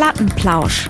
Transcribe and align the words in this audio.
Plattenplausch. 0.00 0.88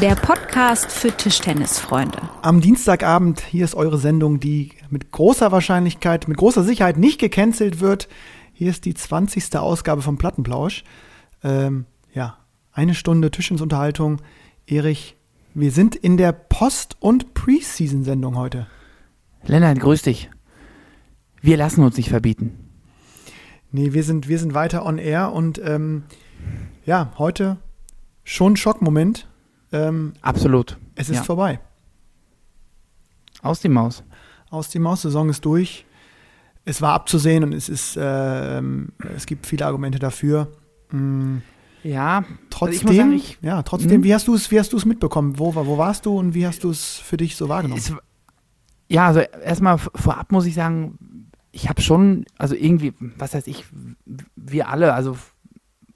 Der 0.00 0.14
Podcast 0.14 0.92
für 0.92 1.10
Tischtennisfreunde. 1.10 2.20
Am 2.40 2.60
Dienstagabend, 2.60 3.40
hier 3.40 3.64
ist 3.64 3.74
eure 3.74 3.98
Sendung, 3.98 4.38
die 4.38 4.70
mit 4.90 5.10
großer 5.10 5.50
Wahrscheinlichkeit, 5.50 6.28
mit 6.28 6.36
großer 6.36 6.62
Sicherheit 6.62 6.98
nicht 6.98 7.18
gecancelt 7.18 7.80
wird. 7.80 8.08
Hier 8.52 8.70
ist 8.70 8.84
die 8.84 8.94
20. 8.94 9.56
Ausgabe 9.56 10.02
vom 10.02 10.18
Plattenplausch. 10.18 10.84
Ähm, 11.42 11.86
ja, 12.14 12.38
eine 12.70 12.94
Stunde 12.94 13.32
Tischtennisunterhaltung. 13.32 14.22
Erich, 14.68 15.16
wir 15.52 15.72
sind 15.72 15.96
in 15.96 16.16
der 16.16 16.30
Post- 16.30 16.94
und 17.00 17.34
Preseason-Sendung 17.34 18.36
heute. 18.36 18.68
Lennart, 19.46 19.80
grüß 19.80 20.02
dich. 20.02 20.30
Wir 21.40 21.56
lassen 21.56 21.82
uns 21.82 21.96
nicht 21.96 22.08
verbieten. 22.08 22.71
Nee, 23.72 23.92
wir 23.94 24.04
sind, 24.04 24.28
wir 24.28 24.38
sind 24.38 24.54
weiter 24.54 24.84
on 24.84 24.98
air 24.98 25.32
und 25.32 25.60
ähm, 25.64 26.04
ja, 26.84 27.12
heute 27.18 27.56
schon 28.24 28.56
Schockmoment. 28.56 29.28
Ähm, 29.72 30.12
Absolut. 30.20 30.78
es 30.94 31.08
ist 31.08 31.16
Ja. 31.16 31.22
vorbei. 31.24 31.58
Aus 33.42 33.60
die 33.60 33.68
Maus. 33.68 34.04
Aus 34.50 34.68
die 34.68 34.78
Maus, 34.78 35.02
Saison 35.02 35.28
ist 35.30 35.44
durch. 35.44 35.86
Es 36.64 36.80
war 36.82 36.92
abzusehen 36.92 37.42
und 37.42 37.52
es 37.54 37.68
ist, 37.68 37.96
ähm, 38.00 38.90
es 39.16 39.26
gibt 39.26 39.46
viele 39.46 39.66
Argumente 39.66 39.98
dafür. 39.98 40.48
Mm, 40.90 41.38
Ja, 41.84 42.22
Trotzdem, 42.50 42.76
ich 42.76 42.84
muss 42.84 42.96
sagen, 42.96 43.12
ich- 43.12 43.38
ja, 43.42 43.60
trotzdem, 43.64 44.00
Mhm. 44.02 44.04
wie 44.04 44.14
hast 44.14 44.28
du 44.28 44.34
es, 44.34 44.52
wie 44.52 44.60
hast 44.60 44.72
du 44.72 44.76
es 44.76 44.84
mitbekommen? 44.84 45.40
Wo, 45.40 45.52
wo 45.56 45.78
warst 45.78 46.06
du 46.06 46.16
und 46.16 46.32
wie 46.32 46.46
hast 46.46 46.62
du 46.62 46.70
es 46.70 46.98
für 46.98 47.16
dich 47.16 47.34
so 47.34 47.48
wahrgenommen? 47.48 47.80
es, 47.80 47.92
ja, 48.88 49.08
also 49.08 49.18
erstmal 49.18 49.78
vorab 49.78 50.30
muss 50.30 50.46
ich 50.46 50.54
sagen, 50.54 50.96
ich 51.52 51.68
habe 51.68 51.80
schon, 51.82 52.24
also 52.38 52.54
irgendwie, 52.54 52.94
was 53.18 53.34
heißt 53.34 53.46
ich, 53.46 53.64
wir 54.36 54.68
alle, 54.68 54.94
also 54.94 55.16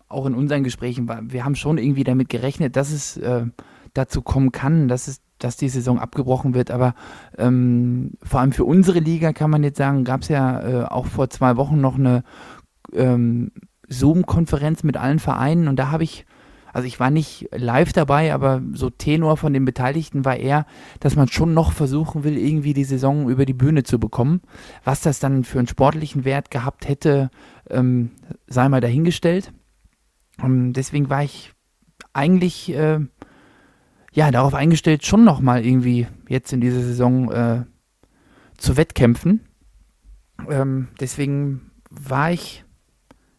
auch 0.09 0.27
in 0.27 0.34
unseren 0.34 0.62
Gesprächen, 0.62 1.09
wir 1.09 1.45
haben 1.45 1.56
schon 1.56 1.78
irgendwie 1.78 2.05
damit 2.05 2.28
gerechnet, 2.28 2.77
dass 2.77 2.92
es 2.92 3.17
äh, 3.17 3.47
dazu 3.95 4.22
kommen 4.22 4.53
kann, 4.53 4.89
dass 4.89 5.08
es 5.08 5.20
dass 5.39 5.56
die 5.58 5.69
Saison 5.69 5.98
abgebrochen 5.98 6.55
wird, 6.55 6.70
aber 6.70 6.95
ähm, 7.36 8.12
vor 8.22 8.41
allem 8.41 8.53
für 8.53 8.64
unsere 8.64 9.00
Liga 9.00 9.34
kann 9.34 9.50
man 9.50 9.62
jetzt 9.62 9.77
sagen, 9.77 10.05
gab 10.05 10.22
es 10.22 10.28
ja 10.28 10.62
äh, 10.62 10.84
auch 10.84 11.05
vor 11.05 11.28
zwei 11.28 11.58
Wochen 11.58 11.78
noch 11.78 11.97
eine 11.97 12.23
ähm, 12.95 13.52
Zoom-Konferenz 13.89 14.83
mit 14.83 14.97
allen 14.97 15.19
Vereinen. 15.19 15.69
Und 15.69 15.77
da 15.77 15.91
habe 15.91 16.05
ich, 16.05 16.27
also 16.77 16.86
ich 16.86 17.00
war 17.00 17.08
nicht 17.08 17.48
live 17.52 17.94
dabei, 17.94 18.34
aber 18.34 18.60
so 18.74 18.91
Tenor 18.91 19.38
von 19.38 19.55
den 19.55 19.64
Beteiligten 19.64 20.27
war 20.27 20.36
eher, 20.36 20.66
dass 21.00 21.16
man 21.16 21.27
schon 21.27 21.55
noch 21.55 21.72
versuchen 21.72 22.22
will, 22.22 22.36
irgendwie 22.36 22.74
die 22.74 22.84
Saison 22.84 23.30
über 23.30 23.46
die 23.46 23.55
Bühne 23.55 23.83
zu 23.83 23.98
bekommen. 23.98 24.42
Was 24.84 25.00
das 25.00 25.18
dann 25.18 25.44
für 25.44 25.58
einen 25.58 25.68
sportlichen 25.68 26.27
Wert 26.27 26.50
gehabt 26.50 26.86
hätte, 26.86 27.30
ähm, 27.70 28.10
sei 28.46 28.68
mal 28.68 28.83
dahingestellt. 28.83 29.55
Ähm, 30.38 30.74
deswegen 30.74 31.08
war 31.08 31.24
ich 31.24 31.55
eigentlich 32.12 32.70
äh, 32.74 33.00
ja 34.12 34.30
darauf 34.30 34.52
eingestellt, 34.52 35.06
schon 35.06 35.24
noch 35.24 35.40
mal 35.40 35.64
irgendwie 35.64 36.06
jetzt 36.28 36.52
in 36.52 36.61
dieser 36.61 36.83
Saison 36.83 37.33
äh, 37.33 37.64
zu 38.58 38.77
wettkämpfen. 38.77 39.46
Ähm, 40.50 40.88
deswegen 41.00 41.70
war 41.88 42.33
ich 42.33 42.66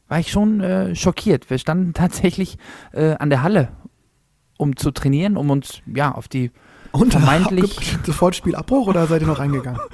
war 0.08 0.20
ich 0.20 0.32
schon 0.32 0.62
äh, 0.62 0.96
schockiert. 0.96 1.50
Wir 1.50 1.58
standen 1.58 1.94
tatsächlich 1.96 2.58
äh, 2.94 3.16
an 3.16 3.30
der 3.30 3.44
Halle, 3.44 3.70
um 4.58 4.76
zu 4.76 4.92
trainieren, 4.92 5.38
um 5.38 5.50
uns 5.50 5.82
ja 5.94 6.12
auf 6.14 6.28
die 6.28 6.52
und 6.92 7.12
vermeintlich- 7.14 7.98
sofort 8.06 8.36
Spielabbruch 8.36 8.88
oder 8.88 9.06
seid 9.08 9.22
ihr 9.22 9.28
noch 9.28 9.40
reingegangen? 9.40 9.80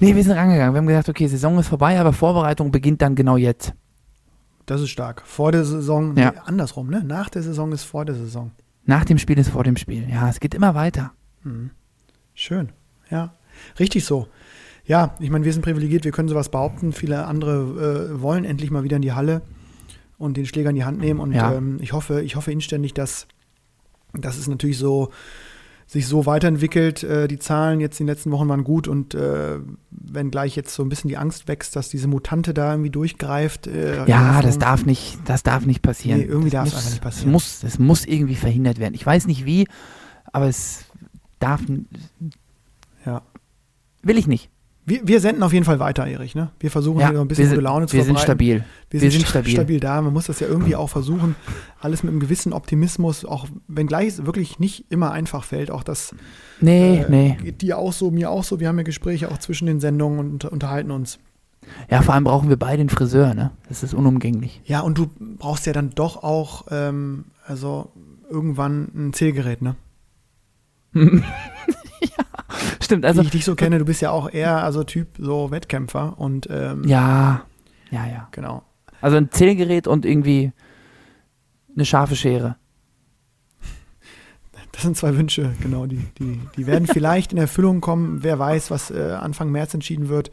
Nee, 0.00 0.16
wir 0.16 0.24
sind 0.24 0.32
rangegangen. 0.32 0.74
Wir 0.74 0.78
haben 0.78 0.86
gesagt, 0.88 1.08
okay, 1.08 1.28
Saison 1.28 1.60
ist 1.60 1.68
vorbei, 1.68 1.98
aber 2.00 2.12
Vorbereitung 2.12 2.72
beginnt 2.72 3.02
dann 3.02 3.14
genau 3.14 3.36
jetzt. 3.36 3.72
Das 4.66 4.80
ist 4.80 4.90
stark. 4.90 5.22
Vor 5.24 5.52
der 5.52 5.64
Saison, 5.64 6.16
Ja. 6.16 6.32
nee, 6.32 6.38
andersrum, 6.44 6.90
ne? 6.90 7.04
Nach 7.04 7.28
der 7.30 7.44
Saison 7.44 7.70
ist 7.70 7.84
vor 7.84 8.04
der 8.04 8.16
Saison. 8.16 8.50
Nach 8.84 9.04
dem 9.04 9.16
Spiel 9.16 9.38
ist 9.38 9.50
vor 9.50 9.62
dem 9.62 9.76
Spiel. 9.76 10.08
Ja, 10.10 10.28
es 10.28 10.40
geht 10.40 10.54
immer 10.54 10.74
weiter. 10.74 11.12
Mhm. 11.44 11.70
Schön. 12.34 12.70
Ja, 13.10 13.32
richtig 13.78 14.04
so. 14.04 14.26
Ja, 14.86 15.14
ich 15.18 15.30
meine, 15.30 15.44
wir 15.44 15.52
sind 15.52 15.62
privilegiert, 15.62 16.04
wir 16.04 16.12
können 16.12 16.28
sowas 16.28 16.48
behaupten. 16.48 16.92
Viele 16.92 17.24
andere 17.26 18.10
äh, 18.14 18.22
wollen 18.22 18.44
endlich 18.44 18.70
mal 18.70 18.84
wieder 18.84 18.96
in 18.96 19.02
die 19.02 19.12
Halle 19.12 19.42
und 20.18 20.36
den 20.36 20.46
Schläger 20.46 20.70
in 20.70 20.76
die 20.76 20.84
Hand 20.84 20.98
nehmen. 21.00 21.20
Und 21.20 21.32
Ja. 21.32 21.54
ähm, 21.54 21.78
ich 21.80 21.92
hoffe, 21.92 22.22
ich 22.22 22.36
hoffe 22.36 22.52
inständig, 22.52 22.94
dass, 22.94 23.26
dass 24.14 24.36
es 24.38 24.46
natürlich 24.48 24.78
so 24.78 25.10
sich 25.88 26.06
so 26.08 26.26
weiterentwickelt. 26.26 27.04
Äh, 27.04 27.28
die 27.28 27.38
Zahlen 27.38 27.78
jetzt 27.80 28.00
in 28.00 28.06
den 28.06 28.12
letzten 28.14 28.32
Wochen 28.32 28.48
waren 28.48 28.64
gut 28.64 28.88
und 28.88 29.14
äh, 29.14 29.58
wenn 29.90 30.30
gleich 30.32 30.56
jetzt 30.56 30.74
so 30.74 30.82
ein 30.82 30.88
bisschen 30.88 31.08
die 31.08 31.16
Angst 31.16 31.46
wächst, 31.46 31.76
dass 31.76 31.88
diese 31.88 32.08
Mutante 32.08 32.54
da 32.54 32.72
irgendwie 32.72 32.90
durchgreift. 32.90 33.66
Äh, 33.68 34.04
Ja, 34.08 34.42
das 34.42 34.58
darf 34.58 34.84
nicht, 34.84 35.18
das 35.26 35.42
darf 35.44 35.64
nicht 35.66 35.82
passieren. 35.82 36.20
Nee, 36.20 36.26
irgendwie 36.26 36.50
Das 36.50 36.70
darf 36.70 36.72
es 36.72 36.74
einfach 36.78 36.90
nicht 36.90 37.02
passieren. 37.02 37.32
Muss, 37.32 37.62
es 37.62 37.78
muss 37.78 38.04
irgendwie 38.04 38.34
verhindert 38.34 38.78
werden. 38.80 38.94
Ich 38.94 39.06
weiß 39.06 39.26
nicht 39.28 39.44
wie, 39.44 39.68
aber 40.32 40.46
es 40.48 40.84
darf, 41.38 41.60
Ja. 43.04 43.22
will 44.02 44.18
ich 44.18 44.26
nicht. 44.26 44.50
Wir, 44.88 45.00
wir 45.06 45.20
senden 45.20 45.42
auf 45.42 45.52
jeden 45.52 45.64
Fall 45.64 45.80
weiter, 45.80 46.06
Erich. 46.06 46.36
Ne? 46.36 46.50
Wir 46.60 46.70
versuchen 46.70 47.00
Ja, 47.00 47.10
hier 47.10 47.20
ein 47.20 47.26
bisschen 47.26 47.46
sind, 47.46 47.54
gute 47.56 47.64
Laune 47.64 47.86
zu 47.86 47.94
wir 47.96 48.04
sind 48.04 48.18
verbreiten. 48.18 48.24
stabil. 48.24 48.54
Wir, 48.56 48.64
Wir 48.90 49.00
sind, 49.00 49.10
sind 49.10 49.20
sta- 49.22 49.30
stabil. 49.30 49.52
stabil 49.52 49.80
da. 49.80 50.00
Man 50.00 50.12
muss 50.12 50.26
das 50.26 50.38
ja 50.38 50.46
irgendwie 50.46 50.76
auch 50.76 50.88
versuchen. 50.88 51.34
Alles 51.80 52.04
mit 52.04 52.12
einem 52.12 52.20
gewissen 52.20 52.52
Optimismus, 52.52 53.24
auch 53.24 53.46
wenn 53.66 53.88
gleich 53.88 54.06
es 54.08 54.26
wirklich 54.26 54.60
nicht 54.60 54.84
immer 54.88 55.10
einfach 55.10 55.42
fällt. 55.42 55.72
Auch 55.72 55.82
das 55.82 56.14
Nee, 56.60 56.98
äh, 57.00 57.10
nee. 57.10 57.36
geht 57.42 57.62
dir 57.62 57.78
auch 57.78 57.92
so, 57.92 58.12
mir 58.12 58.30
auch 58.30 58.44
so. 58.44 58.60
Wir 58.60 58.68
haben 58.68 58.78
ja 58.78 58.84
Gespräche 58.84 59.28
auch 59.30 59.38
zwischen 59.38 59.66
den 59.66 59.80
Sendungen 59.80 60.20
und 60.20 60.44
unterhalten 60.44 60.92
uns. 60.92 61.18
Ja, 61.90 62.00
vor 62.02 62.14
allem 62.14 62.22
brauchen 62.22 62.48
wir 62.48 62.56
beide 62.56 62.78
einen 62.80 62.88
Friseur, 62.88 63.34
ne? 63.34 63.50
Das 63.68 63.82
ist 63.82 63.92
unumgänglich. 63.92 64.60
Ja, 64.66 64.82
und 64.82 64.96
du 64.98 65.08
brauchst 65.18 65.66
ja 65.66 65.72
dann 65.72 65.90
doch 65.96 66.22
auch 66.22 66.66
ähm, 66.70 67.24
also 67.44 67.90
irgendwann 68.30 68.88
ein 68.94 69.12
Zählgerät, 69.12 69.62
ne? 69.62 69.74
Stimmt, 72.82 73.04
Also, 73.04 73.22
Wie 73.22 73.26
ich 73.26 73.32
dich 73.32 73.44
so 73.44 73.54
kenne, 73.54 73.78
du 73.78 73.84
bist 73.84 74.00
ja 74.00 74.10
auch 74.10 74.30
eher 74.30 74.62
also 74.62 74.84
Typ 74.84 75.08
so 75.18 75.50
Wettkämpfer 75.50 76.18
und 76.18 76.48
ähm, 76.50 76.84
ja, 76.84 77.44
ja, 77.90 78.06
ja. 78.06 78.28
genau. 78.32 78.62
Also 79.00 79.16
ein 79.16 79.30
Zählgerät 79.30 79.86
und 79.86 80.04
irgendwie 80.04 80.52
eine 81.74 81.84
scharfe 81.84 82.16
Schere. 82.16 82.56
Das 84.72 84.82
sind 84.82 84.96
zwei 84.96 85.16
Wünsche, 85.16 85.54
genau. 85.62 85.86
Die, 85.86 86.04
die, 86.18 86.38
die 86.54 86.66
werden 86.66 86.86
vielleicht 86.86 87.32
in 87.32 87.38
Erfüllung 87.38 87.80
kommen. 87.80 88.22
Wer 88.22 88.38
weiß, 88.38 88.70
was 88.70 88.90
äh, 88.90 89.16
Anfang 89.18 89.50
März 89.50 89.72
entschieden 89.72 90.10
wird. 90.10 90.30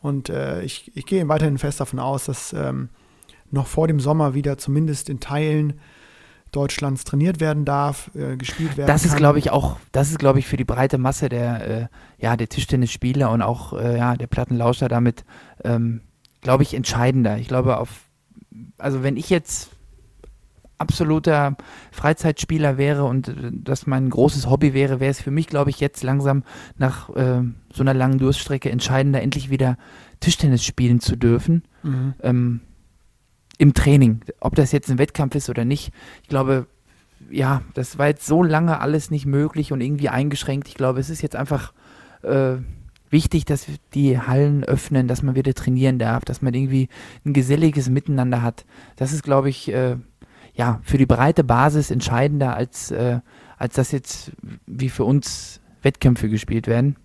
Und 0.00 0.30
äh, 0.30 0.62
ich, 0.62 0.90
ich 0.96 1.04
gehe 1.04 1.28
weiterhin 1.28 1.58
fest 1.58 1.80
davon 1.80 1.98
aus, 1.98 2.24
dass 2.24 2.54
ähm, 2.54 2.88
noch 3.50 3.66
vor 3.66 3.86
dem 3.86 4.00
Sommer 4.00 4.32
wieder 4.32 4.56
zumindest 4.56 5.10
in 5.10 5.20
Teilen 5.20 5.74
Deutschlands 6.54 7.04
trainiert 7.04 7.40
werden 7.40 7.64
darf, 7.64 8.10
äh, 8.14 8.36
gespielt 8.36 8.76
werden 8.76 8.86
Das 8.86 9.04
ist, 9.04 9.16
glaube 9.16 9.38
ich, 9.38 9.50
auch, 9.50 9.76
das 9.92 10.10
ist, 10.10 10.18
glaube 10.18 10.38
ich, 10.38 10.46
für 10.46 10.56
die 10.56 10.64
breite 10.64 10.98
Masse 10.98 11.28
der, 11.28 11.68
äh, 11.68 11.86
ja, 12.18 12.36
der 12.36 12.48
Tischtennisspieler 12.48 13.30
und 13.30 13.42
auch 13.42 13.72
äh, 13.72 13.96
ja, 13.98 14.16
der 14.16 14.26
Plattenlauscher 14.26 14.88
damit, 14.88 15.24
ähm, 15.64 16.00
glaube 16.40 16.62
ich, 16.62 16.74
entscheidender. 16.74 17.38
Ich 17.38 17.48
glaube, 17.48 17.78
auf, 17.78 17.88
also 18.78 19.02
wenn 19.02 19.16
ich 19.16 19.30
jetzt 19.30 19.70
absoluter 20.78 21.56
Freizeitspieler 21.92 22.76
wäre 22.78 23.04
und 23.04 23.28
äh, 23.28 23.50
das 23.52 23.86
mein 23.86 24.10
großes 24.10 24.48
Hobby 24.48 24.74
wäre, 24.74 25.00
wäre 25.00 25.10
es 25.10 25.20
für 25.20 25.30
mich, 25.30 25.46
glaube 25.46 25.70
ich, 25.70 25.80
jetzt 25.80 26.02
langsam 26.02 26.44
nach 26.76 27.08
äh, 27.10 27.42
so 27.72 27.82
einer 27.82 27.94
langen 27.94 28.18
Durststrecke 28.18 28.70
entscheidender, 28.70 29.22
endlich 29.22 29.50
wieder 29.50 29.76
Tischtennis 30.20 30.64
spielen 30.64 31.00
zu 31.00 31.16
dürfen. 31.16 31.64
Mhm. 31.82 32.14
ähm, 32.22 32.60
im 33.58 33.74
Training, 33.74 34.20
ob 34.40 34.54
das 34.54 34.72
jetzt 34.72 34.90
ein 34.90 34.98
Wettkampf 34.98 35.34
ist 35.34 35.48
oder 35.48 35.64
nicht. 35.64 35.92
Ich 36.22 36.28
glaube, 36.28 36.66
ja, 37.30 37.62
das 37.74 37.98
war 37.98 38.08
jetzt 38.08 38.26
so 38.26 38.42
lange 38.42 38.80
alles 38.80 39.10
nicht 39.10 39.26
möglich 39.26 39.72
und 39.72 39.80
irgendwie 39.80 40.08
eingeschränkt. 40.08 40.68
Ich 40.68 40.74
glaube, 40.74 41.00
es 41.00 41.10
ist 41.10 41.22
jetzt 41.22 41.36
einfach 41.36 41.72
äh, 42.22 42.56
wichtig, 43.10 43.44
dass 43.44 43.66
die 43.94 44.18
Hallen 44.18 44.64
öffnen, 44.64 45.08
dass 45.08 45.22
man 45.22 45.34
wieder 45.34 45.54
trainieren 45.54 45.98
darf, 45.98 46.24
dass 46.24 46.42
man 46.42 46.54
irgendwie 46.54 46.88
ein 47.24 47.32
geselliges 47.32 47.88
Miteinander 47.88 48.42
hat. 48.42 48.64
Das 48.96 49.12
ist, 49.12 49.22
glaube 49.22 49.48
ich, 49.48 49.72
äh, 49.72 49.96
ja, 50.54 50.80
für 50.82 50.98
die 50.98 51.06
breite 51.06 51.44
Basis 51.44 51.90
entscheidender, 51.90 52.56
als, 52.56 52.90
äh, 52.90 53.20
als 53.56 53.74
dass 53.74 53.92
jetzt 53.92 54.32
wie 54.66 54.88
für 54.88 55.04
uns 55.04 55.60
Wettkämpfe 55.82 56.28
gespielt 56.28 56.66
werden. 56.66 56.96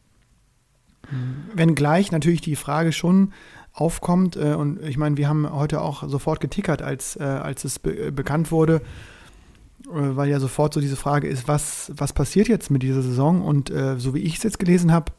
Wenngleich 1.56 2.12
natürlich 2.12 2.42
die 2.42 2.56
Frage 2.56 2.92
schon 2.92 3.34
aufkommt, 3.74 4.36
äh, 4.36 4.54
und 4.54 4.81
ich 4.83 4.98
meine, 4.98 5.18
wir 5.18 5.27
haben 5.27 5.50
heute 5.51 5.81
auch 5.81 6.07
sofort 6.07 6.39
getickert, 6.39 6.81
als, 6.81 7.16
äh, 7.16 7.24
als 7.24 7.63
es 7.63 7.80
be 7.80 8.12
bekannt 8.12 8.51
wurde, 8.51 8.81
äh, 9.86 9.92
weil 9.92 10.30
ja 10.30 10.39
sofort 10.39 10.74
so 10.74 10.81
diese 10.81 10.95
Frage 10.95 11.27
ist, 11.27 11.48
was, 11.48 11.92
was 11.95 12.13
passiert 12.13 12.48
jetzt 12.48 12.71
mit 12.71 12.83
dieser 12.83 13.01
Saison? 13.01 13.42
Und 13.42 13.71
so 13.98 14.13
wie 14.13 14.19
ich 14.19 14.38
es 14.38 14.44
jetzt 14.44 14.60
gelesen 14.60 14.92
habe, 14.92 15.12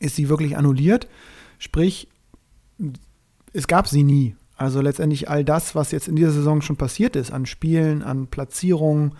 ist 0.00 0.16
sie 0.16 0.28
wirklich 0.28 0.56
annulliert. 0.56 1.08
Sprich, 1.58 2.08
es 3.52 3.66
gab 3.66 3.88
sie 3.88 4.02
nie. 4.02 4.36
Also 4.56 4.80
letztendlich 4.80 5.28
all 5.28 5.44
das, 5.44 5.74
was 5.74 5.90
jetzt 5.90 6.08
in 6.08 6.16
dieser 6.16 6.30
Saison 6.30 6.62
schon 6.62 6.76
passiert 6.76 7.16
ist, 7.16 7.32
an 7.32 7.46
Spielen, 7.46 8.02
an 8.02 8.28
Platzierungen, 8.28 9.12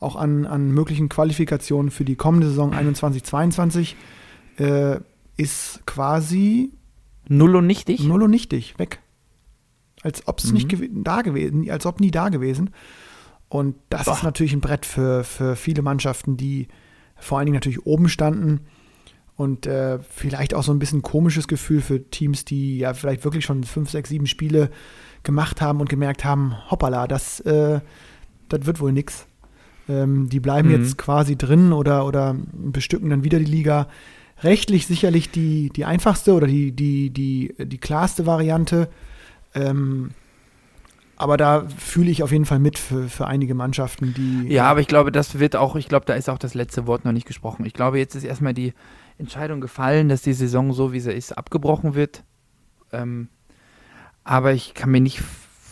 auch 0.00 0.14
an, 0.14 0.46
an 0.46 0.70
möglichen 0.70 1.08
Qualifikationen 1.08 1.90
für 1.90 2.04
die 2.04 2.16
kommende 2.16 2.48
Saison 2.48 2.72
21-22, 2.72 3.94
äh, 4.58 5.00
ist 5.36 5.80
quasi 5.86 6.72
Null 7.28 7.56
und 7.56 7.66
nichtig? 7.66 8.02
null 8.02 8.22
und 8.22 8.30
nichtig, 8.30 8.78
weg. 8.78 9.00
als 10.02 10.26
ob 10.26 10.38
es 10.38 10.52
nicht 10.52 10.74
da 10.92 11.22
gewesen, 11.22 11.70
als 11.70 11.86
ob 11.86 12.00
nie 12.00 12.10
da 12.10 12.28
gewesen. 12.28 12.70
Und 13.48 13.76
das 13.90 14.04
Boah. 14.04 14.14
ist 14.14 14.22
natürlich 14.22 14.52
ein 14.52 14.60
Brett 14.60 14.84
für, 14.84 15.24
für 15.24 15.56
viele 15.56 15.82
Mannschaften, 15.82 16.36
die 16.36 16.68
vor 17.16 17.38
allen 17.38 17.46
Dingen 17.46 17.56
natürlich 17.56 17.86
oben 17.86 18.08
standen. 18.08 18.60
Und 19.36 19.66
äh, 19.66 20.00
vielleicht 20.00 20.52
auch 20.52 20.64
so 20.64 20.72
ein 20.72 20.80
bisschen 20.80 21.02
komisches 21.02 21.46
Gefühl 21.46 21.80
für 21.80 22.10
Teams, 22.10 22.44
die 22.44 22.78
ja 22.78 22.92
vielleicht 22.92 23.24
wirklich 23.24 23.44
schon 23.44 23.62
fünf, 23.64 23.90
sechs, 23.90 24.08
sieben 24.08 24.26
Spiele 24.26 24.70
gemacht 25.22 25.60
haben 25.60 25.80
und 25.80 25.88
gemerkt 25.88 26.24
haben, 26.24 26.56
hoppala, 26.70 27.06
das, 27.06 27.40
äh, 27.40 27.80
das 28.48 28.66
wird 28.66 28.80
wohl 28.80 28.92
nix. 28.92 29.26
Ähm, 29.88 30.28
die 30.28 30.40
bleiben 30.40 30.68
mhm. 30.68 30.82
jetzt 30.82 30.98
quasi 30.98 31.36
drin 31.36 31.72
oder, 31.72 32.04
oder 32.04 32.36
bestücken 32.52 33.10
dann 33.10 33.24
wieder 33.24 33.38
die 33.38 33.44
Liga. 33.44 33.88
Rechtlich 34.42 34.86
sicherlich 34.86 35.30
die, 35.30 35.70
die 35.70 35.84
einfachste 35.84 36.32
oder 36.34 36.46
die, 36.46 36.72
die, 36.72 37.10
die, 37.10 37.54
die 37.58 37.78
klarste 37.78 38.26
Variante. 38.26 38.88
Ähm, 39.54 40.10
aber 41.16 41.36
da 41.36 41.66
fühle 41.68 42.10
ich 42.10 42.22
auf 42.22 42.30
jeden 42.30 42.44
Fall 42.44 42.60
mit 42.60 42.78
für, 42.78 43.08
für 43.08 43.26
einige 43.26 43.54
Mannschaften, 43.54 44.14
die. 44.14 44.46
Ja, 44.52 44.70
aber 44.70 44.80
ich 44.80 44.86
glaube, 44.86 45.10
das 45.10 45.40
wird 45.40 45.56
auch, 45.56 45.74
ich 45.74 45.88
glaube, 45.88 46.06
da 46.06 46.14
ist 46.14 46.28
auch 46.28 46.38
das 46.38 46.54
letzte 46.54 46.86
Wort 46.86 47.04
noch 47.04 47.10
nicht 47.10 47.26
gesprochen. 47.26 47.66
Ich 47.66 47.72
glaube, 47.72 47.98
jetzt 47.98 48.14
ist 48.14 48.22
erstmal 48.22 48.54
die 48.54 48.72
Entscheidung 49.18 49.60
gefallen, 49.60 50.08
dass 50.08 50.22
die 50.22 50.32
Saison 50.32 50.72
so, 50.72 50.92
wie 50.92 51.00
sie 51.00 51.12
ist, 51.12 51.36
abgebrochen 51.36 51.96
wird. 51.96 52.22
Ähm, 52.92 53.28
aber 54.22 54.52
ich 54.52 54.74
kann 54.74 54.90
mir 54.90 55.00
nicht 55.00 55.20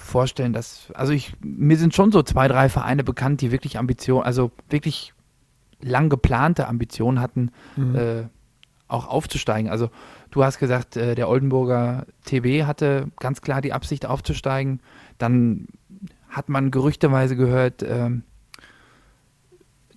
vorstellen, 0.06 0.52
dass, 0.52 0.90
also 0.94 1.12
ich, 1.12 1.34
mir 1.40 1.76
sind 1.76 1.94
schon 1.94 2.10
so 2.10 2.24
zwei, 2.24 2.48
drei 2.48 2.68
Vereine 2.68 3.04
bekannt, 3.04 3.40
die 3.40 3.52
wirklich 3.52 3.78
Ambitionen, 3.78 4.24
also 4.24 4.50
wirklich 4.68 5.14
lang 5.80 6.08
geplante 6.08 6.66
Ambitionen 6.66 7.20
hatten, 7.20 7.50
mhm. 7.76 7.94
äh, 7.94 8.22
auch 8.88 9.06
aufzusteigen. 9.06 9.70
Also 9.70 9.90
du 10.30 10.44
hast 10.44 10.58
gesagt, 10.58 10.96
äh, 10.96 11.14
der 11.14 11.28
Oldenburger 11.28 12.06
TB 12.24 12.64
hatte 12.64 13.08
ganz 13.18 13.40
klar 13.40 13.60
die 13.60 13.72
Absicht 13.72 14.06
aufzusteigen. 14.06 14.80
Dann 15.18 15.68
hat 16.28 16.48
man 16.48 16.70
gerüchteweise 16.70 17.36
gehört, 17.36 17.82
ähm, 17.82 18.22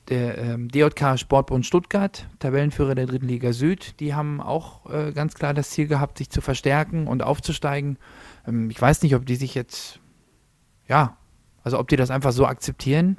der 0.09 0.37
ähm, 0.39 0.69
DJK 0.69 1.19
Sportbund 1.19 1.65
Stuttgart, 1.65 2.27
Tabellenführer 2.39 2.95
der 2.95 3.05
dritten 3.05 3.27
Liga 3.27 3.53
Süd, 3.53 3.99
die 3.99 4.15
haben 4.15 4.41
auch 4.41 4.89
äh, 4.89 5.11
ganz 5.11 5.35
klar 5.35 5.53
das 5.53 5.69
Ziel 5.69 5.87
gehabt, 5.87 6.17
sich 6.17 6.29
zu 6.29 6.41
verstärken 6.41 7.07
und 7.07 7.21
aufzusteigen. 7.21 7.97
Ähm, 8.47 8.69
ich 8.69 8.81
weiß 8.81 9.03
nicht, 9.03 9.15
ob 9.15 9.25
die 9.25 9.35
sich 9.35 9.53
jetzt, 9.53 9.99
ja, 10.87 11.17
also 11.63 11.77
ob 11.77 11.87
die 11.87 11.95
das 11.95 12.09
einfach 12.09 12.31
so 12.31 12.47
akzeptieren 12.47 13.17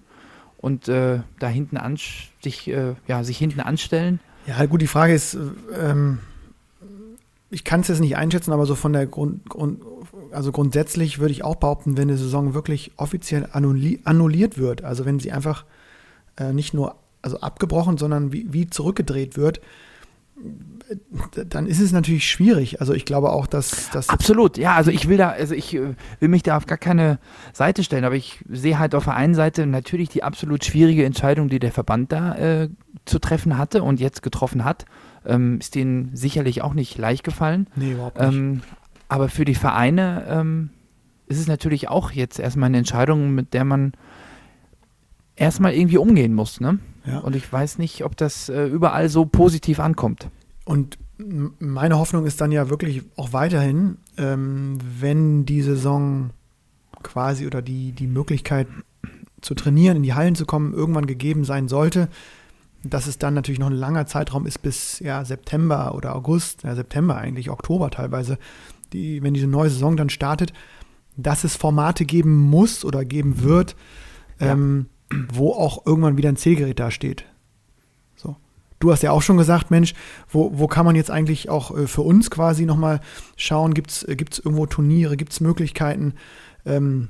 und 0.57 0.89
äh, 0.89 1.21
da 1.39 1.49
hinten 1.49 1.77
an, 1.77 1.97
sich, 2.43 2.69
äh, 2.69 2.95
ja, 3.07 3.23
sich 3.25 3.39
hinten 3.39 3.61
anstellen. 3.61 4.21
Ja, 4.47 4.65
gut, 4.67 4.83
die 4.83 4.87
Frage 4.87 5.15
ist, 5.15 5.37
ähm, 5.79 6.19
ich 7.51 7.65
kann 7.65 7.81
es 7.81 7.89
jetzt 7.89 8.01
nicht 8.01 8.17
einschätzen, 8.17 8.53
aber 8.53 8.67
so 8.67 8.75
von 8.75 8.93
der 8.93 9.07
Grund, 9.07 9.49
Grund 9.49 9.83
also 10.33 10.53
grundsätzlich 10.53 11.19
würde 11.19 11.33
ich 11.33 11.45
auch 11.45 11.57
behaupten, 11.57 11.97
wenn 11.97 12.09
eine 12.09 12.17
Saison 12.17 12.55
wirklich 12.55 12.93
offiziell 12.97 13.49
annulliert 13.53 14.59
wird, 14.59 14.85
also 14.85 15.05
wenn 15.05 15.19
sie 15.19 15.33
einfach 15.33 15.65
äh, 16.37 16.53
nicht 16.53 16.75
nur 16.75 16.97
also 17.23 17.41
abgebrochen, 17.41 17.99
sondern 17.99 18.33
wie, 18.33 18.47
wie 18.53 18.71
zurückgedreht 18.71 19.37
wird, 19.37 19.61
dann 21.49 21.67
ist 21.67 21.81
es 21.81 21.93
natürlich 21.93 22.29
schwierig. 22.29 22.81
Also 22.81 22.95
ich 22.95 23.05
glaube 23.05 23.31
auch, 23.31 23.47
dass 23.47 23.91
das 23.91 24.09
absolut. 24.09 24.59
Ja, 24.59 24.75
also 24.75 24.91
ich 24.91 25.09
will 25.09 25.17
da, 25.17 25.31
also 25.31 25.55
ich 25.55 25.75
äh, 25.75 25.95
will 26.19 26.29
mich 26.29 26.43
da 26.43 26.57
auf 26.57 26.67
gar 26.67 26.79
keine 26.79 27.19
Seite 27.53 27.85
stellen, 27.85 28.05
aber 28.05 28.17
ich 28.17 28.45
sehe 28.49 28.79
halt 28.79 28.95
auf 28.95 29.05
der 29.05 29.15
einen 29.15 29.35
Seite 29.35 29.67
natürlich 29.67 30.09
die 30.09 30.23
absolut 30.23 30.65
schwierige 30.65 31.05
Entscheidung, 31.05 31.49
die 31.49 31.59
der 31.59 31.73
Verband 31.73 32.13
da 32.13 32.35
äh, 32.37 32.69
zu 33.05 33.19
treffen 33.19 33.59
hatte 33.59 33.83
und 33.83 34.01
jetzt 34.01 34.23
getroffen 34.23 34.65
hat. 34.65 34.85
Ähm, 35.25 35.59
ist 35.59 35.75
denen 35.75 36.17
sicherlich 36.17 36.63
auch 36.63 36.75
nicht 36.75 36.97
leicht 36.99 37.25
gefallen. 37.25 37.67
Nee, 37.77 37.93
überhaupt 37.93 38.19
nicht. 38.19 38.33
Ähm, 38.33 38.63
aber 39.09 39.29
für 39.29 39.45
die 39.45 39.55
Vereine 39.55 40.25
ähm, 40.29 40.71
ist 41.27 41.39
es 41.39 41.47
natürlich 41.47 41.89
auch 41.89 42.11
jetzt 42.11 42.39
erstmal 42.39 42.69
eine 42.69 42.79
Entscheidung, 42.79 43.35
mit 43.35 43.55
der 43.55 43.65
man 43.65 43.93
erstmal 45.37 45.75
irgendwie 45.75 45.99
umgehen 45.99 46.35
muss. 46.35 46.61
Ne? 46.61 46.79
Ja. 47.07 47.19
Und 47.19 47.37
ich 47.37 47.51
weiß 47.51 47.79
nicht, 47.79 48.05
ob 48.05 48.17
das 48.17 48.49
äh, 48.49 48.67
überall 48.67 49.09
so 49.09 49.27
positiv 49.27 49.81
ankommt. 49.81 50.29
Und 50.65 50.99
meine 51.59 51.99
Hoffnung 51.99 52.27
ist 52.27 52.41
dann 52.41 52.53
ja 52.53 52.71
wirklich 52.71 53.03
auch 53.17 53.33
weiterhin, 53.33 53.99
ähm, 54.17 54.79
wenn 55.01 55.45
die 55.45 55.63
Saison 55.63 56.31
quasi 57.03 57.47
oder 57.47 57.63
die, 57.63 57.93
die 57.93 58.07
Möglichkeit 58.07 58.67
zu 59.41 59.55
trainieren, 59.55 59.97
in 59.99 60.03
die 60.03 60.15
Hallen 60.15 60.35
zu 60.35 60.47
kommen, 60.47 60.75
irgendwann 60.75 61.07
gegeben 61.07 61.45
sein 61.45 61.69
sollte, 61.69 62.09
dass 62.83 63.07
es 63.07 63.19
dann 63.19 63.35
natürlich 63.35 63.59
noch 63.59 63.69
ein 63.69 63.75
langer 63.75 64.07
Zeitraum 64.07 64.47
ist 64.47 64.63
bis 64.63 65.01
ja, 65.01 65.25
September 65.25 65.95
oder 65.95 66.15
August, 66.15 66.63
ja, 66.63 66.75
September 66.75 67.17
eigentlich, 67.17 67.51
Oktober 67.51 67.91
teilweise, 67.91 68.39
die, 68.93 69.23
wenn 69.23 69.35
diese 69.35 69.47
neue 69.47 69.71
Saison 69.71 69.97
dann 69.97 70.11
startet, 70.11 70.53
dass 71.17 71.45
es 71.45 71.57
Formate 71.57 72.05
geben 72.05 72.39
muss 72.39 72.85
oder 72.85 73.05
geben 73.05 73.43
wird, 73.43 73.77
ja. 74.39 74.53
ähm, 74.53 74.87
wo 75.33 75.53
auch 75.53 75.87
irgendwann 75.87 76.17
wieder 76.17 76.29
ein 76.29 76.37
Zählgerät 76.37 76.79
da 76.79 76.91
steht. 76.91 77.25
So. 77.25 77.30
Du 78.81 78.91
hast 78.91 79.03
ja 79.03 79.13
auch 79.13 79.23
schon 79.23 79.37
gesagt, 79.37 79.71
Mensch, 79.71 79.95
wo, 80.29 80.59
wo 80.59 80.67
kann 80.67 80.87
man 80.87 80.97
jetzt 80.97 81.11
eigentlich 81.11 81.49
auch 81.51 81.77
äh, 81.77 81.87
für 81.87 82.03
uns 82.03 82.31
quasi 82.31 82.65
nochmal 82.65 83.01
schauen, 83.37 83.75
gibt 83.75 83.91
es 83.91 84.03
äh, 84.03 84.13
irgendwo 84.13 84.67
Turniere, 84.67 85.17
gibt 85.17 85.33
es 85.33 85.41
Möglichkeiten? 85.41 86.15
Ähm, 86.65 87.09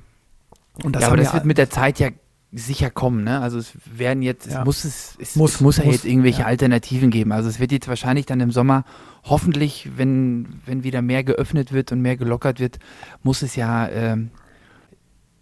und 0.82 0.94
das 0.94 1.02
ja, 1.02 1.08
aber 1.08 1.16
das 1.16 1.32
wird 1.32 1.44
mit 1.44 1.58
der 1.58 1.70
Zeit 1.70 1.98
ja 2.00 2.08
sicher 2.52 2.90
kommen, 2.90 3.22
ne? 3.22 3.40
Also 3.40 3.58
es 3.58 3.72
werden 3.84 4.22
jetzt, 4.22 4.50
ja. 4.50 4.60
es 4.60 4.64
muss 4.64 4.84
es, 4.84 5.16
es 5.20 5.36
muss, 5.36 5.54
es 5.54 5.60
muss 5.60 5.76
ja 5.76 5.84
jetzt 5.84 6.04
irgendwelche 6.04 6.40
ja. 6.40 6.46
Alternativen 6.46 7.10
geben. 7.10 7.30
Also 7.30 7.48
es 7.48 7.60
wird 7.60 7.70
jetzt 7.70 7.86
wahrscheinlich 7.86 8.26
dann 8.26 8.40
im 8.40 8.50
Sommer 8.50 8.84
hoffentlich, 9.22 9.90
wenn, 9.96 10.60
wenn 10.66 10.82
wieder 10.82 11.02
mehr 11.02 11.22
geöffnet 11.22 11.72
wird 11.72 11.92
und 11.92 12.00
mehr 12.00 12.16
gelockert 12.16 12.58
wird, 12.58 12.80
muss 13.22 13.42
es 13.42 13.54
ja, 13.54 13.86
äh, 13.86 14.16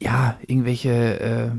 ja, 0.00 0.36
irgendwelche 0.46 1.20
äh, 1.20 1.50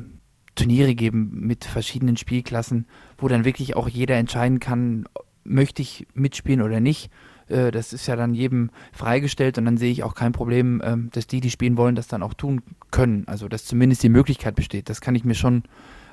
Turniere 0.59 0.94
geben 0.94 1.31
mit 1.33 1.63
verschiedenen 1.63 2.17
Spielklassen, 2.17 2.85
wo 3.17 3.29
dann 3.29 3.45
wirklich 3.45 3.77
auch 3.77 3.88
jeder 3.88 4.15
entscheiden 4.15 4.59
kann, 4.59 5.06
möchte 5.45 5.81
ich 5.81 6.06
mitspielen 6.13 6.61
oder 6.61 6.81
nicht. 6.81 7.09
Äh, 7.47 7.71
das 7.71 7.94
ist 7.94 8.07
ja 8.07 8.17
dann 8.17 8.33
jedem 8.33 8.69
freigestellt 8.91 9.57
und 9.57 9.63
dann 9.63 9.77
sehe 9.77 9.91
ich 9.91 10.03
auch 10.03 10.15
kein 10.15 10.33
Problem, 10.33 10.81
ähm, 10.83 11.09
dass 11.13 11.27
die, 11.27 11.39
die 11.39 11.50
spielen 11.50 11.77
wollen, 11.77 11.95
das 11.95 12.07
dann 12.07 12.23
auch 12.23 12.33
tun 12.33 12.61
können. 12.91 13.23
Also 13.27 13.47
dass 13.47 13.63
zumindest 13.63 14.03
die 14.03 14.09
Möglichkeit 14.09 14.56
besteht. 14.56 14.89
Das 14.89 15.00
kann 15.00 15.15
ich 15.15 15.23
mir 15.23 15.33
schon 15.33 15.63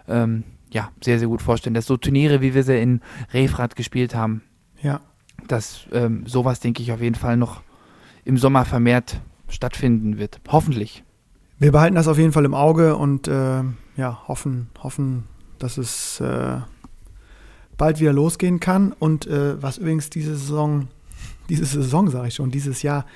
ähm, 0.06 0.44
ja, 0.70 0.90
sehr, 1.02 1.18
sehr 1.18 1.26
gut 1.26 1.42
vorstellen. 1.42 1.74
Dass 1.74 1.86
so 1.86 1.96
Turniere, 1.96 2.40
wie 2.40 2.54
wir 2.54 2.62
sie 2.62 2.80
in 2.80 3.00
Refrat 3.32 3.74
gespielt 3.74 4.14
haben, 4.14 4.42
ja. 4.80 5.00
dass 5.48 5.88
ähm, 5.90 6.24
sowas, 6.26 6.60
denke 6.60 6.82
ich, 6.82 6.92
auf 6.92 7.00
jeden 7.00 7.16
Fall 7.16 7.36
noch 7.36 7.62
im 8.24 8.38
Sommer 8.38 8.64
vermehrt 8.64 9.20
stattfinden 9.48 10.18
wird. 10.18 10.40
Hoffentlich. 10.48 11.02
Wir 11.58 11.72
behalten 11.72 11.96
das 11.96 12.06
auf 12.06 12.18
jeden 12.18 12.32
Fall 12.32 12.44
im 12.44 12.54
Auge 12.54 12.96
und 12.96 13.26
äh, 13.26 13.62
ja, 13.96 14.22
hoffen, 14.28 14.68
hoffen, 14.82 15.24
dass 15.58 15.78
es 15.78 16.20
äh, 16.20 16.58
bald 17.76 18.00
wieder 18.00 18.12
losgehen 18.12 18.60
kann. 18.60 18.92
Und 18.92 19.26
äh, 19.26 19.60
was 19.62 19.78
übrigens 19.78 20.10
diese 20.10 20.36
Saison 20.36 20.88
diese 21.48 21.64
Saison, 21.64 22.10
sage 22.10 22.28
ich 22.28 22.34
schon, 22.34 22.50
dieses 22.50 22.82
Jahr 22.82 23.06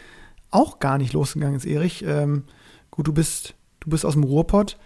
auch 0.50 0.78
gar 0.78 0.98
nicht 0.98 1.12
losgegangen 1.12 1.56
ist, 1.56 1.66
Erich. 1.66 2.04
Ähm, 2.06 2.44
gut, 2.90 3.06
du 3.06 3.12
bist, 3.12 3.54
du 3.80 3.90
bist 3.90 4.04
aus 4.04 4.14
dem 4.14 4.24
Ruhrpott, 4.24 4.78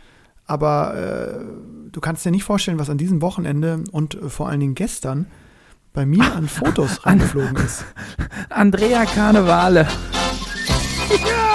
aber 0.46 0.94
äh, 0.94 1.90
du 1.90 2.00
kannst 2.00 2.24
dir 2.24 2.30
nicht 2.30 2.44
vorstellen, 2.44 2.78
was 2.78 2.90
an 2.90 2.98
diesem 2.98 3.22
Wochenende 3.22 3.82
und 3.92 4.14
äh, 4.14 4.28
vor 4.28 4.48
allen 4.48 4.60
Dingen 4.60 4.74
gestern 4.74 5.26
bei 5.92 6.04
mir 6.04 6.34
an 6.34 6.48
Fotos 6.48 7.06
reingeflogen 7.06 7.56
ist. 7.56 7.84
Andrea 8.50 9.04
Karnevale. 9.06 9.88
Ja! 11.10 11.53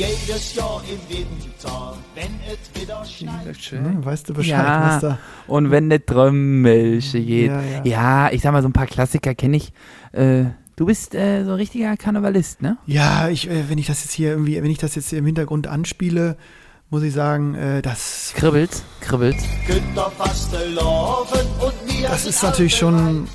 Jedes 0.00 0.54
Jahr 0.54 0.80
im 0.90 1.14
Winter, 1.14 1.94
wenn 2.14 2.30
es 2.48 2.80
wieder 2.80 3.04
schneit. 3.04 3.54
Schön. 3.60 4.02
weißt 4.02 4.30
du 4.30 4.32
Bescheid, 4.32 4.56
ja, 4.56 4.98
da. 4.98 5.18
Und 5.46 5.70
wenn 5.70 5.90
der 5.90 6.06
Trömmelche 6.06 7.22
geht. 7.22 7.50
Ja, 7.50 7.60
ja. 7.60 7.84
ja, 7.84 8.32
ich 8.32 8.40
sag 8.40 8.52
mal, 8.52 8.62
so 8.62 8.68
ein 8.68 8.72
paar 8.72 8.86
Klassiker 8.86 9.34
kenne 9.34 9.58
ich. 9.58 9.74
Äh, 10.12 10.44
du 10.76 10.86
bist 10.86 11.14
äh, 11.14 11.44
so 11.44 11.50
ein 11.50 11.56
richtiger 11.56 11.98
Karnevalist, 11.98 12.62
ne? 12.62 12.78
Ja, 12.86 13.28
ich, 13.28 13.50
äh, 13.50 13.68
wenn 13.68 13.76
ich 13.76 13.88
das 13.88 14.02
jetzt 14.02 14.12
hier 14.12 14.30
irgendwie, 14.30 14.62
wenn 14.62 14.70
ich 14.70 14.78
das 14.78 14.94
jetzt 14.94 15.10
hier 15.10 15.18
im 15.18 15.26
Hintergrund 15.26 15.66
anspiele, 15.66 16.38
muss 16.88 17.02
ich 17.02 17.12
sagen, 17.12 17.54
äh, 17.54 17.82
das. 17.82 18.32
Kribbelt, 18.34 18.82
kribbelt. 19.02 19.36
Das 22.04 22.24
ist 22.24 22.42
natürlich 22.42 22.74
schon. 22.74 23.28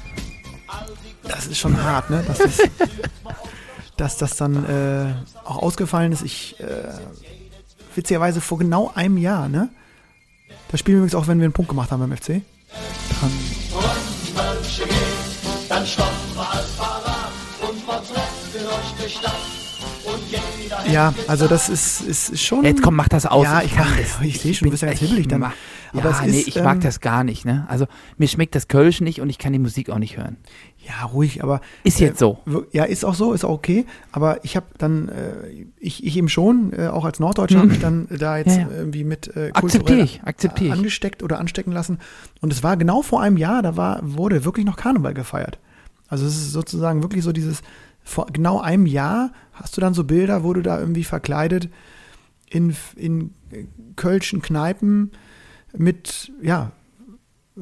Das 1.22 1.46
ist 1.46 1.60
schon 1.60 1.84
hart, 1.84 2.10
ne? 2.10 2.24
Das 2.26 2.40
ist, 2.40 2.60
dass 3.98 4.18
das 4.18 4.36
dann 4.38 4.66
äh, 4.66 5.14
auch 5.44 5.58
ausgefallen 5.58 6.12
ist. 6.12 6.24
Ich, 6.24 6.60
äh, 6.60 6.66
witzigerweise 7.96 8.42
vor 8.42 8.58
genau 8.58 8.92
einem 8.96 9.18
Jahr, 9.18 9.48
ne? 9.50 9.70
Da 10.70 10.78
spielen 10.78 10.98
wir 10.98 11.00
übrigens 11.06 11.16
auch, 11.16 11.28
wenn 11.28 11.40
wir 11.40 11.46
einen 11.46 11.54
Punkt 11.54 11.70
gemacht 11.70 11.92
haben 11.92 12.00
beim 12.02 12.16
FC. 12.18 12.42
Dran. 13.20 13.32
Ja, 20.92 21.14
also 21.28 21.48
das 21.48 21.70
ist, 21.70 22.02
ist 22.02 22.42
schon. 22.42 22.64
Jetzt 22.64 22.82
komm, 22.82 22.96
mach 22.96 23.08
das 23.10 23.26
aus. 23.26 23.44
Ja, 23.44 23.62
ich, 23.62 23.74
das. 23.74 24.22
ich 24.22 24.40
sehe 24.40 24.54
schon, 24.54 24.66
du 24.68 24.72
bist 24.72 24.84
ja 24.84 24.90
ganz 24.90 25.00
hibbelig 25.00 25.28
dann. 25.28 25.42
ma- 25.42 25.54
Aber 25.98 26.12
ja, 26.12 26.22
nee, 26.26 26.40
ist, 26.40 26.48
ich 26.48 26.56
mag 26.62 26.76
ähm, 26.76 26.82
das 26.82 27.00
gar 27.02 27.24
nicht, 27.24 27.46
ne? 27.46 27.66
Also 27.70 27.86
mir 28.18 28.28
schmeckt 28.28 28.56
das 28.56 28.68
Kölsch 28.68 29.02
nicht 29.02 29.22
und 29.22 29.30
ich 29.30 29.38
kann 29.38 29.54
die 29.54 29.60
Musik 29.60 29.90
auch 29.90 29.98
nicht 30.00 30.18
hören. 30.18 30.38
Ja, 30.88 31.06
ruhig, 31.06 31.44
aber. 31.44 31.62
Ist 31.84 32.00
jetzt 32.00 32.20
so. 32.20 32.40
wir- 32.46 32.68
Ja, 32.72 32.84
ist 32.84 33.04
auch 33.06 33.16
so, 33.16 33.34
ist 33.34 33.44
auch 33.44 33.50
okay. 33.54 33.86
Aber 34.12 34.44
ich 34.44 34.56
habe 34.56 34.68
dann, 34.78 35.10
äh, 35.10 35.66
ich, 35.80 36.04
ich 36.06 36.16
eben 36.18 36.30
schon, 36.30 36.74
äh, 36.74 36.88
auch 36.88 37.06
als 37.06 37.20
Norddeutscher, 37.20 37.58
habe 37.60 37.70
mich 37.70 37.80
dann 37.80 38.08
da 38.10 38.38
jetzt 38.38 38.56
Mhm. 38.56 38.62
Ja, 38.62 38.68
ja. 38.70 38.78
irgendwie 38.78 39.04
mit 39.04 39.36
äh, 39.36 39.52
Akzeptiere 39.54 40.02
ich, 40.02 40.22
akzeptiere 40.24 40.68
ich. 40.68 40.74
angesteckt 40.74 41.24
oder 41.24 41.40
anstecken 41.40 41.72
lassen. 41.72 42.00
Und 42.42 42.54
es 42.54 42.62
war 42.64 42.78
genau 42.78 43.02
vor 43.02 43.22
einem 43.22 43.38
Jahr, 43.38 43.62
da 43.64 43.76
war, 43.78 44.00
wurde 44.04 44.46
wirklich 44.46 44.66
noch 44.66 44.76
Karneval 44.78 45.14
gefeiert. 45.14 45.60
Also 46.08 46.26
es 46.28 46.36
ist 46.36 46.52
sozusagen 46.52 47.02
wirklich 47.02 47.24
so 47.24 47.32
dieses, 47.32 47.62
vor 48.04 48.28
genau 48.32 48.60
einem 48.62 48.86
Jahr 48.86 49.32
hast 49.54 49.76
du 49.76 49.82
dann 49.82 49.96
so 49.96 50.04
Bilder, 50.04 50.44
wo 50.44 50.54
du 50.54 50.62
da 50.62 50.80
irgendwie 50.80 51.04
verkleidet 51.04 51.70
in, 52.48 52.76
in 52.96 53.32
äh, 53.52 53.66
kölschen 53.96 54.42
Kneipen 54.44 55.12
mit, 55.78 56.32
ja, 56.42 56.72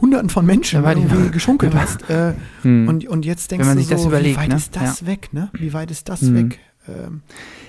Hunderten 0.00 0.30
von 0.30 0.44
Menschen 0.44 0.82
die- 0.82 0.88
irgendwie 0.88 1.30
geschunkelt 1.30 1.74
war- 1.74 1.82
hast. 1.82 2.08
Äh, 2.10 2.34
Hm. 2.62 2.88
und, 2.88 3.06
und 3.06 3.24
jetzt 3.24 3.50
denkst 3.50 3.66
du 3.68 3.98
so, 3.98 4.08
überlegt, 4.08 4.36
wie 4.36 4.40
weit 4.42 4.48
ne? 4.48 4.56
ist 4.56 4.74
das 4.76 5.06
weg, 5.06 5.32
ne? 5.32 5.48
Wie 5.52 5.72
weit 5.72 5.90
ist 5.90 6.08
das 6.08 6.22
Mhm. 6.22 6.34
weg? 6.50 6.58
Ähm, 6.88 7.22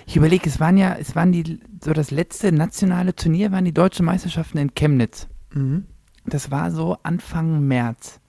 Ich 0.07 0.15
überlege, 0.17 0.49
es 0.49 0.59
waren 0.59 0.75
ja, 0.77 0.95
es 0.95 1.15
waren 1.15 1.31
die, 1.31 1.59
so 1.83 1.93
das 1.93 2.09
letzte 2.11 2.51
nationale 2.51 3.15
Turnier 3.15 3.51
waren 3.51 3.63
die 3.65 3.73
deutschen 3.73 4.05
Meisterschaften 4.05 4.57
in 4.57 4.73
Chemnitz. 4.73 5.27
mhm. 5.53 5.85
Das 6.25 6.49
war 6.51 6.71
so 6.71 6.97
Anfang 7.03 7.67
März. 7.67 8.21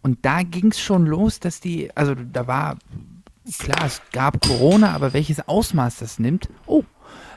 Und 0.00 0.18
da 0.24 0.42
ging 0.44 0.70
es 0.70 0.78
schon 0.80 1.04
los, 1.06 1.40
dass 1.40 1.58
die, 1.60 1.90
also 1.96 2.14
da 2.14 2.46
war, 2.46 2.78
klar, 3.58 3.84
es 3.84 4.00
gab 4.12 4.40
Corona, 4.40 4.92
aber 4.94 5.12
welches 5.12 5.46
Ausmaß 5.48 5.98
das 5.98 6.20
nimmt, 6.20 6.48
oh, 6.66 6.84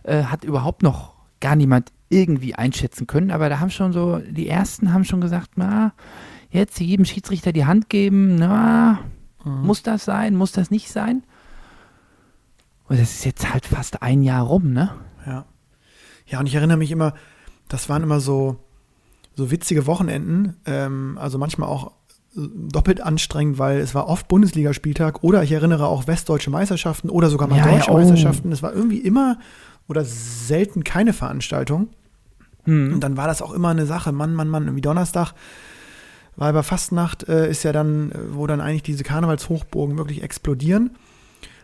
äh, 0.04 0.24
hat 0.26 0.44
überhaupt 0.44 0.84
noch 0.84 1.14
gar 1.42 1.56
niemand 1.56 1.92
irgendwie 2.14 2.56
einschätzen 2.56 3.08
können. 3.08 3.32
Aber 3.32 3.50
da 3.50 3.60
haben 3.60 3.70
schon 3.70 3.94
so, 3.94 4.20
die 4.20 4.48
ersten 4.48 4.94
haben 4.94 5.04
schon 5.06 5.22
gesagt, 5.22 5.52
na, 5.56 5.94
jetzt 6.50 6.80
jedem 6.80 7.06
Schiedsrichter 7.06 7.52
die 7.52 7.66
Hand 7.66 7.90
geben, 7.90 8.36
na, 8.36 9.00
Mhm. 9.46 9.66
muss 9.66 9.84
das 9.84 10.06
sein, 10.06 10.36
muss 10.36 10.52
das 10.54 10.72
nicht 10.72 10.90
sein? 10.92 11.24
Und 12.88 13.00
das 13.00 13.12
ist 13.14 13.26
jetzt 13.26 13.54
halt 13.54 13.66
fast 13.66 14.02
ein 14.02 14.22
Jahr 14.22 14.44
rum, 14.44 14.72
ne? 14.72 14.92
Ja. 15.26 15.46
Ja, 16.26 16.40
und 16.40 16.48
ich 16.48 16.56
erinnere 16.56 16.78
mich 16.78 16.92
immer, 16.92 17.14
das 17.68 17.90
waren 17.90 18.04
immer 18.04 18.20
so, 18.20 18.58
so 19.36 19.52
witzige 19.52 19.86
Wochenenden, 19.86 20.56
ähm, 20.66 21.18
also 21.20 21.38
manchmal 21.38 21.68
auch 21.70 21.92
äh, 22.38 22.42
doppelt 22.56 23.02
anstrengend, 23.02 23.58
weil 23.58 23.80
es 23.80 23.94
war 23.94 24.08
oft 24.08 24.28
Bundesligaspieltag 24.28 25.24
oder 25.24 25.44
ich 25.44 25.52
erinnere 25.52 25.88
auch 25.88 26.08
westdeutsche 26.08 26.50
Meisterschaften 26.50 27.10
oder 27.10 27.30
sogar 27.30 27.48
mal 27.48 27.58
Ja, 27.58 27.66
deutsche 27.66 27.88
ja, 27.88 27.94
oh. 27.94 27.98
Meisterschaften. 27.98 28.52
Es 28.52 28.64
war 28.64 28.74
irgendwie 28.74 29.00
immer 29.00 29.40
oder 29.88 30.06
selten 30.06 30.84
keine 30.86 31.12
Veranstaltung. 31.14 31.90
Hm. 32.66 32.94
Und 32.94 33.00
dann 33.02 33.18
war 33.18 33.28
das 33.28 33.42
auch 33.42 33.52
immer 33.52 33.70
eine 33.70 33.86
Sache, 33.86 34.12
Mann, 34.12 34.34
Mann, 34.34 34.50
Mann, 34.50 34.64
irgendwie 34.64 34.82
Donnerstag 34.82 35.34
war 36.36 36.50
über 36.50 36.64
Fastnacht, 36.64 37.28
äh, 37.28 37.50
ist 37.50 37.64
ja 37.64 37.72
dann, 37.72 38.12
äh, 38.12 38.16
wo 38.32 38.48
dann 38.48 38.62
eigentlich 38.62 38.84
diese 38.84 39.04
Karnevalshochburgen 39.04 39.98
wirklich 39.98 40.24
explodieren. 40.24 40.92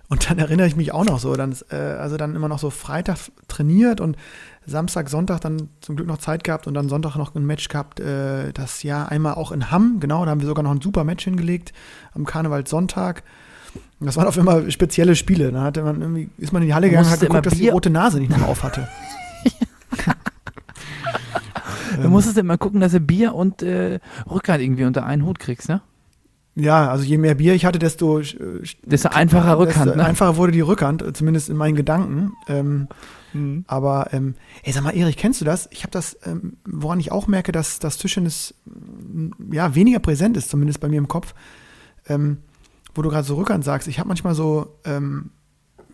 Und 0.10 0.30
dann 0.30 0.40
erinnere 0.40 0.68
ich 0.68 0.76
mich 0.76 0.92
auch 0.92 1.06
noch 1.06 1.20
so, 1.20 1.36
dann, 1.36 1.56
äh, 1.70 1.76
also 1.76 2.18
dann 2.18 2.36
immer 2.36 2.48
noch 2.48 2.60
so 2.60 2.72
Freitag 2.72 3.18
trainiert 3.48 4.02
und 4.02 4.18
Samstag, 4.66 5.10
Sonntag 5.10 5.42
dann 5.42 5.70
zum 5.82 5.96
Glück 5.96 6.08
noch 6.08 6.18
Zeit 6.18 6.44
gehabt 6.44 6.68
und 6.68 6.74
dann 6.74 6.90
Sonntag 6.90 7.16
noch 7.16 7.36
ein 7.36 7.46
Match 7.46 7.68
gehabt, 7.68 8.00
äh, 8.00 8.52
das 8.54 8.82
Jahr 8.84 9.10
einmal 9.10 9.36
auch 9.36 9.52
in 9.52 9.72
Hamm, 9.72 10.00
genau, 10.00 10.26
da 10.26 10.32
haben 10.32 10.42
wir 10.42 10.48
sogar 10.48 10.64
noch 10.64 10.72
ein 10.72 10.82
super 10.82 11.04
Match 11.04 11.24
hingelegt 11.24 11.74
am 12.14 12.26
Karnevalssonntag. 12.26 13.24
Und 14.00 14.08
Das 14.08 14.18
waren 14.18 14.28
auf 14.28 14.38
immer 14.38 14.70
spezielle 14.72 15.16
Spiele. 15.16 15.52
Da 15.52 15.62
hatte 15.62 15.84
man 15.84 16.02
irgendwie, 16.02 16.30
ist 16.38 16.54
man 16.54 16.64
in 16.64 16.70
die 16.70 16.74
Halle 16.74 16.90
gegangen 16.90 17.06
und 17.06 17.12
hat 17.12 17.20
geguckt, 17.20 17.46
dass 17.46 17.54
die 17.54 17.70
rote 17.70 17.90
Nase 17.90 18.20
nicht 18.20 18.36
mehr 18.36 18.48
auf 18.48 18.64
hatte. 18.64 18.88
Du 22.02 22.10
musstest 22.10 22.38
immer 22.38 22.58
gucken, 22.58 22.80
dass 22.82 22.92
du 22.92 23.00
Bier 23.00 23.34
und 23.36 23.62
äh, 23.64 24.00
Rückhalt 24.30 24.62
irgendwie 24.62 24.86
unter 24.86 25.06
einen 25.06 25.26
Hut 25.26 25.40
kriegst, 25.40 25.70
ne? 25.70 25.82
Ja, 26.56 26.90
also 26.90 27.04
je 27.06 27.18
mehr 27.18 27.36
Bier 27.36 27.54
ich 27.54 27.66
hatte, 27.66 27.80
desto, 27.80 28.20
äh, 28.20 28.64
Desto 28.84 29.10
einfacher 29.10 29.58
Rückhand, 29.60 29.88
desto 29.88 29.98
ne? 29.98 30.06
einfacher 30.06 30.36
wurde 30.36 30.52
die 30.52 30.62
Rückhand, 30.62 31.02
äh, 31.02 31.14
zumindest 31.14 31.50
in 31.50 31.58
meinen 31.58 31.76
Gedanken. 31.76 32.34
Ähm, 32.48 32.88
Mhm. 33.32 33.64
aber, 33.68 34.12
ähm, 34.12 34.34
ey, 34.64 34.74
sag 34.74 34.84
mal, 34.84 34.96
Erich, 34.96 35.16
kennst 35.16 35.40
du 35.40 35.46
das? 35.46 35.68
Ich 35.72 35.84
habe 35.84 35.92
das, 35.92 36.18
ähm, 36.26 36.58
woran 36.66 37.00
ich 37.00 37.12
auch 37.12 37.28
merke, 37.28 37.52
dass 37.52 37.78
das 37.78 37.98
Tischtennis 37.98 38.56
mm, 38.66 39.54
ja 39.54 39.76
weniger 39.76 40.00
präsent 40.00 40.36
ist, 40.36 40.50
zumindest 40.50 40.80
bei 40.80 40.88
mir 40.90 40.98
im 40.98 41.08
Kopf. 41.08 41.36
Ähm, 42.08 42.40
wo 42.96 43.04
du 43.04 43.10
gerade 43.10 43.28
so 43.28 43.36
Rückhand 43.36 43.64
sagst, 43.64 43.88
ich 43.88 44.00
habe 44.00 44.08
manchmal 44.08 44.34
so, 44.34 44.80
ähm, 44.84 45.30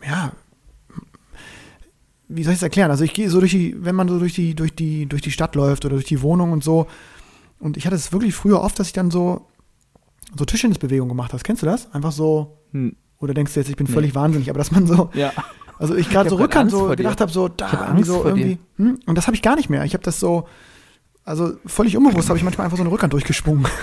ja, 0.07 0.31
wie 2.27 2.43
soll 2.43 2.53
ich 2.53 2.59
es 2.59 2.63
erklären? 2.63 2.91
Also 2.91 3.03
ich 3.03 3.13
gehe 3.13 3.29
so 3.29 3.39
durch 3.39 3.51
die, 3.51 3.75
wenn 3.83 3.95
man 3.95 4.07
so 4.09 4.17
durch 4.19 4.33
die, 4.33 4.55
durch 4.55 4.73
die, 4.75 5.05
durch 5.05 5.21
die 5.21 5.31
Stadt 5.31 5.55
läuft 5.55 5.85
oder 5.85 5.95
durch 5.95 6.05
die 6.05 6.21
Wohnung 6.21 6.51
und 6.51 6.63
so. 6.63 6.87
Und 7.59 7.77
ich 7.77 7.85
hatte 7.85 7.95
es 7.95 8.11
wirklich 8.11 8.33
früher 8.35 8.61
oft, 8.61 8.79
dass 8.79 8.87
ich 8.87 8.93
dann 8.93 9.11
so, 9.11 9.45
so 10.37 10.43
Tischtennisbewegungen 10.45 11.09
gemacht 11.09 11.33
habe. 11.33 11.43
Kennst 11.43 11.61
du 11.61 11.65
das? 11.67 11.91
Einfach 11.93 12.11
so, 12.11 12.57
Hm. 12.71 12.95
oder 13.19 13.33
denkst 13.33 13.53
du 13.53 13.59
jetzt, 13.59 13.69
ich 13.69 13.75
bin 13.77 13.87
Nee. 13.87 13.93
völlig 13.93 14.15
wahnsinnig, 14.15 14.49
aber 14.49 14.57
dass 14.57 14.71
man 14.71 14.87
so, 14.87 15.09
Ja. 15.13 15.31
also 15.79 15.95
ich 15.95 16.09
gerade 16.09 16.29
so 16.29 16.35
Rückhand 16.37 16.71
so 16.71 16.87
gedacht 16.87 17.21
habe, 17.21 17.31
so 17.31 17.47
da 17.47 17.71
hab 17.71 18.03
so 18.03 18.23
irgendwie. 18.25 18.57
Hm? 18.77 18.99
Und 19.05 19.17
das 19.17 19.27
habe 19.27 19.35
ich 19.35 19.41
gar 19.41 19.55
nicht 19.55 19.69
mehr. 19.69 19.83
Ich 19.85 19.93
habe 19.93 20.03
das 20.03 20.19
so, 20.19 20.47
also 21.23 21.53
völlig 21.65 21.95
unbewusst 21.95 22.27
habe 22.29 22.37
ich 22.37 22.43
manchmal 22.43 22.65
einfach 22.65 22.77
so 22.77 22.83
eine 22.83 22.91
Rückhand 22.91 23.13
durchgeschwungen. 23.13 23.65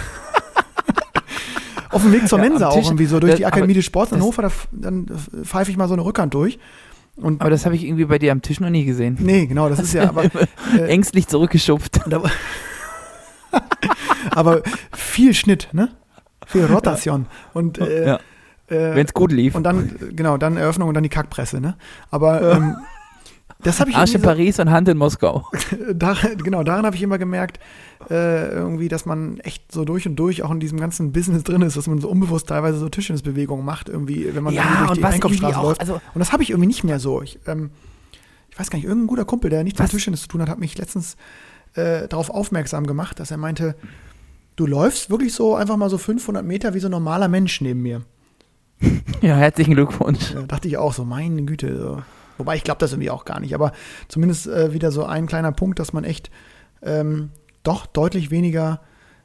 Auf 1.91 2.03
dem 2.03 2.13
Weg 2.13 2.27
zur 2.27 2.39
Ja, 2.39 2.49
Mensa 2.49 2.69
auch 2.69 2.77
irgendwie 2.85 3.05
so 3.07 3.21
durch 3.21 3.33
das- 3.33 3.39
die 3.39 3.47
Akademie 3.47 3.75
des 3.75 3.85
Sports 3.85 4.13
in 4.13 4.19
Hannover, 4.21 4.43
da, 4.43 4.51
dann 4.73 5.07
pfeife 5.45 5.71
ich 5.71 5.77
mal 5.77 5.89
so 5.89 5.93
eine 5.95 6.05
Rückhand 6.05 6.33
durch. 6.33 6.59
Und 7.16 7.40
Aber 7.40 7.50
das 7.50 7.64
habe 7.66 7.75
ich 7.76 7.85
irgendwie 7.85 8.07
bei 8.07 8.19
dir 8.19 8.33
am 8.33 8.42
Tisch 8.42 8.59
noch 8.61 8.71
nie 8.71 8.85
gesehen. 8.85 9.16
nee, 9.21 9.47
genau, 9.47 9.69
das 9.69 9.78
ist 9.81 9.92
ja 9.92 10.09
aber, 10.09 10.25
äh, 10.78 10.87
Ängstlich 10.88 11.28
zurückgeschupft. 11.28 12.00
aber 14.31 14.62
viel 14.92 15.35
Schnitt, 15.35 15.69
ne? 15.73 15.88
Viel 16.47 16.64
Rotation. 16.66 17.26
Und 17.52 17.78
äh, 17.78 18.07
Ja. 18.07 18.14
äh, 18.69 18.95
Wenn 18.97 19.07
es 19.07 19.14
gut 19.14 19.33
lief. 19.33 19.54
und 19.54 19.64
dann, 19.64 19.97
genau, 20.16 20.37
dann 20.38 20.57
Eröffnung 20.57 20.88
und 20.88 20.95
dann 20.95 21.02
die 21.02 21.09
Kackpresse, 21.09 21.61
ne? 21.61 21.76
Aber 22.11 22.42
ähm, 22.57 22.76
das 23.61 23.81
habe 23.81 23.91
ich 23.91 23.97
Arsch 23.97 24.15
in 24.15 24.21
so- 24.21 24.27
Paris 24.27 24.59
und 24.59 24.71
Hand 24.71 24.89
in 24.89 24.97
Moskau. 24.99 25.47
da, 25.95 26.17
genau, 26.43 26.63
daran 26.63 26.85
habe 26.87 26.97
ich 26.97 27.03
immer 27.03 27.19
gemerkt, 27.19 27.61
äh, 28.11 28.49
irgendwie, 28.51 28.89
dass 28.89 29.07
man 29.07 29.39
echt 29.41 29.71
so 29.71 29.85
durch 29.85 30.07
und 30.07 30.17
durch 30.17 30.43
auch 30.43 30.51
in 30.51 30.61
diesem 30.61 30.81
ganzen 30.81 31.13
Business 31.13 31.45
drin 31.45 31.63
ist, 31.63 31.77
dass 31.77 31.87
man 31.87 32.01
so 32.01 32.09
unbewusst 32.09 32.49
teilweise 32.49 32.79
so 32.79 32.89
Tischtennisbewegungen 32.89 33.65
macht, 33.65 33.89
irgendwie, 33.89 34.35
wenn 34.35 34.43
man 34.43 34.55
irgendwie 34.55 34.87
durch 34.87 34.99
die 34.99 35.05
Einkaufsstraße 35.05 35.59
auch, 35.59 35.63
läuft. 35.65 35.81
also 35.81 35.95
Und 35.95 36.19
das 36.19 36.33
habe 36.33 36.43
ich 36.43 36.51
irgendwie 36.51 36.67
nicht 36.67 36.85
mehr 36.85 36.99
so. 36.99 37.23
Ich, 37.23 37.39
ähm, 37.47 37.71
ich 38.51 38.59
weiß 38.59 38.71
gar 38.71 38.79
nicht, 38.79 38.87
irgendein 38.87 39.07
guter 39.07 39.25
Kumpel, 39.25 39.51
der 39.51 39.65
nichts 39.65 39.81
mit? 39.81 39.91
Tischtennis 39.91 40.23
zu 40.23 40.29
tun 40.29 40.43
hat, 40.43 40.49
hat 40.49 40.59
mich 40.59 40.77
letztens 40.77 41.17
äh, 41.75 42.09
darauf 42.09 42.29
aufmerksam 42.31 42.87
gemacht, 42.87 43.19
dass 43.21 43.31
er 43.31 43.37
meinte, 43.39 43.77
du 44.57 44.67
läufst 44.67 45.09
wirklich 45.09 45.33
so 45.33 45.55
einfach 45.55 45.77
mal 45.77 45.89
so 45.89 45.97
500 45.99 46.45
Meter 46.45 46.75
wie 46.75 46.81
so 46.81 46.89
ein 46.89 46.91
normaler 46.91 47.29
Mensch 47.29 47.61
neben 47.61 47.81
mir. 47.83 48.03
ja, 49.23 49.37
herzlichen 49.37 49.75
Glückwunsch. 49.75 50.33
Da 50.35 50.43
dachte 50.43 50.69
ich 50.69 50.77
auch 50.77 50.93
so, 50.93 51.05
meine 51.05 51.43
Güte. 51.45 51.79
So. 51.79 52.03
Wobei 52.43 52.57
ich 52.57 52.65
glaube 52.65 52.79
das 52.79 52.93
irgendwie 52.93 53.11
auch 53.11 53.25
gar 53.25 53.39
nicht. 53.39 53.55
Aber 53.55 53.71
zumindest 54.09 54.49
äh, 54.49 54.73
wieder 54.73 54.91
so 54.91 55.05
ein 55.05 55.27
kleiner 55.27 55.53
Punkt, 55.53 55.79
dass 55.79 55.93
man 55.93 56.03
echt 56.03 56.29
ähm, 56.83 57.31
doch 57.63 57.87
deutlich 57.87 58.33
weniger, 58.33 58.81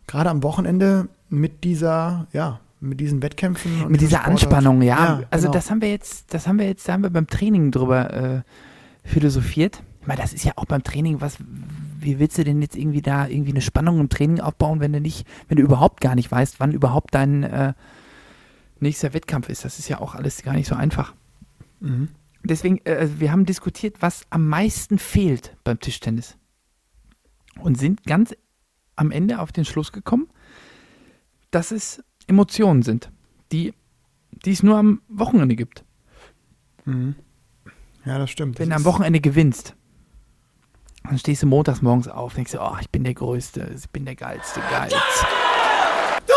gerade 0.05 0.29
am 0.29 0.43
Wochenende, 0.43 1.07
mit 1.29 1.63
dieser, 1.63 2.27
ja, 2.31 2.59
mit 2.79 2.99
diesen 2.99 3.23
Wettkämpfen. 3.23 3.81
und 3.81 3.91
Mit 3.91 4.01
dieser 4.01 4.17
Sport. 4.17 4.29
Anspannung, 4.29 4.83
ja. 4.83 5.23
also 5.31 5.47
genau. 5.47 5.53
das 5.53 5.71
haben 5.71 5.81
wir 5.81 5.89
jetzt, 5.89 6.31
das 6.31 6.47
haben 6.47 6.59
wir 6.59 6.67
jetzt, 6.67 6.87
da 6.87 6.93
haben 6.93 7.01
wir 7.01 7.09
beim 7.09 7.25
Training 7.25 7.71
drüber 7.71 8.13
äh, 8.13 8.41
philosophiert. 9.03 9.81
Ich 10.01 10.07
meine, 10.07 10.21
das 10.21 10.33
ist 10.33 10.45
ja 10.45 10.53
auch 10.57 10.65
beim 10.65 10.83
Training, 10.83 11.19
was, 11.19 11.37
wie 11.99 12.19
willst 12.19 12.37
du 12.37 12.43
denn 12.43 12.61
jetzt 12.61 12.77
irgendwie 12.77 13.01
da 13.01 13.27
irgendwie 13.27 13.49
eine 13.51 13.61
Spannung 13.61 13.99
im 13.99 14.09
Training 14.09 14.39
aufbauen, 14.39 14.79
wenn 14.79 14.93
du 14.93 15.01
nicht, 15.01 15.27
wenn 15.47 15.57
du 15.57 15.63
überhaupt 15.63 16.01
gar 16.01 16.13
nicht 16.13 16.31
weißt, 16.31 16.59
wann 16.59 16.71
überhaupt 16.71 17.15
dein 17.15 17.41
äh, 17.41 17.73
nächster 18.79 19.13
Wettkampf 19.13 19.49
ist. 19.49 19.65
Das 19.65 19.79
ist 19.79 19.87
ja 19.89 19.99
auch 19.99 20.15
alles 20.15 20.43
gar 20.43 20.53
nicht 20.53 20.67
so 20.67 20.75
einfach. 20.75 21.13
Mhm. 21.79 22.09
Deswegen, 22.47 22.79
äh, 22.85 22.95
also 22.95 23.19
wir 23.19 23.31
haben 23.31 23.45
diskutiert, 23.45 23.97
was 24.01 24.23
am 24.29 24.47
meisten 24.47 24.97
fehlt 24.99 25.55
beim 25.63 25.79
Tischtennis. 25.79 26.37
Und 27.59 27.77
sind 27.77 28.03
ganz 28.03 28.35
am 28.95 29.11
Ende 29.11 29.39
auf 29.39 29.51
den 29.51 29.65
Schluss 29.65 29.91
gekommen, 29.91 30.27
dass 31.51 31.71
es 31.71 32.03
Emotionen 32.27 32.83
sind, 32.83 33.11
die, 33.51 33.73
die 34.45 34.51
es 34.51 34.61
nur 34.63 34.77
am 34.77 35.01
Wochenende 35.07 35.55
gibt. 35.55 35.83
Mhm. 36.85 37.15
Ja, 38.05 38.17
das 38.19 38.29
stimmt. 38.29 38.59
Wenn 38.59 38.69
du 38.69 38.75
Das 38.75 38.77
am 38.77 38.81
ist- 38.81 38.93
Wochenende 38.93 39.19
gewinnst, 39.19 39.75
dann 41.03 41.17
stehst 41.17 41.41
du 41.43 41.47
montags 41.47 41.81
morgens 41.81 42.07
auf 42.07 42.31
und 42.33 42.37
denkst 42.37 42.51
dir, 42.51 42.61
oh, 42.61 42.77
ich 42.79 42.89
bin 42.89 43.03
der 43.03 43.13
Größte, 43.13 43.73
ich 43.75 43.89
bin 43.89 44.05
der 44.05 44.15
Geilste, 44.15 44.61
Geiz. 44.69 44.93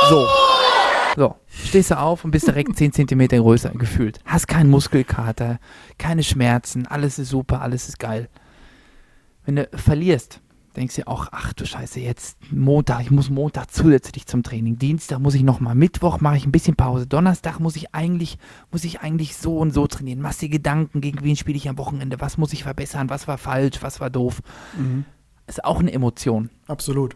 So. 0.08 0.26
So, 1.20 1.36
stehst 1.48 1.90
du 1.90 1.98
auf 1.98 2.24
und 2.24 2.30
bist 2.30 2.46
direkt 2.46 2.74
10 2.74 2.94
Zentimeter 2.94 3.36
größer 3.36 3.68
gefühlt. 3.72 4.20
Hast 4.24 4.48
keinen 4.48 4.70
Muskelkater, 4.70 5.58
keine 5.98 6.22
Schmerzen, 6.22 6.86
alles 6.86 7.18
ist 7.18 7.28
super, 7.28 7.60
alles 7.60 7.90
ist 7.90 7.98
geil. 7.98 8.30
Wenn 9.44 9.56
du 9.56 9.68
verlierst, 9.74 10.40
denkst 10.76 10.96
du 10.96 11.06
auch, 11.06 11.28
ach 11.30 11.52
du 11.52 11.66
Scheiße, 11.66 12.00
jetzt 12.00 12.38
Montag, 12.50 13.02
ich 13.02 13.10
muss 13.10 13.28
Montag 13.28 13.70
zusätzlich 13.70 14.24
zum 14.24 14.42
Training, 14.42 14.78
Dienstag 14.78 15.18
muss 15.18 15.34
ich 15.34 15.42
nochmal, 15.42 15.74
Mittwoch 15.74 16.22
mache 16.22 16.38
ich 16.38 16.46
ein 16.46 16.52
bisschen 16.52 16.74
Pause, 16.74 17.06
Donnerstag 17.06 17.60
muss 17.60 17.76
ich 17.76 17.94
eigentlich, 17.94 18.38
muss 18.72 18.84
ich 18.84 19.02
eigentlich 19.02 19.36
so 19.36 19.58
und 19.58 19.74
so 19.74 19.86
trainieren, 19.86 20.22
machst 20.22 20.40
dir 20.40 20.48
Gedanken, 20.48 21.02
gegen 21.02 21.22
wen 21.22 21.36
spiele 21.36 21.58
ich 21.58 21.68
am 21.68 21.76
Wochenende, 21.76 22.18
was 22.22 22.38
muss 22.38 22.54
ich 22.54 22.62
verbessern, 22.62 23.10
was 23.10 23.28
war 23.28 23.36
falsch, 23.36 23.82
was 23.82 24.00
war 24.00 24.08
doof. 24.08 24.40
Mhm. 24.74 25.04
Ist 25.46 25.66
auch 25.66 25.80
eine 25.80 25.92
Emotion. 25.92 26.48
Absolut. 26.66 27.14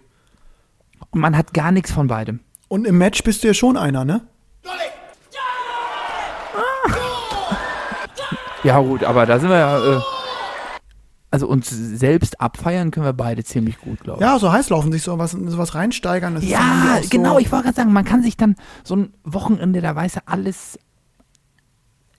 Und 1.08 1.22
man 1.22 1.38
hat 1.38 1.54
gar 1.54 1.72
nichts 1.72 1.90
von 1.90 2.08
beidem. 2.08 2.40
Und 2.74 2.88
im 2.88 2.98
Match 2.98 3.22
bist 3.22 3.44
du 3.44 3.46
ja 3.46 3.54
schon 3.54 3.76
einer, 3.76 4.04
ne? 4.04 4.22
Ja 8.64 8.80
gut, 8.80 9.04
aber 9.04 9.26
da 9.26 9.38
sind 9.38 9.48
wir 9.50 9.58
ja, 9.58 9.78
äh, 9.98 10.00
also 11.30 11.46
uns 11.46 11.68
selbst 11.70 12.40
abfeiern 12.40 12.90
können 12.90 13.06
wir 13.06 13.12
beide 13.12 13.44
ziemlich 13.44 13.78
gut, 13.78 14.00
glaube 14.00 14.18
ich. 14.18 14.26
Ja, 14.26 14.40
so 14.40 14.50
heiß 14.50 14.70
laufen, 14.70 14.90
sich 14.90 15.04
sowas, 15.04 15.30
sowas 15.30 15.76
reinsteigern. 15.76 16.34
Das 16.34 16.42
ist 16.42 16.52
dann 16.52 16.60
Ja, 16.60 16.98
auch 16.98 17.08
genau, 17.10 17.32
so, 17.34 17.38
ich 17.38 17.52
wollte 17.52 17.64
gerade 17.66 17.76
sagen, 17.76 17.92
man 17.92 18.04
kann 18.04 18.24
sich 18.24 18.36
dann 18.36 18.56
so 18.82 18.96
ein 18.96 19.14
Wochenende, 19.22 19.80
da 19.80 19.94
weiß 19.94 20.16
er 20.16 20.22
alles. 20.26 20.76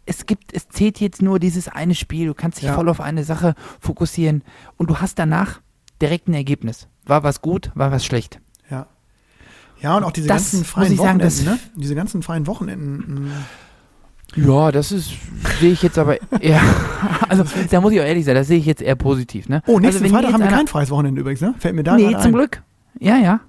Es 0.05 0.25
gibt, 0.25 0.53
es 0.53 0.69
zählt 0.69 1.01
jetzt 1.01 1.21
nur 1.21 1.37
dieses 1.39 1.67
eine 1.67 1.95
Spiel, 1.95 2.27
du 2.27 2.33
kannst 2.33 2.59
dich 2.59 2.67
Ja. 2.69 2.75
voll 2.75 2.87
auf 2.87 3.01
eine 3.01 3.25
Sache 3.25 3.55
fokussieren 3.81 4.41
und 4.77 4.89
du 4.89 4.99
hast 5.01 5.19
danach 5.19 5.59
direkt 6.01 6.29
ein 6.29 6.33
Ergebnis. 6.33 6.87
War 7.05 7.23
was 7.23 7.41
gut, 7.41 7.71
war 7.75 7.91
was 7.91 8.05
schlecht. 8.05 8.39
Ja. 9.81 9.97
Und 9.97 10.03
auch 10.03 10.11
diese 10.11 10.27
Das 10.27 10.37
ganzen 10.43 10.59
muss 10.59 10.67
freien 10.69 10.87
sagen, 10.89 10.99
Wochenenden, 10.99 11.25
das- 11.25 11.43
ne? 11.43 11.59
Diese 11.75 11.95
ganzen 11.95 12.23
freien 12.23 12.47
Wochenenden. 12.47 13.25
mh. 13.25 13.31
Ja, 14.37 14.71
das 14.71 14.91
ist, 14.91 15.11
sehe 15.61 15.71
ich 15.71 15.81
jetzt 15.81 15.97
aber 15.97 16.17
eher, 16.41 16.59
also 17.29 17.45
da 17.69 17.79
muss 17.79 17.93
ich 17.93 17.99
auch 18.01 18.05
ehrlich 18.05 18.25
sein, 18.25 18.35
das 18.35 18.47
sehe 18.47 18.57
ich 18.57 18.65
jetzt 18.65 18.81
eher 18.81 18.95
positiv, 18.95 19.47
ne? 19.47 19.61
Oh, 19.67 19.79
nächsten 19.79 20.03
also, 20.03 20.15
Freitag 20.15 20.33
haben 20.33 20.41
wir 20.43 20.49
kein 20.49 20.67
freies 20.67 20.89
Wochenende 20.89 21.21
übrigens, 21.21 21.39
ne? 21.41 21.53
Fällt 21.59 21.75
mir 21.75 21.83
da 21.83 21.95
Nee, 21.95 22.11
zum 22.13 22.17
ein. 22.21 22.33
Glück. 22.33 22.61
Ja, 22.99 23.17
ja. 23.17 23.39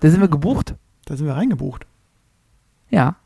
Da 0.00 0.10
sind 0.10 0.20
wir 0.20 0.28
gebucht. 0.28 0.74
Da 1.06 1.16
sind 1.16 1.26
wir 1.26 1.34
reingebucht. 1.34 1.86
Ja. 2.90 3.16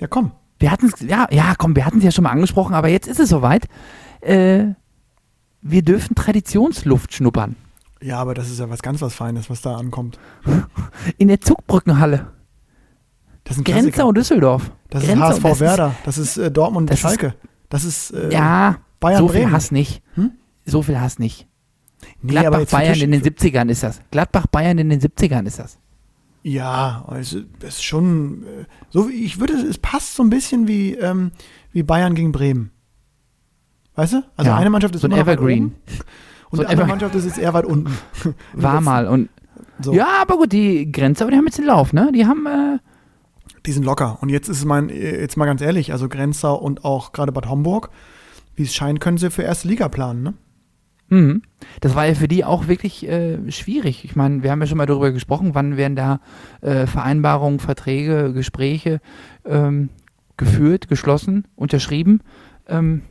Ja, 0.00 0.06
komm. 0.06 0.32
Wir 0.58 0.70
hatten 0.70 0.86
es, 0.86 1.00
ja, 1.00 1.26
ja, 1.30 1.54
komm, 1.58 1.74
wir 1.74 1.84
hatten 1.84 1.98
es 1.98 2.04
ja 2.04 2.10
schon 2.12 2.24
mal 2.24 2.30
angesprochen, 2.30 2.74
aber 2.74 2.88
jetzt 2.88 3.08
ist 3.08 3.18
es 3.18 3.28
soweit. 3.28 3.66
Äh, 4.20 4.66
wir 5.62 5.82
dürfen 5.82 6.14
Traditionsluft 6.14 7.12
schnuppern. 7.14 7.56
Ja, 8.06 8.18
aber 8.18 8.34
das 8.34 8.48
ist 8.50 8.60
ja 8.60 8.70
was 8.70 8.82
ganz 8.82 9.02
was 9.02 9.14
Feines, 9.14 9.50
was 9.50 9.62
da 9.62 9.76
ankommt. 9.76 10.18
In 11.18 11.28
der 11.28 11.40
Zugbrückenhalle. 11.40 12.28
Das 13.44 13.56
ist 13.58 13.64
Klassiker. 13.64 14.06
und 14.06 14.16
Düsseldorf. 14.16 14.70
Das 14.90 15.02
ist 15.02 15.08
Grenzer 15.08 15.28
HSV 15.28 15.42
das 15.42 15.60
Werder. 15.60 15.94
Das 16.04 16.18
ist 16.18 16.36
äh, 16.36 16.50
Dortmund 16.50 16.88
das 16.90 16.96
ist- 16.96 17.02
Schalke. 17.02 17.34
Das 17.68 17.84
ist 17.84 18.12
äh, 18.12 18.32
ja, 18.32 18.76
Bayern 19.00 19.18
so 19.18 19.28
viel 19.28 19.40
Bremen. 19.40 19.52
Hass 19.52 19.72
nicht. 19.72 20.02
Hm? 20.14 20.30
So 20.64 20.82
viel 20.82 21.00
Hass 21.00 21.18
nicht. 21.18 21.48
Nee, 22.22 22.38
aber 22.38 22.58
Gladbach 22.58 22.70
Bayern 22.78 23.00
in 23.00 23.10
den 23.10 23.22
70ern 23.22 23.68
ist 23.70 23.82
das. 23.82 24.00
Gladbach 24.12 24.46
Bayern 24.46 24.78
in 24.78 24.88
den 24.88 25.00
70ern 25.00 25.46
ist 25.46 25.58
das. 25.58 25.78
Ja, 26.44 27.04
also 27.08 27.40
das 27.58 27.76
ist 27.76 27.84
schon 27.84 28.44
äh, 28.44 28.64
so. 28.90 29.08
wie- 29.08 29.24
Ich 29.24 29.40
würde, 29.40 29.54
es 29.54 29.78
passt 29.78 30.14
so 30.14 30.22
ein 30.22 30.30
bisschen 30.30 30.68
wie 30.68 30.94
ähm, 30.94 31.32
wie 31.72 31.82
Bayern 31.82 32.14
gegen 32.14 32.30
Bremen. 32.30 32.70
Weißt 33.96 34.12
du? 34.12 34.22
Also 34.36 34.50
Ja, 34.50 34.56
eine 34.58 34.70
Mannschaft 34.70 34.94
ist 34.94 35.00
so 35.00 35.08
ein 35.08 35.12
Evergreen. 35.12 35.66
oben 35.66 35.74
und 36.50 36.56
So 36.58 36.62
die 36.62 36.68
andere 36.68 36.86
Mannschaft 36.86 37.14
ist 37.14 37.24
jetzt 37.24 37.38
eher 37.38 37.54
weit 37.54 37.64
unten. 37.64 37.96
War 38.52 38.80
mal. 38.80 39.06
Und 39.06 39.28
So. 39.80 39.92
ja, 39.92 40.06
aber 40.22 40.36
gut, 40.36 40.52
die 40.52 40.90
Grenzer, 40.90 41.24
aber 41.24 41.32
die 41.32 41.38
haben 41.38 41.46
jetzt 41.46 41.58
den 41.58 41.66
Lauf, 41.66 41.92
ne? 41.92 42.10
Die 42.14 42.26
haben, 42.26 42.46
äh, 42.46 42.78
Die 43.66 43.72
sind 43.72 43.84
locker. 43.84 44.18
Und 44.20 44.28
jetzt 44.28 44.48
ist 44.48 44.64
mein, 44.64 44.88
jetzt 44.88 45.36
mal 45.36 45.46
ganz 45.46 45.60
ehrlich, 45.60 45.92
also 45.92 46.08
Grenzau 46.08 46.54
und 46.56 46.84
auch 46.84 47.12
gerade 47.12 47.32
Bad 47.32 47.48
Homburg, 47.48 47.90
wie 48.54 48.62
es 48.62 48.74
scheint, 48.74 49.00
können 49.00 49.18
sie 49.18 49.30
für 49.30 49.42
erste 49.42 49.68
Liga 49.68 49.88
planen, 49.88 50.22
ne? 50.22 50.34
Mhm. 51.08 51.42
Das 51.80 51.94
war 51.94 52.04
ja 52.06 52.14
für 52.14 52.26
die 52.26 52.44
auch 52.44 52.66
wirklich 52.66 53.06
äh, 53.08 53.38
schwierig. 53.52 54.04
Ich 54.04 54.16
meine, 54.16 54.42
wir 54.42 54.50
haben 54.50 54.60
ja 54.60 54.66
schon 54.66 54.78
mal 54.78 54.86
darüber 54.86 55.12
gesprochen, 55.12 55.50
wann 55.54 55.76
werden 55.76 55.94
da 55.94 56.18
äh, 56.62 56.86
Vereinbarungen, 56.86 57.60
Verträge, 57.60 58.32
Gespräche 58.32 59.00
ähm, 59.44 59.90
geführt, 60.36 60.88
geschlossen, 60.88 61.46
unterschrieben. 61.54 62.22
Ähm, 62.68 63.02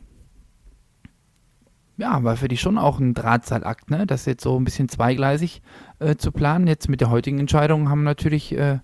ja, 1.96 2.22
war 2.22 2.36
für 2.36 2.48
die 2.48 2.56
schon 2.56 2.78
auch 2.78 2.98
ein 2.98 3.14
Drahtseilakt, 3.14 3.90
ne? 3.90 4.06
Das 4.06 4.26
jetzt 4.26 4.42
so 4.42 4.58
ein 4.58 4.64
bisschen 4.64 4.88
zweigleisig 4.88 5.62
äh, 5.98 6.16
zu 6.16 6.32
planen. 6.32 6.66
Jetzt 6.66 6.88
mit 6.88 7.00
der 7.00 7.10
heutigen 7.10 7.38
Entscheidung 7.38 7.88
haben 7.88 8.02
natürlich 8.04 8.52
äh, 8.56 8.80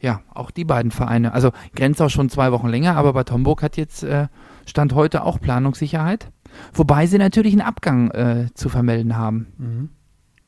ja 0.00 0.20
auch 0.34 0.50
die 0.50 0.64
beiden 0.64 0.90
Vereine, 0.90 1.32
also 1.32 1.50
Grenzau 1.74 2.08
schon 2.08 2.28
zwei 2.30 2.52
Wochen 2.52 2.68
länger, 2.68 2.96
aber 2.96 3.12
Bad 3.12 3.30
Homburg 3.32 3.62
hat 3.62 3.76
jetzt 3.76 4.02
äh, 4.02 4.28
Stand 4.66 4.94
heute 4.94 5.24
auch 5.24 5.40
Planungssicherheit. 5.40 6.30
Wobei 6.72 7.06
sie 7.06 7.18
natürlich 7.18 7.52
einen 7.52 7.62
Abgang 7.62 8.10
äh, 8.10 8.46
zu 8.54 8.68
vermelden 8.68 9.16
haben. 9.16 9.46
Mhm. 9.58 9.88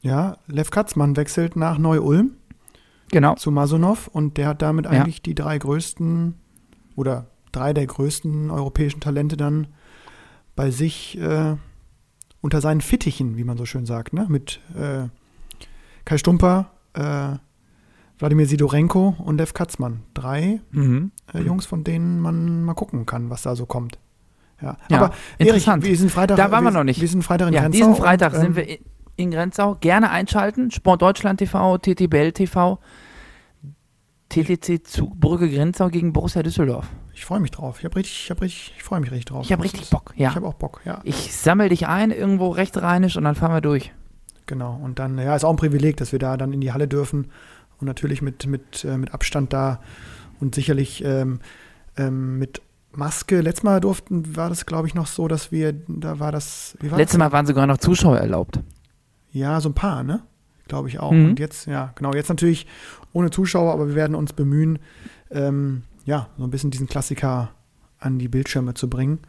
Ja, 0.03 0.39
Lev 0.47 0.71
Katzmann 0.71 1.17
wechselt 1.17 1.57
nach 1.57 1.79
Neu-Ulm 1.79 2.33
Genau. 3.13 3.35
zu 3.35 3.51
Masonov 3.51 4.09
und 4.09 4.37
der 4.37 4.49
hat 4.49 4.63
damit 4.63 4.87
Ja. 4.87 4.93
eigentlich 4.93 5.21
die 5.21 5.35
drei 5.35 5.59
größten 5.59 6.35
oder 6.97 7.27
drei 7.53 7.73
der 7.75 7.87
größten 7.87 8.51
europäischen 8.51 9.01
Talente 9.01 9.37
dann 9.37 9.67
bei 10.57 10.71
sich 10.71 11.19
äh, 11.21 11.57
unter 12.41 12.61
seinen 12.61 12.81
Fittichen, 12.81 13.37
wie 13.37 13.45
man 13.45 13.57
so 13.57 13.67
schön 13.67 13.87
sagt, 13.87 14.13
ne? 14.13 14.27
Mit 14.29 14.61
äh, 14.79 15.09
Kai 16.05 16.19
Stumper, 16.19 16.71
äh, 16.95 17.37
Wladimir 18.19 18.47
Sidorenko 18.47 19.17
und 19.19 19.39
Lev 19.39 19.55
Katzmann. 19.55 20.03
Drei 20.15 20.61
Mhm. 20.71 21.11
äh, 21.33 21.41
Jungs, 21.41 21.67
von 21.67 21.85
denen 21.85 22.21
man 22.21 22.65
mal 22.65 22.75
gucken 22.75 23.07
kann, 23.07 23.31
was 23.31 23.43
da 23.43 23.55
so 23.57 23.67
kommt. 23.67 23.99
Ja, 24.61 24.77
Ja, 24.91 24.97
aber 24.99 25.15
Erich, 25.39 25.49
interessant. 25.55 25.85
wir 25.85 25.97
sind 25.97 26.11
Freitag. 26.11 26.37
Da 26.37 26.51
waren 26.51 26.65
wir 26.65 26.71
wir 26.71 26.79
noch 26.79 26.85
nicht. 26.85 27.01
Wir 27.01 27.09
sind 27.09 27.23
Freitag 27.23 27.49
in 27.49 27.55
Ja, 27.55 27.63
Grenzau 27.63 27.79
diesen 27.79 27.95
Freitag 27.97 28.33
und, 28.35 28.39
ähm, 28.41 28.43
sind 28.45 28.57
wir 28.57 28.69
in, 28.69 28.79
in 29.17 29.31
Grenzau. 29.31 29.77
Gerne 29.81 30.11
einschalten. 30.11 30.71
Sport 30.71 31.01
Deutschland 31.01 31.39
TV, 31.39 31.79
TTBL 31.79 32.33
TV, 32.33 32.79
TTC 34.29 34.85
Zugbrücke 34.87 35.49
Grenzau 35.51 35.89
gegen 35.89 36.13
Borussia 36.13 36.43
Düsseldorf. 36.43 36.87
Ich 37.21 37.27
freue 37.27 37.41
mich 37.41 37.51
drauf. 37.51 37.81
Ich 37.81 37.85
habe 37.85 37.97
richtig, 37.97 38.25
ich 38.25 38.31
habe 38.31 38.41
richtig, 38.41 38.73
ich 38.79 38.83
freue 38.83 38.99
mich 38.99 39.11
richtig 39.11 39.27
drauf. 39.27 39.45
Ich 39.45 39.53
habe 39.53 39.63
richtig 39.63 39.91
Bock. 39.91 40.15
Ja. 40.17 40.31
Ich 40.31 40.37
habe 40.37 40.47
auch 40.47 40.55
Bock, 40.55 40.81
ja. 40.87 41.03
Ich 41.05 41.37
sammel 41.37 41.69
dich 41.69 41.87
ein, 41.87 42.13
irgendwo 42.13 42.49
rechtsrheinisch 42.49 43.19
und 43.19 43.25
dann 43.25 43.35
fahren 43.35 43.53
wir 43.53 43.61
durch. 43.61 43.93
Genau. 44.47 44.81
Und 44.83 44.99
dann, 44.99 45.19
ja, 45.19 45.37
ist 45.37 45.45
auch 45.45 45.51
ein 45.51 45.57
Privileg, 45.57 45.99
dass 45.99 46.13
wir 46.13 46.19
da 46.19 46.39
dann 46.39 46.55
in 46.55 46.63
die 46.63 46.73
Halle 46.73 46.89
dürfen 46.89 47.31
und 47.79 47.87
natürlich 47.87 48.23
mit, 48.23 48.47
mit, 48.47 48.87
äh, 48.87 48.97
mit 48.97 49.13
Abstand 49.13 49.53
da 49.53 49.83
und 50.41 50.55
sicherlich 50.55 51.05
ähm, 51.05 51.41
ähm, 51.99 52.39
mit 52.39 52.63
Maske. 52.93 53.43
Letztes 53.43 53.65
Mal 53.65 53.81
durften, 53.81 54.35
war 54.35 54.49
das, 54.49 54.65
glaube 54.65 54.89
ich, 54.89 54.95
noch 54.95 55.07
so, 55.07 55.29
dass 55.29 55.53
wir, 55.53 55.75
da 55.89 56.21
war 56.21 56.33
das, 56.33 56.75
wie 56.81 56.91
war 56.91 56.97
Letztes? 56.97 57.19
Mal 57.19 57.33
waren 57.33 57.45
sogar 57.45 57.67
noch 57.67 57.77
Zuschauer 57.77 58.17
erlaubt. 58.17 58.61
Ja, 59.31 59.61
so 59.61 59.69
ein 59.69 59.75
paar, 59.75 60.05
ne? 60.05 60.23
Glaube 60.69 60.89
ich 60.89 60.99
auch. 61.01 61.13
Mhm. 61.13 61.27
Und 61.27 61.39
jetzt, 61.39 61.67
ja, 61.67 61.93
genau, 61.97 62.15
jetzt 62.15 62.31
natürlich 62.31 62.67
ohne 63.13 63.31
Zuschauer, 63.31 63.75
aber 63.75 63.89
wir 63.89 63.95
werden 63.95 64.17
uns 64.17 64.33
bemühen, 64.33 64.79
ähm, 65.31 65.83
ja, 66.05 66.29
so 66.39 66.45
ein 66.45 66.51
bisschen 66.51 66.71
diesen 66.71 66.87
Klassiker 66.87 67.51
an 67.99 68.19
die 68.19 68.29
Bildschirme 68.29 68.75
zu 68.75 68.89
bringen. 68.89 69.21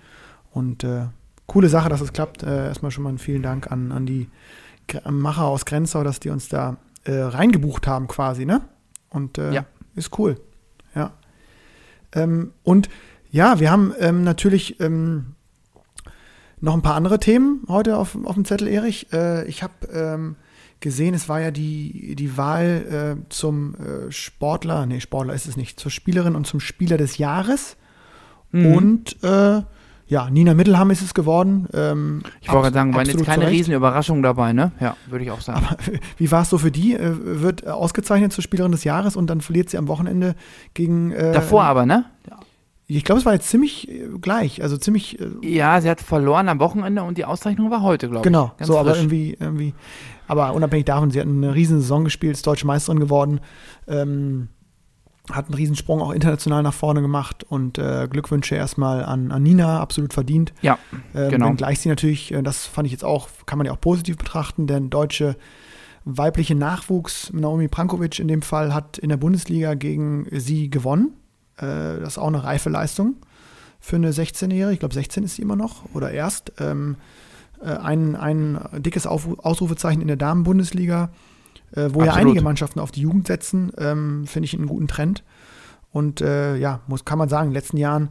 Und 0.52 0.84
äh, 0.84 1.08
coole 1.48 1.70
Sache, 1.70 1.90
dass 1.90 2.02
es 2.02 2.14
klappt. 2.14 2.44
Äh, 2.44 2.68
erstmal 2.68 2.92
schon 2.92 3.04
mal 3.04 3.10
einen 3.10 3.18
vielen 3.20 3.44
Dank 3.44 3.72
an, 3.72 3.92
an 3.92 4.06
die 4.06 4.30
Macher 5.10 5.46
aus 5.46 5.66
Grenzau, 5.66 6.04
dass 6.04 6.20
die 6.20 6.30
uns 6.30 6.50
da 6.50 6.78
äh, 7.04 7.14
reingebucht 7.20 7.88
haben 7.88 8.08
quasi, 8.08 8.46
ne? 8.46 8.62
Und 9.10 9.38
äh, 9.38 9.54
Ja. 9.54 9.66
ist 9.96 10.18
cool. 10.20 10.40
Ja. 10.96 11.14
Ähm, 12.14 12.52
und 12.64 12.90
ja, 13.32 13.60
wir 13.60 13.72
haben 13.72 13.94
ähm, 14.00 14.24
natürlich 14.24 14.80
ähm, 14.82 15.36
noch 16.60 16.74
ein 16.74 16.82
paar 16.82 16.96
andere 16.96 17.20
Themen 17.20 17.64
heute 17.70 17.98
auf, 17.98 18.18
auf 18.26 18.36
dem 18.36 18.44
Zettel, 18.46 18.68
Erich. 18.68 19.12
Äh, 19.14 19.46
ich 19.46 19.64
habe 19.64 19.74
ähm, 19.94 20.36
gesehen, 20.82 21.14
es 21.14 21.30
war 21.30 21.40
ja 21.40 21.52
die, 21.52 22.16
die 22.16 22.38
Wahl 22.38 23.18
äh, 23.20 23.30
zum 23.30 23.76
äh, 23.76 24.12
Sportler, 24.12 24.86
nee, 24.86 25.00
Sportler 25.00 25.34
ist 25.34 25.48
es 25.48 25.56
nicht, 25.56 25.80
zur 25.80 25.92
Spielerin 25.92 26.36
und 26.36 26.46
zum 26.46 26.60
Spieler 26.60 26.98
des 26.98 27.18
Jahres. 27.18 27.78
Mhm. 28.52 28.66
Und 28.74 29.24
äh, 29.24 29.62
ja, 30.08 30.30
Nina 30.30 30.54
Mittelham 30.54 30.92
ist 30.92 31.02
es 31.02 31.14
geworden. 31.14 31.70
Ähm, 31.74 32.24
ich 32.42 32.50
wollte 32.50 32.64
gerade 32.64 32.74
sagen, 32.74 32.94
waren 32.94 33.06
jetzt 33.06 33.24
keine 33.24 33.44
zu 33.44 33.48
Recht. 33.48 33.60
Riesenüberraschung 33.60 34.22
dabei, 34.22 34.52
ne? 34.52 34.74
Ja, 34.82 34.98
würde 35.08 35.24
ich 35.24 35.32
auch 35.32 35.40
sagen. 35.40 35.66
Wie 36.18 36.30
war 36.32 36.42
es 36.42 36.50
so 36.50 36.58
für 36.58 36.72
die? 36.72 36.96
Äh, 36.96 37.14
wird 37.42 37.66
ausgezeichnet 37.66 38.34
zur 38.34 38.44
Spielerin 38.44 38.74
des 38.74 38.84
Jahres 38.84 39.16
und 39.16 39.28
dann 39.30 39.40
verliert 39.40 39.70
sie 39.70 39.78
am 39.78 39.88
Wochenende 39.88 40.36
gegen. 40.74 41.12
Äh, 41.12 41.32
Davor 41.32 41.64
aber, 41.64 41.86
ne? 41.86 42.06
Ich 42.98 43.04
glaube, 43.04 43.20
es 43.20 43.26
war 43.26 43.34
jetzt 43.34 43.50
ziemlich 43.50 43.90
äh, 43.90 44.08
gleich. 44.20 44.62
Also 44.62 44.78
ziemlich. 44.78 45.20
Äh, 45.20 45.30
Ja, 45.42 45.80
sie 45.82 45.90
hat 45.90 46.02
verloren 46.02 46.50
am 46.50 46.60
Wochenende 46.60 47.04
und 47.04 47.18
die 47.18 47.26
Auszeichnung 47.26 47.72
war 47.72 47.82
heute, 47.82 48.10
glaube 48.10 48.24
genau. 48.24 48.52
ich. 48.54 48.58
Ganz 48.58 48.68
so, 48.68 48.78
aber 48.78 48.92
frisch. 48.92 49.04
irgendwie, 49.04 49.38
irgendwie. 49.40 49.74
Aber 50.28 50.54
unabhängig 50.54 50.86
davon, 50.86 51.12
sie 51.12 51.20
hat 51.20 51.28
eine 51.28 51.54
riesen 51.54 51.82
Saison 51.82 52.04
gespielt, 52.04 52.34
ist 52.34 52.48
deutsche 52.48 52.68
Meisterin 52.68 53.00
geworden. 53.00 53.42
Ähm, 53.88 54.50
hat 55.32 55.46
einen 55.46 55.54
Riesensprung 55.54 56.02
auch 56.02 56.12
international 56.12 56.64
nach 56.64 56.74
vorne 56.74 57.02
gemacht 57.02 57.44
und 57.44 57.78
äh, 57.78 58.08
Glückwünsche 58.10 58.56
erstmal 58.56 59.06
an, 59.06 59.32
an 59.32 59.44
Nina, 59.44 59.80
absolut 59.80 60.14
verdient. 60.14 60.52
Ja, 60.62 60.78
Ähm, 61.14 61.30
genau. 61.30 61.48
Wenngleich 61.48 61.80
sie 61.80 61.90
natürlich, 61.90 62.34
äh, 62.34 62.42
das 62.42 62.66
fand 62.66 62.88
ich 62.88 62.92
jetzt 62.92 63.04
auch, 63.04 63.30
kann 63.46 63.58
man 63.58 63.68
ja 63.68 63.74
auch 63.74 63.82
positiv 63.82 64.18
betrachten, 64.18 64.68
denn 64.68 64.90
deutsche 64.90 65.36
weibliche 66.06 66.56
Nachwuchs, 66.56 67.32
Naomi 67.34 67.68
Prankovic 67.68 68.20
in 68.20 68.28
dem 68.28 68.42
Fall, 68.42 68.74
hat 68.74 68.98
in 68.98 69.10
der 69.10 69.18
Bundesliga 69.18 69.76
gegen 69.76 70.28
sie 70.32 70.70
gewonnen. 70.70 71.14
Äh, 71.62 72.00
das 72.00 72.14
ist 72.14 72.18
auch 72.18 72.28
eine 72.28 72.44
reife 72.44 72.70
Leistung 72.70 73.16
für 73.80 73.96
eine 73.96 74.12
16-Jährige. 74.12 74.74
Ich 74.74 74.80
glaube, 74.80 74.94
16 74.94 75.24
ist 75.24 75.36
sie 75.36 75.42
immer 75.42 75.56
noch 75.56 75.86
oder 75.94 76.12
erst. 76.12 76.54
Ähm, 76.60 76.98
äh, 77.62 77.70
ein, 77.70 78.16
ein 78.16 78.60
dickes 78.78 79.08
Auf 79.08 79.28
Ausrufezeichen 79.40 80.02
in 80.02 80.08
der 80.08 80.18
Damenbundesliga, 80.18 81.12
äh, 81.72 81.90
wo 81.92 82.02
ja 82.02 82.12
Absolut. 82.12 82.16
einige 82.16 82.42
Mannschaften 82.42 82.80
auf 82.80 82.92
die 82.92 83.02
Jugend 83.02 83.28
setzen, 83.28 83.72
ähm, 83.78 84.26
finde 84.28 84.46
ich 84.46 84.54
einen 84.54 84.68
guten 84.68 84.88
Trend. 84.88 85.24
Und 85.92 86.22
äh, 86.22 86.56
ja, 86.56 86.82
muss, 86.88 87.06
kann 87.06 87.18
man 87.18 87.30
sagen, 87.30 87.48
in 87.48 87.50
den 87.52 87.56
letzten 87.56 87.78
Jahren 87.78 88.10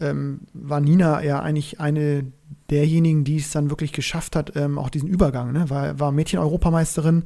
ähm, 0.00 0.42
war 0.52 0.80
Nina 0.80 1.22
ja 1.22 1.40
eigentlich 1.40 1.80
eine 1.80 2.32
derjenigen, 2.70 3.24
die 3.24 3.38
es 3.38 3.50
dann 3.50 3.70
wirklich 3.70 3.92
geschafft 3.92 4.36
hat, 4.36 4.54
ähm, 4.56 4.78
auch 4.78 4.90
diesen 4.90 5.08
Übergang. 5.08 5.52
Ne? 5.52 5.68
War, 5.70 5.98
war 5.98 6.12
Mädchen-Europameisterin, 6.12 7.24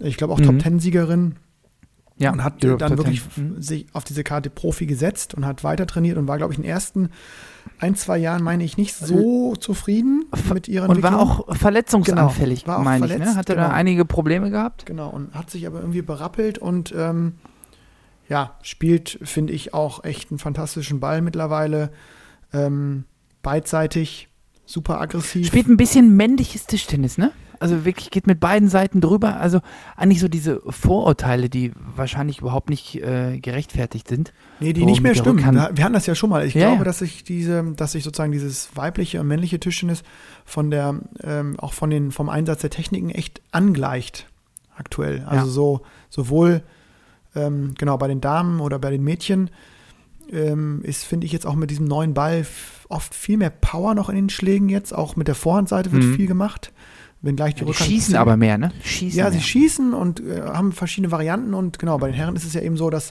ich 0.00 0.16
glaube 0.16 0.32
auch 0.32 0.38
Mhm. 0.38 0.44
Top-Ten-Siegerin 0.44 1.36
Ja, 2.20 2.32
und 2.32 2.44
hat 2.44 2.62
dann 2.62 2.98
wirklich. 2.98 3.22
Mhm. 3.36 3.62
sich 3.62 3.86
auf 3.94 4.04
diese 4.04 4.22
Karte 4.24 4.50
Profi 4.50 4.84
gesetzt 4.84 5.32
und 5.32 5.46
hat 5.46 5.64
weiter 5.64 5.86
trainiert 5.86 6.18
und 6.18 6.28
war, 6.28 6.36
glaube 6.36 6.52
ich, 6.52 6.58
in 6.58 6.64
den 6.64 6.70
ersten 6.70 7.08
ein, 7.78 7.94
zwei 7.94 8.18
Jahren, 8.18 8.42
meine 8.42 8.62
ich, 8.62 8.76
nicht 8.76 8.94
so 8.94 9.56
zufrieden 9.56 10.26
mit 10.52 10.68
ihrer 10.68 10.88
Und 10.90 11.02
war 11.02 11.18
auch 11.18 11.56
verletzungsanfällig, 11.56 12.64
Genau, 12.64 12.72
war 12.74 12.80
auch 12.80 12.84
meine 12.84 13.06
ich. 13.06 13.18
Ne? 13.18 13.36
Hatte 13.36 13.54
da 13.54 13.62
genau. 13.62 13.74
einige 13.74 14.04
Probleme 14.04 14.50
gehabt. 14.50 14.84
Genau, 14.84 15.08
und 15.08 15.32
hat 15.34 15.50
sich 15.50 15.66
aber 15.66 15.80
irgendwie 15.80 16.02
berappelt 16.02 16.58
und 16.58 16.94
ähm, 16.94 17.36
ja, 18.28 18.58
spielt, 18.60 19.18
finde 19.22 19.54
ich, 19.54 19.72
auch 19.72 20.04
echt 20.04 20.30
einen 20.30 20.38
fantastischen 20.38 21.00
Ball 21.00 21.22
mittlerweile. 21.22 21.90
Ähm, 22.52 23.04
beidseitig, 23.42 24.28
super 24.66 25.00
aggressiv. 25.00 25.46
Spielt 25.46 25.68
ein 25.68 25.78
bisschen 25.78 26.16
männliches 26.16 26.66
Tischtennis, 26.66 27.16
ne? 27.16 27.32
Also 27.60 27.84
wirklich 27.84 28.10
geht 28.10 28.26
mit 28.26 28.40
beiden 28.40 28.68
Seiten 28.68 29.00
drüber. 29.00 29.36
Also 29.36 29.60
eigentlich 29.96 30.20
so 30.20 30.28
diese 30.28 30.60
Vorurteile, 30.68 31.48
die 31.50 31.72
wahrscheinlich 31.94 32.40
überhaupt 32.40 32.70
nicht 32.70 32.96
äh, 32.96 33.38
gerechtfertigt 33.38 34.08
sind. 34.08 34.32
Nee, 34.60 34.72
die 34.72 34.84
nicht 34.86 35.02
mehr 35.02 35.14
stimmen. 35.14 35.38
Rückhand. 35.38 35.76
Wir, 35.76 35.84
hatten 35.84 35.92
das 35.94 36.06
ja 36.06 36.14
schon 36.14 36.30
mal. 36.30 36.46
Ich 36.46 36.54
Ja, 36.54 36.62
glaube, 36.68 36.78
ja. 36.78 36.84
dass 36.84 37.00
sich 37.00 37.22
diese, 37.22 37.62
dass 37.76 37.92
sich 37.92 38.02
sozusagen 38.02 38.32
dieses 38.32 38.70
weibliche 38.76 39.20
und 39.20 39.26
männliche 39.28 39.60
Tischtennis 39.60 40.02
von 40.44 40.70
der, 40.70 41.00
ähm, 41.22 41.60
auch 41.60 41.74
von 41.74 41.90
den, 41.90 42.10
vom 42.12 42.28
Einsatz 42.30 42.62
der 42.62 42.70
Techniken 42.70 43.10
echt 43.10 43.42
angleicht 43.52 44.26
aktuell. 44.76 45.24
Also 45.26 45.46
Ja. 45.46 45.52
so, 45.52 45.80
sowohl 46.08 46.62
ähm, 47.36 47.74
genau 47.78 47.98
bei 47.98 48.08
den 48.08 48.22
Damen 48.22 48.60
oder 48.60 48.78
bei 48.78 48.90
den 48.90 49.04
Mädchen 49.04 49.50
ähm, 50.32 50.80
ist, 50.82 51.04
finde 51.04 51.26
ich, 51.26 51.32
jetzt 51.32 51.46
auch 51.46 51.56
mit 51.56 51.70
diesem 51.70 51.86
neuen 51.86 52.14
Ball 52.14 52.46
oft 52.88 53.14
viel 53.14 53.36
mehr 53.36 53.50
Power 53.50 53.94
noch 53.94 54.08
in 54.08 54.16
den 54.16 54.30
Schlägen 54.30 54.68
jetzt. 54.68 54.94
Auch 54.94 55.16
mit 55.16 55.28
der 55.28 55.34
Vorhandseite 55.34 55.92
wird 55.92 56.04
Mhm. 56.04 56.14
viel 56.14 56.26
gemacht. 56.26 56.72
Wenn 57.22 57.36
gleich 57.36 57.54
die 57.54 57.60
Die 57.60 57.64
Rückhand 57.70 57.88
schießen 57.90 58.16
aber 58.16 58.36
mehr, 58.36 58.56
ne? 58.58 58.72
Schießen 58.82 59.18
ja, 59.18 59.24
mehr. 59.24 59.32
sie 59.32 59.40
schießen 59.40 59.92
und 59.92 60.20
äh, 60.20 60.40
haben 60.42 60.72
verschiedene 60.72 61.10
Varianten 61.12 61.52
und 61.54 61.78
genau, 61.78 61.98
bei 61.98 62.06
den 62.08 62.14
Herren 62.14 62.34
ist 62.36 62.44
es 62.44 62.54
ja 62.54 62.62
eben 62.62 62.76
so, 62.78 62.88
dass 62.88 63.10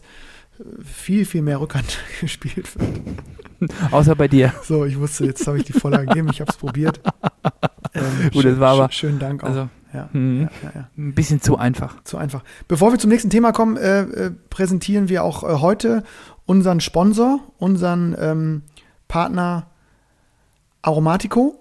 äh, 0.60 0.64
viel, 0.84 1.26
viel 1.26 1.42
mehr 1.44 1.62
Rückhand 1.62 2.00
gespielt 2.22 2.76
wird. 2.76 3.72
Außer 3.92 4.16
bei 4.16 4.28
dir. 4.28 4.54
So, 4.64 4.86
ich 4.86 4.98
wusste, 4.98 5.26
jetzt 5.26 5.46
habe 5.46 5.58
ich 5.58 5.64
die 5.66 5.74
Vorlage 5.74 6.08
gegeben, 6.08 6.30
ich 6.32 6.42
habe 6.42 6.52
es 6.52 6.58
probiert. 6.58 7.00
Ähm, 7.96 8.30
Gut, 8.32 8.46
das 8.46 8.60
war 8.60 8.74
aber- 8.74 8.92
Schönen 8.92 9.18
Dank 9.18 9.44
auch. 9.44 9.48
Also 9.48 9.70
ja, 9.96 10.10
mhm. 10.14 10.42
ja, 10.42 10.50
ja, 10.62 10.72
ja, 10.76 10.90
ein 10.96 11.16
bisschen 11.16 11.42
zu 11.42 11.58
einfach. 11.58 12.04
zu 12.04 12.18
einfach. 12.18 12.44
Bevor 12.68 12.92
wir 12.92 13.00
zum 13.00 13.10
nächsten 13.10 13.32
Thema 13.32 13.52
kommen, 13.52 13.78
äh, 13.78 14.02
äh, 14.02 14.32
präsentieren 14.52 15.10
wir 15.10 15.24
auch 15.24 15.44
äh, 15.44 15.56
heute 15.60 16.04
unseren 16.46 16.82
Sponsor, 16.82 17.40
unseren 17.58 18.16
ähm, 18.20 18.62
Partner 19.08 19.66
Aromatico. 20.84 21.59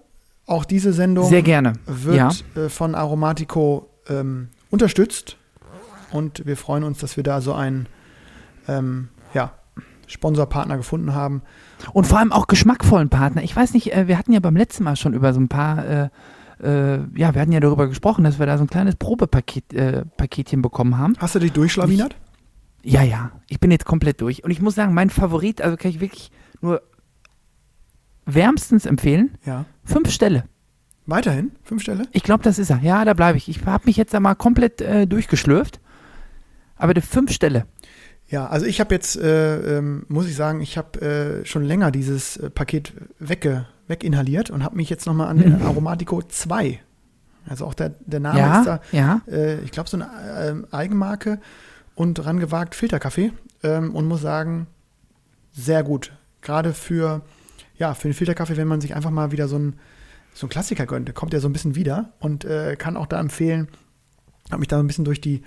Auch 0.49 0.65
diese 0.65 0.93
Sendung 0.93 1.29
Sehr 1.29 1.43
gerne. 1.43 1.75
wird 1.87 2.17
Ja. 2.17 2.31
äh, 2.65 2.69
von 2.69 2.95
Aromatico 2.97 3.89
ähm, 4.09 4.49
unterstützt. 4.71 5.37
Und 6.11 6.47
wir 6.47 6.57
freuen 6.57 6.85
uns, 6.85 6.99
dass 6.99 7.17
wir 7.17 7.23
da 7.23 7.41
so 7.43 7.53
einen 7.53 7.87
ähm, 8.67 9.09
ja, 9.35 9.53
Sponsorpartner 10.07 10.79
gefunden 10.79 11.15
haben. 11.15 11.43
Und 11.93 12.07
vor 12.07 12.19
allem 12.19 12.33
auch 12.33 12.47
geschmackvollen 12.47 13.11
Partner. 13.11 13.43
Ich 13.43 13.55
weiß 13.55 13.75
nicht, 13.75 13.93
äh, 13.95 14.09
wir 14.09 14.17
hatten 14.19 14.33
ja 14.33 14.41
beim 14.41 14.57
letzten 14.57 14.85
Mal 14.85 14.97
schon 14.97 15.13
über 15.13 15.35
so 15.35 15.41
ein 15.41 15.49
paar, 15.49 15.85
äh, 15.87 16.09
äh, 16.63 17.01
ja, 17.15 17.35
wir 17.35 17.43
hatten 17.43 17.53
ja 17.53 17.61
darüber 17.61 17.87
gesprochen, 17.87 18.25
dass 18.25 18.39
wir 18.39 18.47
da 18.47 18.57
so 18.57 18.65
ein 18.65 18.71
kleines 18.71 18.97
Probepaket 18.97 19.75
äh, 19.75 20.05
Paketchen 20.17 20.63
bekommen 20.63 20.97
haben. 20.97 21.15
Hast 21.19 21.35
du 21.35 21.41
dich 21.41 21.53
durchschlawinert? 21.53 22.17
Ja, 22.83 23.03
ja, 23.03 23.33
ich 23.49 23.61
bin 23.61 23.71
jetzt 23.71 23.85
komplett 23.85 24.23
durch. 24.23 24.45
Und 24.45 24.51
ich 24.51 24.63
muss 24.63 24.77
sagen, 24.77 24.95
mein 24.95 25.11
Favorit, 25.11 25.61
also 25.61 25.77
kann 25.77 25.91
ich 25.91 26.01
wirklich 26.01 26.31
nur 26.63 26.81
wärmstens 28.35 28.87
empfehlen, 28.87 29.37
Ja. 29.45 29.65
fünf 29.85 30.11
Stelle. 30.11 30.45
Weiterhin? 31.07 31.53
Fünf 31.63 31.83
Stelle? 31.83 32.05
Ich 32.13 32.23
glaube, 32.23 32.43
das 32.45 32.59
ist 32.59 32.69
er. 32.71 32.81
Ja, 32.83 33.05
da 33.05 33.15
bleibe 33.15 33.39
ich. 33.39 33.49
Ich 33.49 33.65
habe 33.65 33.85
mich 33.87 33.97
jetzt 33.97 34.13
da 34.13 34.21
mal 34.21 34.35
komplett 34.35 34.83
äh, 34.83 35.07
durchgeschlürft. 35.07 35.81
Aber 36.77 36.93
die 36.95 37.01
fünf 37.01 37.33
Stelle. 37.33 37.65
Ja, 38.29 38.47
also 38.47 38.67
ich 38.67 38.79
habe 38.79 38.95
jetzt, 38.95 39.17
äh, 39.17 39.79
ähm, 39.79 40.05
muss 40.09 40.27
ich 40.29 40.37
sagen, 40.37 40.61
ich 40.61 40.77
habe 40.77 41.01
äh, 41.01 41.47
schon 41.47 41.65
länger 41.65 41.91
dieses 41.91 42.37
äh, 42.37 42.51
Paket 42.51 42.93
wegge 43.19 43.67
weginhaliert 43.87 44.51
und 44.51 44.63
habe 44.63 44.77
mich 44.77 44.91
jetzt 44.91 45.07
nochmal 45.07 45.29
an 45.29 45.39
den 45.39 45.63
Aromatico 45.63 46.21
2. 46.23 46.79
Also 47.49 47.65
auch 47.65 47.73
der, 47.73 47.95
der 48.05 48.21
Name 48.21 48.59
ist 48.59 48.67
da, 48.67 48.81
ja, 48.93 49.23
ja. 49.27 49.33
äh, 49.33 49.61
ich 49.63 49.71
glaube, 49.71 49.89
so 49.89 49.97
eine 49.97 50.11
ähm, 50.47 50.67
Eigenmarke 50.71 51.41
und 51.95 52.23
rangewagt 52.27 52.75
Filterkaffee 52.75 53.33
ähm, 53.63 53.95
und 53.95 54.07
muss 54.07 54.21
sagen, 54.21 54.67
sehr 55.53 55.83
gut. 55.83 56.13
Gerade 56.43 56.75
für, 56.75 57.23
ja, 57.79 57.95
für 57.95 58.09
den 58.09 58.15
Filterkaffee, 58.15 58.57
wenn 58.57 58.69
man 58.69 58.81
sich 58.81 58.95
einfach 58.95 59.11
mal 59.11 59.33
wieder 59.33 59.49
so 59.49 59.59
ein, 59.59 59.79
so 60.35 60.47
ein 60.47 60.51
Klassiker 60.51 60.87
gönnt, 60.87 61.13
kommt 61.15 61.33
ja 61.33 61.41
so 61.41 61.49
ein 61.49 61.53
bisschen 61.53 61.75
wieder 61.75 62.13
und 62.21 62.45
äh, 62.45 62.77
kann 62.77 62.97
auch 62.97 63.07
da 63.07 63.19
empfehlen, 63.21 63.69
habe 64.51 64.61
mich 64.61 64.69
da 64.69 64.79
ein 64.79 64.87
bisschen 64.87 65.05
durch 65.05 65.21
die 65.21 65.43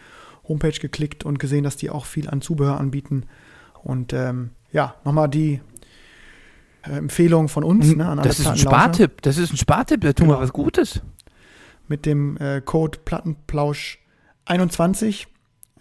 Homepage 0.48 0.78
geklickt 0.80 1.24
und 1.24 1.39
gesehen, 1.39 1.63
dass 1.63 1.78
die 1.78 1.89
auch 1.89 2.06
viel 2.06 2.30
an 2.30 2.41
Zubehör 2.41 2.80
anbieten. 2.80 3.26
Und 3.84 4.13
ähm, 4.13 4.52
ja, 4.72 4.96
nochmal 5.06 5.30
die 5.30 5.62
äh, 6.84 6.98
Empfehlung 6.98 7.48
von 7.48 7.63
uns. 7.63 7.96
Ne, 7.96 8.06
an 8.06 8.20
alle 8.20 8.28
das 8.28 8.39
ist 8.39 8.48
ein. 8.48 8.58
Spartipp. 8.58 9.22
Das 9.22 9.38
ist 9.38 9.54
ein 9.54 9.58
Spartipp. 9.58 10.02
Da 10.02 10.13
tun 10.13 10.28
Genau. 10.28 10.39
wir 10.39 10.44
was 10.44 10.54
Gutes. 10.54 11.02
Mit 11.88 12.06
dem 12.06 12.38
äh, 12.38 12.62
Code 12.62 13.00
Plattenplausch21 13.06 15.28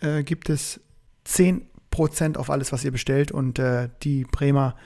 äh, 0.00 0.22
gibt 0.24 0.50
es 0.50 0.80
10% 1.26 2.36
auf 2.36 2.50
alles, 2.50 2.72
was 2.72 2.84
ihr 2.84 2.92
bestellt. 2.92 3.32
Und 3.32 3.58
äh, 3.58 3.88
die 4.02 4.24
Bremer 4.24 4.76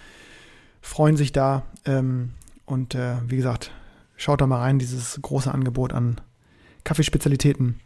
freuen 0.85 1.17
sich 1.17 1.33
da. 1.33 1.63
Ähm, 1.85 2.31
und 2.67 2.95
äh, 2.95 3.17
wie 3.27 3.37
gesagt, 3.37 3.73
schaut 4.17 4.41
da 4.41 4.47
mal 4.47 4.61
rein, 4.61 4.79
dieses 4.79 5.19
große 5.21 5.53
Angebot 5.53 5.93
an 5.93 6.21
Kaffeespezialitäten. 6.85 7.81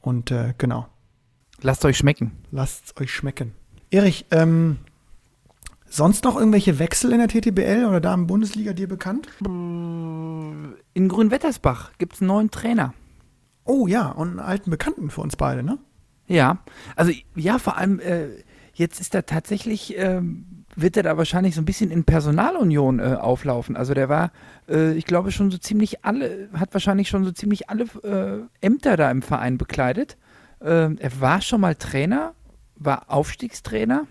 Und 0.00 0.30
äh, 0.30 0.54
genau, 0.58 0.86
Lasst 1.62 1.84
euch 1.86 1.96
schmecken. 1.96 2.32
lasst 2.50 2.84
es 2.86 3.00
euch 3.00 3.12
schmecken. 3.12 3.52
Erich, 3.90 4.26
ähm, 4.30 4.76
sonst 5.88 6.24
noch 6.24 6.36
irgendwelche 6.36 6.78
Wechsel 6.78 7.12
in 7.12 7.18
der 7.18 7.28
TTBL 7.28 7.86
oder 7.88 8.00
da 8.00 8.12
im 8.12 8.26
Bundesliga 8.26 8.74
dir 8.74 8.88
bekannt? 8.88 9.28
In 9.42 11.08
Grünwettersbach 11.08 11.92
gibt 11.98 12.14
es 12.14 12.20
einen 12.20 12.28
neuen 12.28 12.50
Trainer. 12.50 12.92
Oh 13.64 13.86
ja, 13.86 14.08
und 14.10 14.28
einen 14.28 14.40
alten 14.40 14.70
Bekannten 14.70 15.08
für 15.10 15.22
uns 15.22 15.36
beide, 15.36 15.62
ne? 15.62 15.78
Ja, 16.28 16.58
also 16.94 17.12
ja, 17.34 17.58
vor 17.58 17.76
allem 17.78 18.00
äh, 18.00 18.28
jetzt 18.74 19.00
ist 19.00 19.14
er 19.14 19.24
tatsächlich, 19.26 19.96
ähm, 19.96 20.55
wird 20.76 20.96
er 20.96 21.02
da 21.02 21.16
wahrscheinlich 21.16 21.54
so 21.54 21.62
ein 21.62 21.64
bisschen 21.64 21.90
in 21.90 22.04
Personalunion 22.04 22.98
äh, 23.00 23.16
auflaufen. 23.20 23.76
Also 23.76 23.94
der 23.94 24.08
war, 24.08 24.30
äh, 24.68 24.92
ich 24.92 25.06
glaube 25.06 25.32
schon 25.32 25.50
so 25.50 25.58
ziemlich 25.58 26.04
alle, 26.04 26.48
hat 26.52 26.72
wahrscheinlich 26.74 27.08
schon 27.08 27.24
so 27.24 27.32
ziemlich 27.32 27.68
alle 27.70 27.84
äh, 28.04 28.64
Ämter 28.64 28.96
da 28.96 29.10
im 29.10 29.22
Verein 29.22 29.58
bekleidet. 29.58 30.16
Ähm, 30.60 30.98
er 31.00 31.20
war 31.20 31.40
schon 31.40 31.60
mal 31.60 31.74
Trainer, 31.74 32.34
war 32.76 33.04
Aufstiegstrainer. 33.10 34.06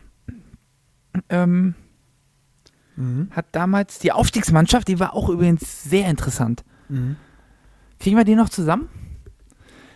Ähm, 1.30 1.76
Mhm. 2.98 3.28
hat 3.32 3.48
damals 3.52 4.00
die 4.00 4.14
Aufstiegsmannschaft, 4.14 4.88
die 4.88 5.02
war 5.02 5.14
auch 5.14 5.28
übrigens 5.28 5.84
sehr 5.84 6.10
interessant. 6.10 6.64
Mhm. 6.88 7.18
Kriegen 8.00 8.16
wir 8.16 8.24
die 8.24 8.36
noch 8.36 8.48
zusammen? 8.48 8.88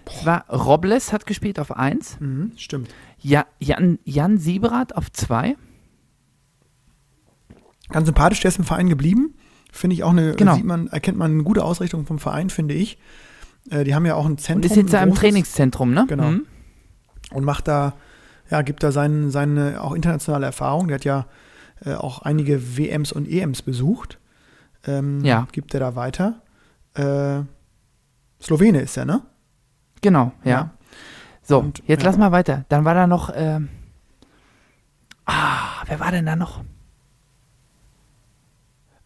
Es 0.06 0.26
war 0.26 0.50
Robles 0.50 1.14
hat 1.14 1.26
gespielt 1.26 1.60
auf 1.60 1.78
1. 1.78 2.20
Mhm, 2.20 2.52
stimmt. 2.58 2.90
Ja, 3.20 3.46
Jan, 3.60 4.00
Jan 4.04 4.38
Sieberath 4.38 4.96
auf 4.98 5.12
2. 5.14 5.56
Ganz 7.92 8.06
sympathisch, 8.06 8.40
der 8.42 8.50
ist 8.50 8.60
im 8.60 8.66
Verein 8.66 8.90
geblieben. 8.90 9.36
Finde 9.72 9.94
ich 9.96 10.04
auch 10.04 10.12
eine, 10.12 10.34
Genau. 10.36 10.56
sieht 10.56 10.66
man, 10.66 10.88
erkennt 10.88 11.18
man 11.18 11.32
eine 11.32 11.44
gute 11.44 11.64
Ausrichtung 11.64 12.06
vom 12.06 12.20
Verein, 12.20 12.50
finde 12.50 12.74
ich. 12.74 12.98
Äh, 13.70 13.84
die 13.84 13.94
haben 13.96 14.06
ja 14.06 14.16
auch 14.16 14.26
ein 14.26 14.38
Zentrum. 14.38 14.64
Und 14.64 14.72
ist 14.72 14.78
jetzt 14.78 14.94
da 14.94 15.02
ein 15.02 15.10
im 15.10 15.16
Trainingszentrum, 15.16 15.94
ne? 15.94 16.06
Genau. 16.08 16.32
Mhm. 16.32 16.46
Und 17.32 17.44
macht 17.46 17.68
da, 17.68 17.94
ja, 18.50 18.62
gibt 18.64 18.82
da 18.84 18.92
seinen, 18.92 19.30
seine 19.32 19.82
auch 19.82 19.94
internationale 19.94 20.46
Erfahrung. 20.48 20.88
Der 20.88 20.96
hat 20.96 21.06
ja 21.06 21.28
äh, 21.86 21.94
auch 21.94 22.24
einige 22.24 22.78
WMs 22.78 23.12
und 23.12 23.28
EMs 23.30 23.62
besucht. 23.62 24.18
Ähm, 24.86 25.24
Ja. 25.24 25.48
Gibt 25.52 25.74
er 25.74 25.80
da 25.80 25.96
weiter. 25.96 26.42
Äh, 26.96 27.42
Slowene 28.42 28.82
ist 28.82 28.98
er, 28.98 29.06
ne? 29.06 29.22
Genau, 30.02 30.32
ja. 30.44 30.72
So, 31.44 31.60
Und, 31.60 31.84
jetzt 31.86 32.04
ja. 32.04 32.10
lass 32.10 32.18
mal 32.18 32.32
weiter. 32.32 32.66
Dann 32.70 32.86
war 32.86 32.94
da 32.96 33.06
noch, 33.06 33.32
ähm, 33.36 33.70
ah, 35.26 35.84
wer 35.86 36.00
war 36.00 36.12
denn 36.12 36.26
da 36.26 36.36
noch? 36.36 36.64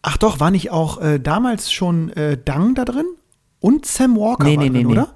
Ach 0.06 0.18
doch, 0.18 0.38
war 0.38 0.50
nicht 0.50 0.70
auch 0.70 1.00
äh, 1.00 1.18
damals 1.18 1.72
schon 1.72 2.10
äh, 2.10 2.36
Dang 2.42 2.74
da 2.74 2.84
drin? 2.84 3.06
Und 3.58 3.86
Sam 3.86 4.16
Walker 4.16 4.44
Nee, 4.44 4.56
war 4.56 4.64
nee, 4.64 4.68
drin, 4.70 4.72
nee, 4.72 4.84
nee. 4.84 4.92
oder? 4.92 5.14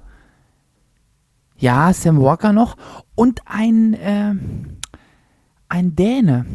Ja, 1.57 1.93
Sam 1.93 2.19
Walker 2.19 2.53
noch 2.53 2.75
und 3.15 3.41
ein, 3.45 3.95
ähm, 4.01 4.77
ein 5.67 5.95
Däne. 5.95 6.45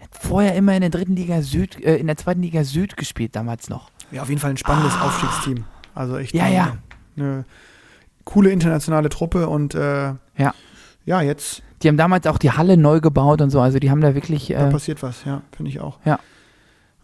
Hat 0.00 0.08
vorher 0.18 0.54
immer 0.56 0.74
in 0.74 0.80
der 0.80 0.90
dritten 0.90 1.14
Liga 1.14 1.42
Süd, 1.42 1.78
äh, 1.84 1.96
in 1.98 2.06
der 2.08 2.16
zweiten 2.16 2.42
Liga 2.42 2.64
Süd 2.64 2.96
gespielt, 2.96 3.36
damals 3.36 3.68
noch. 3.68 3.90
Ja, 4.10 4.22
auf 4.22 4.28
jeden 4.28 4.40
Fall 4.40 4.50
ein 4.50 4.56
spannendes 4.56 4.98
Aufstiegsteam. 5.00 5.64
Also 5.94 6.16
echt 6.16 6.34
Ja, 6.34 6.44
eine, 6.44 6.54
ja. 6.54 6.76
eine 7.16 7.44
coole 8.24 8.50
internationale 8.50 9.08
Truppe 9.08 9.48
und 9.48 9.74
äh, 9.76 10.14
Ja. 10.36 10.54
ja, 11.04 11.20
jetzt 11.20 11.62
Die 11.82 11.88
haben 11.88 11.96
damals 11.96 12.26
auch 12.26 12.38
die 12.38 12.50
Halle 12.50 12.76
neu 12.76 13.00
gebaut 13.00 13.40
und 13.40 13.50
so, 13.50 13.60
also 13.60 13.78
die 13.78 13.90
haben 13.90 14.00
da 14.00 14.14
wirklich. 14.16 14.48
da 14.48 14.66
Äh, 14.68 14.70
passiert 14.72 15.02
was, 15.04 15.24
ja, 15.24 15.42
finde 15.56 15.70
ich 15.70 15.78
auch. 15.80 15.98
Ja. 16.04 16.18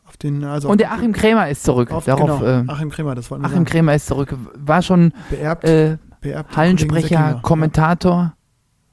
Auf 0.06 0.16
den, 0.16 0.44
also 0.44 0.68
und 0.68 0.80
der 0.80 0.92
Achim 0.92 1.12
Krämer 1.12 1.48
ist 1.48 1.64
zurück. 1.64 1.90
auf, 1.90 2.04
Darauf, 2.04 2.40
genau, 2.40 2.60
äh, 2.62 2.64
Achim 2.68 2.90
Kremer, 2.90 3.14
das 3.14 3.30
wollten 3.30 3.42
wir 3.42 3.46
Achim 3.46 3.56
sagen. 3.58 3.64
Krämer 3.66 3.94
ist 3.94 4.06
zurück. 4.06 4.34
War 4.54 4.82
schon 4.82 5.12
Beerbt, 5.30 5.64
äh, 5.64 5.98
beerbt 6.20 6.56
Hallensprecher. 6.56 7.40
Kommentator. 7.42 8.32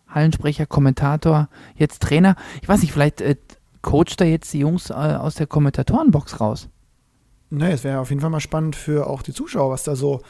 Hallensprecher, 0.07 0.65
Kommentator, 0.65 1.49
jetzt 1.75 2.01
Trainer. 2.01 2.35
Ich 2.61 2.69
weiß 2.69 2.81
nicht, 2.81 2.91
vielleicht 2.93 3.21
äh, 3.21 3.35
coacht 3.81 4.21
er 4.21 4.27
jetzt 4.27 4.53
die 4.53 4.59
Jungs 4.59 4.89
äh, 4.89 4.93
aus 4.93 5.35
der 5.35 5.47
Kommentatorenbox 5.47 6.39
raus. 6.39 6.69
Ja. 6.69 7.57
Naja, 7.57 7.73
es 7.73 7.83
wäre 7.83 7.99
auf 7.99 8.09
jeden 8.09 8.21
Fall 8.21 8.31
mal 8.31 8.39
spannend 8.39 8.75
für 8.75 9.07
auch 9.07 9.21
die 9.21 9.33
Zuschauer, 9.33 9.71
was 9.71 9.83
da 9.83 9.95
so 9.95 10.21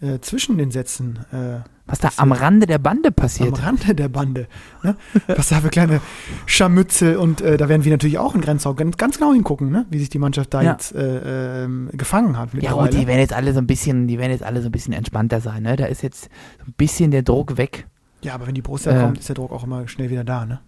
äh, 0.00 0.18
zwischen 0.20 0.58
den 0.58 0.70
Sätzen 0.70 1.18
äh, 1.32 1.60
Was 1.86 1.98
da 1.98 2.08
Das, 2.08 2.18
am 2.18 2.30
äh, 2.32 2.34
Rande 2.36 2.66
der 2.66 2.78
Bande 2.78 3.08
am 3.08 3.14
passiert. 3.14 3.62
Rande 3.62 3.94
der 3.94 4.08
Bande. 4.08 4.46
Ne? 4.82 4.96
Was 5.28 5.48
da 5.48 5.60
für 5.60 5.68
kleine 5.70 6.00
Scharmützel 6.46 7.16
und 7.16 7.40
äh, 7.40 7.56
da 7.56 7.68
werden 7.68 7.84
wir 7.84 7.92
natürlich 7.92 8.18
auch 8.18 8.34
in 8.34 8.40
Grenzau 8.40 8.74
ganz, 8.74 8.96
ganz 8.96 9.16
genau 9.18 9.32
hingucken, 9.32 9.70
ne? 9.70 9.86
wie 9.90 9.98
sich 9.98 10.08
die 10.08 10.18
Mannschaft 10.18 10.52
da 10.54 10.62
Ja. 10.62 10.72
jetzt 10.72 10.94
äh, 10.94 11.64
ähm, 11.64 11.90
gefangen 11.92 12.36
hat. 12.38 12.50
Ja 12.54 12.72
gut, 12.72 12.92
die 12.92 13.06
werden 13.06 13.20
jetzt 13.20 13.32
alle 13.32 13.52
so 13.52 13.60
ein 13.60 13.66
bisschen, 13.66 14.06
die 14.06 14.18
werden 14.18 14.30
jetzt 14.32 14.42
alle 14.44 14.60
so 14.62 14.68
ein 14.68 14.72
bisschen 14.72 14.92
entspannter 14.92 15.40
sein, 15.40 15.62
ne? 15.62 15.76
Da 15.76 15.86
ist 15.86 16.02
jetzt 16.02 16.24
so 16.58 16.64
ein 16.66 16.74
bisschen 16.76 17.10
der 17.10 17.22
Druck 17.22 17.56
weg. 17.56 17.86
ja, 18.22 18.34
aber 18.34 18.46
wenn 18.46 18.54
die 18.54 18.62
Borussia 18.62 18.92
Äh. 18.92 19.00
kommt, 19.02 19.18
ist 19.18 19.28
der 19.28 19.34
Druck 19.36 19.50
auch 19.52 19.64
immer 19.64 19.88
schnell 19.88 20.10
wieder 20.10 20.24
da. 20.24 20.44
Ne? 20.46 20.60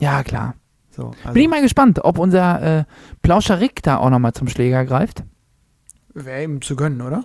Ja, 0.00 0.22
klar. 0.22 0.54
So, 0.90 1.12
also, 1.22 1.34
Bin 1.34 1.42
ich 1.42 1.48
mal 1.48 1.60
gespannt, 1.62 2.00
ob 2.04 2.18
unser 2.18 2.80
äh, 2.80 2.84
Plauscherik 3.22 3.82
da 3.82 3.98
auch 3.98 4.10
nochmal 4.10 4.32
zum 4.32 4.48
Schläger 4.48 4.84
greift. 4.84 5.22
Wäre 6.14 6.42
ihm 6.42 6.60
zu 6.62 6.74
gönnen, 6.74 7.00
oder? 7.02 7.24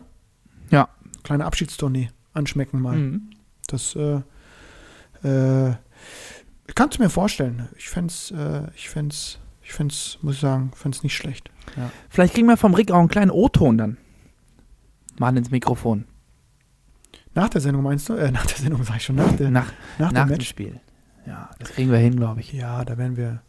Ja. 0.70 0.90
Kleine 1.24 1.46
Abschiedstournee. 1.46 2.10
Anschmecken 2.34 2.82
mal. 2.82 2.96
Mhm. 2.96 3.30
Das 3.68 3.96
äh, 3.96 4.22
äh, 5.24 5.72
ich 6.68 6.76
kann 6.76 6.90
es 6.90 7.00
mir 7.00 7.10
vorstellen. 7.10 7.68
Ich 7.78 7.90
fände 7.90 8.12
es, 8.12 8.32
äh, 8.32 8.68
ich 8.76 8.90
fänd's, 8.90 9.40
ich 9.62 9.74
fänd's, 9.74 10.18
muss 10.22 10.36
ich 10.36 10.42
sagen, 10.42 10.72
fände 10.76 10.98
nicht 11.04 11.16
schlecht. 11.16 11.50
Vielleicht 12.10 12.34
kriegen 12.34 12.48
wir 12.48 12.58
vom 12.58 12.74
Rick 12.74 12.92
auch 12.92 13.00
einen 13.00 13.10
kleinen 13.10 13.32
O-Ton 13.32 13.78
dann. 13.78 13.98
Mal 15.18 15.36
ins 15.38 15.52
Mikrofon. 15.52 16.06
Nach 17.36 17.50
der 17.50 17.62
Sendung 17.62 17.84
meinst 17.84 18.10
du? 18.10 18.14
Äh, 18.14 18.32
nach 18.32 18.46
der 18.46 18.58
Sendung 18.58 18.84
sage 18.84 18.98
ich 18.98 19.06
schon, 19.06 19.16
nach, 19.16 19.32
der, 19.34 19.50
Nach, 19.52 19.72
nach, 19.98 20.12
nach 20.12 20.28
dem 20.28 20.38
dem. 20.40 20.42
Spiel. 20.42 20.80
Ja, 21.26 21.50
das 21.60 21.70
kriegen 21.70 21.92
wir 21.92 21.98
hin, 21.98 22.16
glaube 22.16 22.42
ich. 22.42 22.52
Ja, 22.54 22.84
da 22.86 22.98
werden 22.98 23.18
wir, 23.18 23.42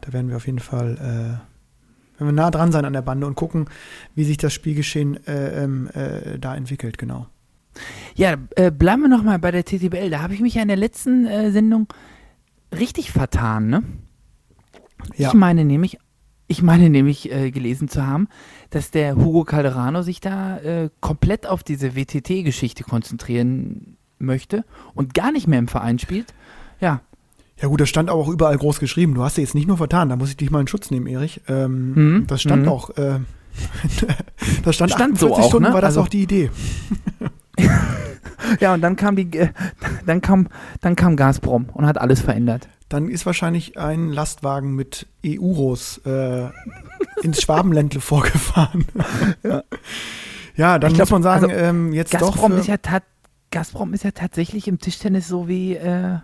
da 0.00 0.12
werden 0.12 0.28
wir 0.28 0.36
auf 0.36 0.46
jeden 0.46 0.58
Fall, 0.58 1.40
äh, 1.40 1.51
wenn 2.22 2.34
wir 2.34 2.42
nah 2.42 2.50
dran 2.50 2.72
sein 2.72 2.84
an 2.84 2.92
der 2.92 3.02
Bande 3.02 3.26
und 3.26 3.34
gucken, 3.34 3.66
wie 4.14 4.24
sich 4.24 4.36
das 4.36 4.52
Spielgeschehen 4.52 5.26
äh, 5.26 5.64
ähm, 5.64 5.88
äh, 5.92 6.38
da 6.38 6.54
entwickelt, 6.54 6.98
genau. 6.98 7.26
Ja, 8.14 8.36
äh, 8.56 8.70
bleiben 8.70 9.02
wir 9.02 9.08
nochmal 9.08 9.38
bei 9.38 9.50
der 9.50 9.64
TTBL. 9.64 10.10
Da 10.10 10.20
habe 10.20 10.34
ich 10.34 10.40
mich 10.40 10.54
ja 10.54 10.62
in 10.62 10.68
der 10.68 10.76
letzten 10.76 11.26
äh, 11.26 11.50
Sendung 11.50 11.88
richtig 12.70 13.10
vertan, 13.10 13.68
ne? 13.68 13.82
Ja. 15.16 15.28
Ich 15.28 15.34
meine 15.34 15.64
nämlich, 15.64 15.98
ich 16.46 16.62
meine 16.62 16.88
nämlich 16.88 17.32
äh, 17.32 17.50
gelesen 17.50 17.88
zu 17.88 18.06
haben, 18.06 18.28
dass 18.70 18.90
der 18.90 19.16
Hugo 19.16 19.44
Calderano 19.44 20.02
sich 20.02 20.20
da 20.20 20.58
äh, 20.58 20.90
komplett 21.00 21.46
auf 21.46 21.64
diese 21.64 21.96
WTT-Geschichte 21.96 22.84
konzentrieren 22.84 23.96
möchte 24.18 24.64
und 24.94 25.14
gar 25.14 25.32
nicht 25.32 25.48
mehr 25.48 25.58
im 25.58 25.66
Verein 25.66 25.98
spielt. 25.98 26.34
Ja, 26.80 27.00
Ja 27.60 27.68
gut, 27.68 27.80
das 27.80 27.88
stand 27.88 28.10
aber 28.10 28.20
auch 28.20 28.28
überall 28.28 28.56
groß 28.58 28.80
geschrieben. 28.80 29.14
Du 29.14 29.22
hast 29.22 29.36
dich 29.36 29.44
jetzt 29.44 29.54
nicht 29.54 29.68
nur 29.68 29.76
vertan, 29.76 30.08
da 30.08 30.16
muss 30.16 30.30
ich 30.30 30.36
dich 30.36 30.50
mal 30.50 30.60
in 30.60 30.66
Schutz 30.66 30.90
nehmen, 30.90 31.06
Erich. 31.06 31.40
Ähm, 31.48 31.92
Mhm. 31.94 32.26
Das 32.26 32.42
stand 32.42 32.62
Mhm. 32.62 32.68
auch, 32.68 32.90
äh, 32.96 33.20
das 34.64 34.74
stand, 34.74 34.90
Stand 34.92 35.12
48 35.14 35.18
so 35.20 35.34
auch, 35.34 35.48
Stunden, 35.48 35.68
ne? 35.68 35.74
war 35.74 35.80
das 35.80 35.90
Also- 35.90 36.02
auch 36.02 36.08
die 36.08 36.22
Idee. 36.22 36.50
ja 38.60 38.74
und 38.74 38.80
dann 38.80 38.96
kam 38.96 39.16
die, 39.16 39.30
äh, 39.38 39.48
dann 40.06 40.20
kam, 40.20 40.48
dann 40.80 40.96
kam 40.96 41.16
Gazprom 41.16 41.66
und 41.72 41.86
hat 41.86 41.98
alles 41.98 42.20
verändert. 42.20 42.68
Dann 42.88 43.08
ist 43.08 43.24
wahrscheinlich 43.26 43.78
ein 43.78 44.10
Lastwagen 44.10 44.74
mit 44.74 45.06
EU-Ros 45.24 45.98
äh, 46.04 46.48
ins 47.22 47.40
Schwabenländle 47.42 48.00
vorgefahren. 48.02 48.84
ja. 49.42 49.62
ja, 50.56 50.78
dann 50.78 50.92
glaub, 50.92 51.00
muss 51.00 51.10
man 51.10 51.22
sagen, 51.22 51.44
also, 51.50 51.56
ähm, 51.56 51.92
jetzt 51.92 52.12
doch 52.14 52.20
Gazprom 52.32 52.52
für, 52.52 52.58
ist 52.58 52.66
ja 52.66 52.76
Gazprom 53.50 53.92
ist 53.94 54.04
ja 54.04 54.10
tatsächlich 54.12 54.66
im 54.66 54.78
Tischtennis 54.78 55.28
so 55.28 55.46
wie, 55.46 55.74
äh, 55.76 56.18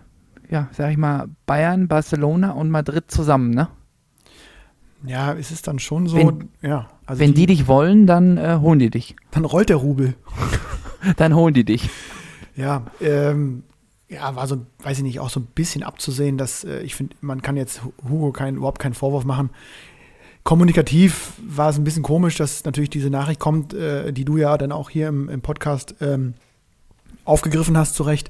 ja, 0.49 0.67
sag 0.71 0.91
ich 0.91 0.97
mal, 0.97 1.27
Bayern, 1.45 1.87
Barcelona 1.87 2.51
und 2.51 2.69
Madrid 2.69 3.09
zusammen, 3.11 3.51
ne? 3.51 3.67
ja, 5.05 5.33
es 5.33 5.51
ist 5.51 5.67
dann 5.67 5.79
schon 5.79 6.07
so, 6.07 6.17
Wenn- 6.17 6.49
ja, 6.61 6.89
also 7.05 7.21
Wenn 7.21 7.33
die, 7.33 7.45
dich 7.45 7.67
wollen, 7.67 8.05
dann 8.05 8.37
äh, 8.37 8.57
holen 8.59 8.79
die 8.79 8.89
dich. 8.89 9.15
dann 9.31 9.45
rollt 9.45 9.69
der 9.69 9.77
Rubel. 9.77 10.15
Dann 11.15 11.33
holen 11.33 11.53
die 11.53 11.63
dich. 11.63 11.89
Ja, 12.57 12.83
ähm, 12.99 13.63
ja, 14.09 14.35
war 14.35 14.47
so, 14.47 14.65
weiß 14.83 14.97
ich 14.97 15.03
nicht, 15.03 15.21
auch 15.21 15.29
so 15.29 15.39
ein 15.39 15.45
bisschen 15.55 15.81
abzusehen, 15.81 16.37
dass 16.37 16.65
äh, 16.65 16.81
ich 16.81 16.93
finde, 16.95 17.15
man 17.21 17.41
kann 17.41 17.55
jetzt 17.55 17.81
Hugo 18.09 18.33
kein, 18.33 18.57
überhaupt 18.57 18.79
keinen 18.79 18.93
Vorwurf 18.95 19.23
machen. 19.23 19.49
Kommunikativ 20.43 21.33
war 21.41 21.69
es 21.69 21.77
ein 21.77 21.85
bisschen 21.85 22.03
komisch, 22.03 22.35
dass 22.35 22.65
natürlich 22.65 22.89
diese 22.89 23.09
Nachricht 23.09 23.39
kommt, 23.39 23.73
äh, 23.73 24.11
die 24.11 24.25
du 24.25 24.35
ja 24.35 24.57
dann 24.57 24.73
auch 24.73 24.89
hier 24.89 25.07
im, 25.07 25.29
im 25.29 25.39
Podcast 25.41 25.95
ähm, 26.01 26.33
aufgegriffen 27.23 27.77
hast, 27.77 27.95
zu 27.95 28.03
Recht, 28.03 28.29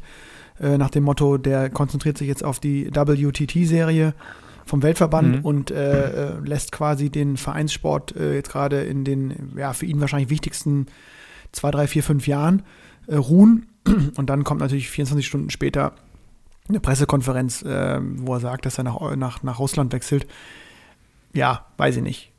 äh, 0.59 0.77
nach 0.77 0.89
dem 0.89 1.03
Motto, 1.03 1.37
der 1.37 1.69
konzentriert 1.69 2.17
sich 2.17 2.27
jetzt 2.27 2.43
auf 2.43 2.59
die 2.59 2.89
WTT-Serie 2.93 4.13
vom 4.65 4.83
Weltverband 4.83 5.37
Mhm. 5.37 5.45
und 5.45 5.71
äh, 5.71 6.29
äh, 6.29 6.39
lässt 6.43 6.71
quasi 6.71 7.09
den 7.09 7.37
Vereinssport 7.37 8.15
äh, 8.15 8.35
jetzt 8.35 8.51
gerade 8.51 8.83
in 8.83 9.03
den, 9.03 9.53
ja, 9.57 9.73
für 9.73 9.85
ihn 9.85 9.99
wahrscheinlich 9.99 10.29
wichtigsten 10.29 10.87
zwei, 11.51 11.71
drei, 11.71 11.87
vier, 11.87 12.03
fünf 12.03 12.27
Jahren 12.27 12.63
äh, 13.07 13.15
ruhen. 13.15 13.67
Und 14.15 14.29
dann 14.29 14.43
kommt 14.43 14.61
natürlich 14.61 14.89
24 14.89 15.25
Stunden 15.25 15.49
später 15.49 15.93
eine 16.67 16.79
Pressekonferenz, 16.79 17.63
wo 17.65 18.33
er 18.35 18.39
sagt, 18.39 18.67
dass 18.67 18.77
er 18.77 18.83
nach, 18.83 19.15
nach, 19.15 19.41
nach 19.41 19.57
Russland 19.57 19.91
wechselt. 19.91 20.27
Ja, 21.33 21.65
weiß 21.77 21.95
ich 21.97 22.03
nicht. 22.03 22.31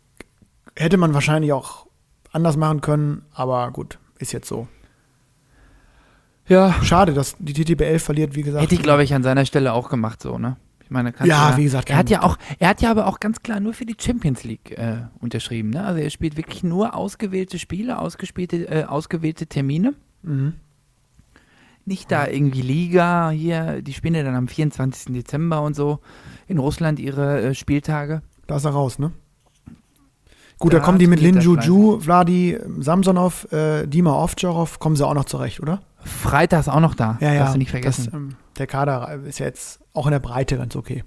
Hätte 0.76 0.98
man 0.98 1.14
wahrscheinlich 1.14 1.52
auch 1.52 1.88
anders 2.30 2.56
machen 2.56 2.80
können, 2.80 3.22
aber 3.32 3.68
gut, 3.72 3.98
ist 4.20 4.30
jetzt 4.30 4.46
so. 4.46 4.68
Ja. 6.50 6.74
Schade, 6.82 7.14
dass 7.14 7.36
die 7.38 7.52
TTBL 7.52 8.00
verliert, 8.00 8.34
wie 8.34 8.42
gesagt. 8.42 8.62
Hätte 8.62 8.74
ich, 8.74 8.82
glaube 8.82 9.04
ich, 9.04 9.14
an 9.14 9.22
seiner 9.22 9.46
Stelle 9.46 9.72
auch 9.72 9.88
gemacht, 9.88 10.20
so, 10.20 10.36
ne? 10.36 10.56
Ich 10.82 10.90
meine, 10.90 11.14
Ja, 11.22 11.52
du 11.52 11.58
wie 11.58 11.62
gesagt, 11.62 11.88
Er 11.88 11.96
hat 11.96 12.10
ja 12.10 12.22
auch, 12.22 12.36
er 12.58 12.70
hat 12.70 12.82
ja 12.82 12.90
aber 12.90 13.06
auch 13.06 13.20
ganz 13.20 13.40
klar 13.44 13.60
nur 13.60 13.72
für 13.72 13.86
die 13.86 13.94
Champions 13.96 14.42
League 14.42 14.72
äh, 14.76 15.02
unterschrieben, 15.20 15.70
ne? 15.70 15.84
Also 15.84 16.00
er 16.00 16.10
spielt 16.10 16.36
wirklich 16.36 16.64
nur 16.64 16.96
ausgewählte 16.96 17.60
Spiele, 17.60 18.00
ausgespielte, 18.00 18.68
äh, 18.68 18.84
ausgewählte 18.84 19.46
Termine. 19.46 19.94
Mhm. 20.24 20.54
Nicht 21.84 22.10
da 22.10 22.26
irgendwie 22.26 22.62
Liga 22.62 23.30
hier, 23.30 23.80
die 23.82 23.92
spielen 23.92 24.16
ja 24.16 24.24
dann 24.24 24.34
am 24.34 24.48
24. 24.48 25.14
Dezember 25.14 25.62
und 25.62 25.74
so 25.76 26.00
in 26.48 26.58
Russland 26.58 26.98
ihre 26.98 27.40
äh, 27.40 27.54
Spieltage. 27.54 28.22
Da 28.48 28.56
ist 28.56 28.64
er 28.64 28.72
raus, 28.72 28.98
ne? 28.98 29.12
Gut, 30.58 30.72
da, 30.72 30.78
Da 30.78 30.84
kommen 30.84 30.98
die 30.98 31.06
mit 31.06 31.20
Lin 31.20 31.40
Juju, 31.40 32.00
Vladi, 32.00 32.58
Samsonov, 32.80 33.50
äh, 33.52 33.86
Dima 33.86 34.12
Ovtcharov, 34.22 34.80
kommen 34.80 34.96
sie 34.96 35.06
auch 35.06 35.14
noch 35.14 35.24
zurecht, 35.24 35.60
oder? 35.60 35.80
Freitag 36.04 36.60
ist 36.60 36.68
auch 36.68 36.80
noch 36.80 36.94
da, 36.94 37.18
Ja, 37.20 37.32
ja. 37.32 37.38
darfst 37.40 37.54
du 37.54 37.58
nicht 37.58 37.70
vergessen. 37.70 38.04
Das, 38.06 38.14
ähm, 38.14 38.36
der 38.58 38.66
Kader 38.66 39.20
ist 39.26 39.38
ja 39.38 39.46
jetzt 39.46 39.80
auch 39.92 40.06
in 40.06 40.12
der 40.12 40.18
Breite 40.18 40.56
ganz 40.56 40.76
okay. 40.76 41.04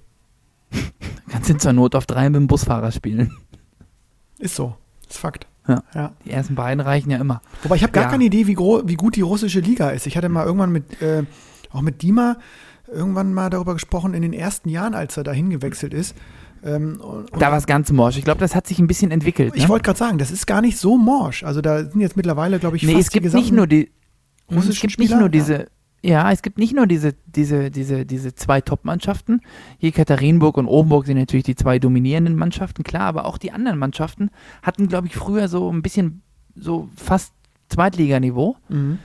Kannst 1.30 1.48
du 1.50 1.56
zur 1.56 1.72
Not 1.72 1.94
auf 1.94 2.06
drei 2.06 2.28
mit 2.28 2.36
dem 2.36 2.46
Busfahrer 2.46 2.92
spielen. 2.92 3.36
Ist 4.38 4.54
so. 4.56 4.74
Ist 5.08 5.18
Fakt. 5.18 5.46
Ja. 5.68 5.82
ja. 5.94 6.12
Die 6.24 6.30
ersten 6.30 6.54
beiden 6.54 6.80
reichen 6.80 7.10
ja 7.10 7.18
immer. 7.18 7.40
Wobei 7.62 7.76
ich 7.76 7.82
habe 7.82 7.92
gar 7.92 8.04
Ja. 8.04 8.10
keine 8.10 8.24
Idee, 8.24 8.46
wie, 8.46 8.56
wie 8.56 8.94
gut 8.96 9.16
die 9.16 9.22
russische 9.22 9.60
Liga 9.60 9.90
ist. 9.90 10.06
Ich 10.06 10.16
hatte 10.16 10.28
mal 10.28 10.44
irgendwann 10.44 10.70
mit, 10.72 11.00
äh, 11.00 11.22
auch 11.72 11.80
mit 11.80 12.02
Dima, 12.02 12.36
irgendwann 12.92 13.32
mal 13.32 13.48
darüber 13.50 13.72
gesprochen, 13.74 14.12
in 14.14 14.22
den 14.22 14.32
ersten 14.32 14.68
Jahren, 14.68 14.94
als 14.94 15.16
er 15.16 15.24
dahin 15.24 15.48
gewechselt 15.50 15.94
ist. 15.94 16.14
Ähm, 16.62 17.00
und, 17.00 17.30
Da 17.40 17.50
war 17.50 17.58
es 17.58 17.66
ganz 17.66 17.90
morsch. 17.92 18.16
Ich 18.18 18.24
glaube, 18.24 18.40
das 18.40 18.54
hat 18.54 18.66
sich 18.66 18.78
ein 18.78 18.86
bisschen 18.86 19.10
entwickelt. 19.10 19.52
ich 19.56 19.64
ne? 19.64 19.68
wollte 19.68 19.84
gerade 19.84 19.98
sagen, 19.98 20.18
das 20.18 20.30
ist 20.30 20.46
gar 20.46 20.60
nicht 20.60 20.78
so 20.78 20.98
morsch. 20.98 21.44
Also 21.44 21.60
da 21.62 21.82
sind 21.84 22.00
jetzt 22.00 22.16
mittlerweile, 22.16 22.58
glaube 22.58 22.76
ich, 22.76 22.82
Nee, 22.82 22.92
fast 22.94 23.06
es 23.06 23.10
gibt 23.10 23.32
nicht 23.32 23.52
nur 23.52 23.66
die 23.66 23.90
es 24.48 24.56
russischen 24.56 24.80
gibt 24.82 24.92
Spieler? 24.92 25.16
nicht 25.16 25.20
nur 25.20 25.28
diese 25.28 25.66
ja, 26.02 26.30
es 26.30 26.42
gibt 26.42 26.58
nicht 26.58 26.74
nur 26.74 26.86
diese 26.86 27.14
diese 27.26 27.70
diese 27.70 28.04
diese 28.04 28.34
zwei 28.34 28.60
Top-Mannschaften. 28.60 29.40
Hier 29.78 29.90
Katharinenburg 29.90 30.58
und 30.58 30.66
Obenburg 30.66 31.06
sind 31.06 31.16
natürlich 31.16 31.44
die 31.44 31.56
zwei 31.56 31.78
dominierenden 31.78 32.36
Mannschaften, 32.36 32.82
klar, 32.82 33.04
aber 33.04 33.24
auch 33.24 33.38
die 33.38 33.52
anderen 33.52 33.78
Mannschaften 33.78 34.30
hatten 34.62 34.88
glaube 34.88 35.06
ich 35.06 35.16
früher 35.16 35.48
so 35.48 35.72
ein 35.72 35.80
bisschen 35.80 36.22
so 36.54 36.90
fast 36.94 37.32
Zweitliganiveau. 37.70 38.56
Mhm. 38.68 38.98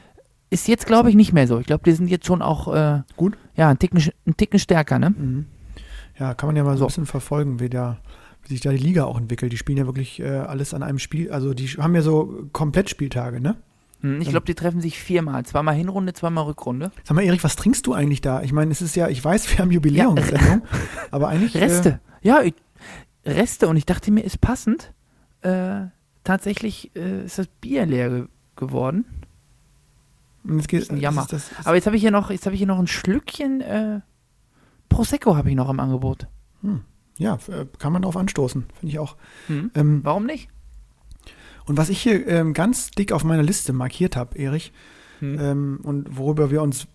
Ist 0.49 0.67
jetzt 0.67 0.88
glaube 0.88 1.10
ich 1.10 1.15
nicht 1.15 1.32
mehr 1.32 1.47
so. 1.47 1.60
Ich 1.60 1.67
glaube, 1.67 1.84
die 1.86 1.93
sind 1.93 2.10
jetzt 2.10 2.25
schon 2.25 2.41
auch 2.41 2.73
äh, 2.73 3.02
Gut. 3.15 3.38
Ja, 3.56 3.69
ein 3.69 3.80
Ticken 3.80 4.04
ein 4.25 4.36
Ticken 4.36 4.60
stärker, 4.60 4.99
ne? 4.99 5.12
Mhm. 5.12 5.45
Ja, 6.19 6.34
kann 6.34 6.47
man 6.47 6.58
ja 6.58 6.65
mal 6.65 6.75
so 6.78 6.84
ein 6.84 6.88
bisschen 6.88 7.06
verfolgen, 7.06 7.62
wie, 7.62 7.69
da, 7.69 7.97
wie 8.43 8.49
sich 8.49 8.60
da 8.60 8.71
die 8.71 8.78
Liga 8.78 9.06
auch 9.06 9.17
entwickelt. 9.17 9.54
Die 9.54 9.58
spielen 9.58 9.78
ja 9.78 9.86
wirklich 9.86 10.19
äh, 10.19 10.28
alles 10.28 10.73
an 10.73 10.84
einem 10.84 10.99
Spiel, 10.99 11.32
also 11.32 11.54
die 11.54 11.67
haben 11.67 11.95
ja 11.95 12.02
so 12.02 12.49
Komplettspieltage, 12.52 13.39
ne? 13.39 13.56
Hm, 14.01 14.21
Ich 14.21 14.29
glaube, 14.29 14.45
die 14.45 14.55
treffen 14.55 14.79
sich 14.81 14.97
viermal, 14.99 15.45
zweimal 15.45 15.75
Hinrunde, 15.75 16.13
zweimal 16.13 16.45
Rückrunde. 16.45 16.91
Sag 17.03 17.15
mal, 17.15 17.23
Erik, 17.23 17.43
was 17.43 17.55
trinkst 17.55 17.85
du 17.85 17.93
eigentlich 17.93 18.21
da? 18.21 18.41
Ich 18.43 18.53
meine, 18.53 18.71
es 18.71 18.81
ist 18.81 18.95
ja, 18.95 19.07
ich 19.09 19.23
weiß, 19.23 19.51
wir 19.51 19.59
haben 19.59 19.71
Jubiläumssendung, 19.71 20.62
aber 21.12 21.27
eigentlich. 21.29 21.55
Reste. 21.57 21.99
Ja, 22.21 22.41
ich, 22.41 22.53
Reste 23.25 23.67
und 23.67 23.75
ich 23.77 23.85
dachte 23.85 24.12
mir, 24.12 24.21
ist 24.21 24.39
passend. 24.41 24.93
Äh, 25.41 25.81
tatsächlich 26.23 26.91
äh, 26.95 27.25
ist 27.25 27.38
das 27.39 27.47
Bier 27.47 27.85
leer 27.85 28.09
ge 28.09 28.25
geworden. 28.55 29.05
Und 30.43 30.57
jetzt 30.57 30.67
geht, 30.69 30.79
Das 30.81 30.88
ist 30.88 30.91
ein 30.91 30.97
Jammer. 30.97 31.27
Das, 31.29 31.49
das, 31.49 31.65
Aber 31.65 31.75
jetzt 31.75 31.85
habe 31.85 31.95
ich 31.95 32.01
hier 32.01 32.12
noch, 32.12 32.29
jetzt 32.29 32.45
habe 32.45 32.53
ich 32.55 32.59
hier 32.59 32.67
noch 32.67 32.79
ein 32.79 32.88
Schlückchen 32.88 33.62
äh, 33.62 33.99
Prosecco 34.89 35.35
habe 35.35 35.49
ich 35.49 35.55
noch 35.55 35.69
im 35.69 35.79
Angebot. 35.79 36.27
ja, 37.17 37.35
f- 37.35 37.49
äh, 37.49 37.65
kann 37.77 37.93
man 37.93 38.01
drauf 38.01 38.17
anstoßen, 38.17 38.65
finde 38.79 38.91
ich 38.91 38.99
auch. 38.99 39.15
Hm. 39.47 39.71
Ähm, 39.75 39.99
Warum 40.03 40.25
nicht? 40.25 40.49
Und 41.69 41.77
was 41.77 41.89
ich 41.89 42.01
hier 42.01 42.27
ähm, 42.27 42.53
ganz 42.53 42.91
dick 42.91 43.12
auf 43.12 43.23
meiner 43.23 43.43
Liste 43.43 43.71
markiert 43.73 44.15
habe, 44.15 44.38
Erich, 44.38 44.73
Hm. 45.19 45.38
ähm, 45.39 45.79
und 45.84 46.17
worüber 46.17 46.51
wir 46.51 46.62
uns, 46.62 46.88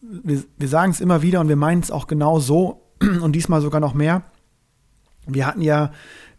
wir, 0.00 0.42
wir 0.56 0.68
sagen 0.68 0.92
es 0.92 1.00
immer 1.00 1.22
wieder 1.22 1.40
und 1.40 1.48
wir 1.48 1.56
meinen 1.56 1.82
es 1.82 1.90
auch 1.90 2.06
genau 2.06 2.38
so 2.38 2.82
und 3.00 3.32
diesmal 3.32 3.60
sogar 3.60 3.80
noch 3.80 3.94
mehr. 3.94 4.22
Wir 5.26 5.46
hatten 5.46 5.62
ja 5.62 5.92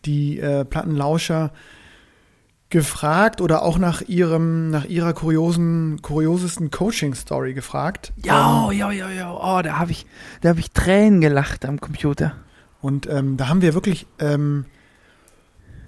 die 0.05 0.39
äh, 0.39 0.65
Plattenlauscher 0.65 1.51
gefragt 2.69 3.39
oder 3.39 3.61
auch 3.61 3.77
nach 3.77 4.01
ihrem, 4.01 4.71
nach 4.71 4.85
ihrer 4.85 5.13
kuriosen, 5.13 6.01
kuriosesten 6.01 6.71
Coaching-Story 6.71 7.53
gefragt. 7.53 8.13
Ja, 8.23 8.71
ja, 8.71 8.91
ja, 8.91 9.09
ja. 9.09 9.31
Oh, 9.31 9.61
da 9.61 9.77
habe 9.77 9.91
ich, 9.91 10.07
da 10.41 10.49
habe 10.49 10.59
ich 10.59 10.71
Tränen 10.71 11.21
gelacht 11.21 11.65
am 11.65 11.79
Computer. 11.79 12.33
Und 12.81 13.07
ähm, 13.07 13.37
da 13.37 13.47
haben 13.47 13.61
wir 13.61 13.75
wirklich 13.75 14.07
ähm, 14.19 14.65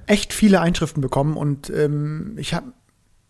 echt 0.07 0.33
viele 0.33 0.61
Einschriften 0.61 1.01
bekommen 1.01 1.37
und 1.37 1.69
ähm, 1.69 2.35
ich 2.37 2.53
habe 2.53 2.73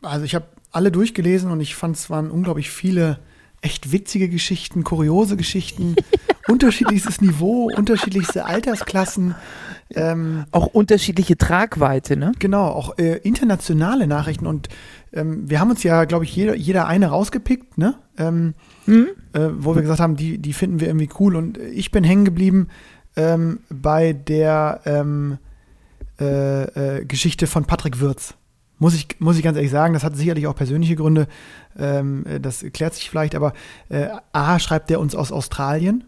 also 0.01 0.25
ich 0.25 0.35
habe 0.35 0.45
alle 0.71 0.91
durchgelesen 0.91 1.51
und 1.51 1.61
ich 1.61 1.75
fand 1.75 1.95
es 1.95 2.09
waren 2.09 2.29
unglaublich 2.29 2.69
viele 2.69 3.19
echt 3.61 3.91
witzige 3.91 4.29
Geschichten, 4.29 4.83
kuriose 4.83 5.37
Geschichten, 5.37 5.95
unterschiedlichstes 6.47 7.21
Niveau, 7.21 7.71
unterschiedlichste 7.75 8.45
Altersklassen, 8.45 9.33
ähm, 9.95 10.45
Auch 10.51 10.67
unterschiedliche 10.67 11.37
Tragweite, 11.37 12.17
ne? 12.17 12.33
genau, 12.39 12.67
auch 12.67 12.97
äh, 12.97 13.17
internationale 13.23 14.07
Nachrichten 14.07 14.45
und 14.45 14.69
ähm, 15.13 15.49
wir 15.49 15.59
haben 15.59 15.69
uns 15.69 15.83
ja, 15.83 16.05
glaube 16.05 16.25
ich, 16.25 16.35
jeder, 16.35 16.55
jeder 16.55 16.87
eine 16.87 17.07
rausgepickt, 17.07 17.77
ne? 17.77 17.95
Ähm, 18.17 18.53
Hm? 18.85 19.07
äh, 19.33 19.49
wo 19.57 19.75
wir 19.75 19.81
gesagt 19.81 19.99
haben, 19.99 20.15
die, 20.15 20.37
die 20.37 20.53
finden 20.53 20.79
wir 20.79 20.87
irgendwie 20.87 21.09
cool. 21.19 21.35
Und 21.35 21.57
ich 21.57 21.91
bin 21.91 22.03
hängen 22.03 22.25
geblieben 22.25 22.67
ähm, 23.15 23.59
bei 23.69 24.13
der 24.13 24.81
ähm, 24.85 25.37
äh, 26.19 26.97
äh, 26.99 27.05
Geschichte 27.05 27.47
von 27.47 27.65
Patrick 27.65 27.99
Würz. 27.99 28.35
Muss 28.77 28.93
ich, 28.93 29.07
muss 29.19 29.37
ich 29.37 29.43
ganz 29.43 29.55
ehrlich 29.55 29.71
sagen, 29.71 29.93
das 29.93 30.03
hat 30.03 30.17
sicherlich 30.17 30.47
auch 30.47 30.55
persönliche 30.55 30.95
Gründe. 30.95 31.27
Ähm, 31.77 32.25
äh, 32.25 32.39
das 32.39 32.65
klärt 32.73 32.93
sich 32.93 33.09
vielleicht, 33.09 33.35
aber 33.35 33.53
äh, 33.89 34.07
A 34.33 34.59
schreibt 34.59 34.89
der 34.89 34.99
uns 34.99 35.15
aus 35.15 35.31
Australien. 35.31 36.03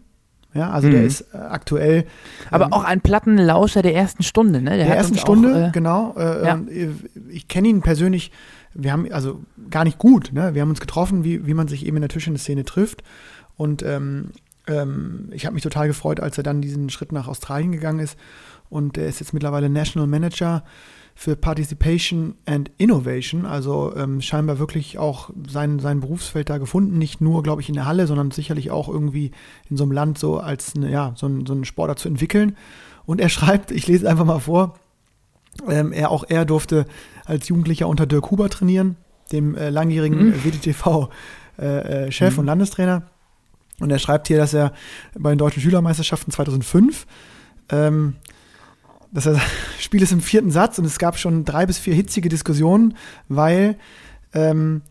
Ja, 0.54 0.70
also 0.70 0.90
der 0.90 1.00
Mhm. 1.00 1.06
ist 1.06 1.20
äh, 1.32 1.36
aktuell 1.36 2.04
Aber 2.50 2.66
ähm, 2.66 2.72
auch 2.72 2.84
ein 2.84 3.00
Plattenlauscher 3.02 3.82
der 3.82 3.94
ersten 3.94 4.22
Stunde, 4.22 4.62
ne? 4.62 4.76
der 4.78 4.88
hat 4.88 4.96
ersten 4.96 5.18
Stunde, 5.18 5.68
Auch, 5.68 5.72
genau. 5.72 6.14
Ja. 6.18 6.54
und, 6.54 6.68
äh, 6.70 6.88
Ich 7.30 7.48
kenne 7.48 7.68
ihn 7.68 7.82
persönlich, 7.82 8.32
wir 8.74 8.92
haben, 8.92 9.10
also 9.12 9.42
gar 9.70 9.84
nicht 9.84 9.98
gut, 9.98 10.30
ne? 10.32 10.54
Wir 10.54 10.62
haben 10.62 10.70
uns 10.70 10.80
getroffen, 10.80 11.22
wie, 11.24 11.46
wie 11.46 11.54
man 11.54 11.68
sich 11.68 11.84
eben 11.86 11.96
in 11.98 12.00
der 12.02 12.08
Tischtennis-Szene 12.08 12.64
trifft. 12.64 13.02
Und 13.56 13.82
ähm, 13.82 14.30
ähm, 14.66 15.28
ich 15.32 15.44
habe 15.46 15.54
mich 15.54 15.62
total 15.62 15.86
gefreut, 15.88 16.20
als 16.20 16.38
er 16.38 16.44
dann 16.44 16.60
diesen 16.62 16.88
Schritt 16.90 17.12
nach 17.12 17.28
Australien 17.28 17.72
gegangen 17.72 18.00
ist. 18.00 18.16
Und 18.70 18.98
er 18.98 19.06
ist 19.06 19.20
jetzt 19.20 19.32
mittlerweile 19.32 19.68
National 19.68 20.06
Manager 20.06 20.64
für 21.14 21.34
Participation 21.34 22.36
and 22.46 22.70
Innovation, 22.78 23.44
also 23.44 23.92
ähm, 23.96 24.20
scheinbar 24.20 24.60
wirklich 24.60 24.98
auch 24.98 25.30
sein, 25.48 25.80
sein 25.80 25.98
Berufsfeld 25.98 26.48
da 26.48 26.58
gefunden, 26.58 26.96
nicht 26.96 27.20
nur, 27.20 27.42
glaube 27.42 27.60
ich, 27.60 27.68
in 27.68 27.74
der 27.74 27.86
Halle, 27.86 28.06
sondern 28.06 28.30
sicherlich 28.30 28.70
auch 28.70 28.88
irgendwie 28.88 29.32
in 29.68 29.76
so 29.76 29.82
einem 29.82 29.92
Land 29.92 30.18
so 30.18 30.38
als 30.38 30.76
eine, 30.76 30.90
ja, 30.90 31.12
so, 31.16 31.26
ein, 31.26 31.44
so 31.44 31.54
einen 31.54 31.64
Sportler 31.64 31.96
zu 31.96 32.08
entwickeln. 32.08 32.56
Und 33.04 33.20
er 33.20 33.28
schreibt, 33.30 33.72
ich 33.72 33.86
lese 33.88 34.08
einfach 34.08 34.24
mal 34.24 34.38
vor, 34.38 34.78
ähm, 35.68 35.90
er, 35.90 36.12
auch 36.12 36.24
er 36.28 36.44
durfte 36.44 36.86
als 37.24 37.48
Jugendlicher 37.48 37.88
unter 37.88 38.06
Dirk 38.06 38.30
Huber 38.30 38.48
trainieren, 38.48 38.96
dem 39.32 39.56
äh, 39.56 39.70
langjährigen 39.70 40.28
Mhm. 40.28 40.44
WDTV-Chef 40.44 41.08
äh, 41.58 42.12
Chef 42.12 42.34
Mhm. 42.34 42.38
und 42.38 42.46
Landestrainer. 42.46 43.02
Und 43.80 43.90
er 43.90 43.98
schreibt 43.98 44.28
hier, 44.28 44.36
dass 44.38 44.54
er 44.54 44.72
bei 45.18 45.30
den 45.30 45.38
deutschen 45.38 45.62
Schülermeisterschaften 45.62 46.32
2005, 46.32 47.06
ähm, 47.70 48.14
dass 49.12 49.26
er 49.26 49.40
Spiel 49.78 50.02
ist 50.02 50.12
im 50.12 50.20
vierten 50.20 50.50
Satz 50.50 50.78
und 50.78 50.84
es 50.84 50.98
gab 50.98 51.18
schon 51.18 51.44
drei 51.44 51.66
bis 51.66 51.78
vier 51.78 51.94
hitzige 51.94 52.28
Diskussionen, 52.28 52.96
weil, 53.28 53.76
ähm, 54.34 54.82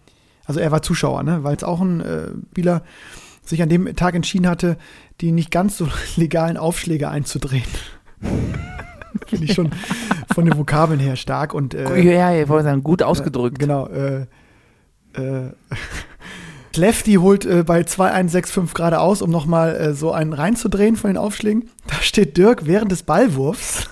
also 0.46 0.60
er 0.60 0.72
war 0.72 0.82
Zuschauer, 0.82 1.24
ne, 1.24 1.44
weil 1.44 1.56
es 1.56 1.64
auch 1.64 1.82
ein 1.82 2.02
äh, 2.02 2.30
Spieler 2.52 2.84
sich 3.44 3.62
an 3.62 3.70
dem 3.70 3.96
Tag 3.96 4.16
entschieden 4.16 4.48
hatte, 4.48 4.78
die 5.22 5.32
nicht 5.32 5.52
ganz 5.52 5.78
so 5.78 5.88
legalen 6.16 6.58
Aufschläge 6.58 7.10
einzudrehen. 7.10 7.64
Finde 9.28 9.46
ich 9.46 9.54
schon 9.54 9.72
von 10.34 10.46
den 10.46 10.58
Vokabeln 10.58 11.00
her 11.00 11.16
stark 11.16 11.54
und 11.54 11.74
äh, 11.74 12.00
ja, 12.02 12.34
ich 12.34 12.48
wollte 12.50 12.66
sagen, 12.66 12.84
gut 12.84 13.02
ausgedrückt. 13.02 13.58
äh, 13.58 13.60
genau. 13.60 13.88
Äh, 13.88 14.28
äh, 15.14 15.52
Lefty 16.78 17.16
holt 17.16 17.46
äh, 17.46 17.64
bei 17.64 17.82
2-1-6-5 17.82 18.74
geradeaus, 18.74 19.22
um 19.22 19.30
nochmal 19.30 19.76
äh, 19.76 19.94
so 19.94 20.12
einen 20.12 20.34
reinzudrehen 20.34 20.96
von 20.96 21.10
den 21.10 21.18
Aufschlägen. 21.18 21.70
Da 21.88 21.96
steht 22.02 22.38
Dirk 22.38 22.66
während 22.66 22.92
des 22.92 23.04
Ballwurfs 23.04 23.90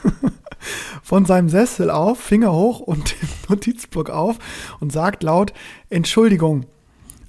von 1.03 1.25
seinem 1.25 1.49
Sessel 1.49 1.89
auf, 1.89 2.19
Finger 2.19 2.53
hoch 2.53 2.79
und 2.79 3.11
den 3.21 3.29
Notizblock 3.49 4.09
auf 4.09 4.37
und 4.79 4.91
sagt 4.91 5.23
laut: 5.23 5.53
Entschuldigung. 5.89 6.65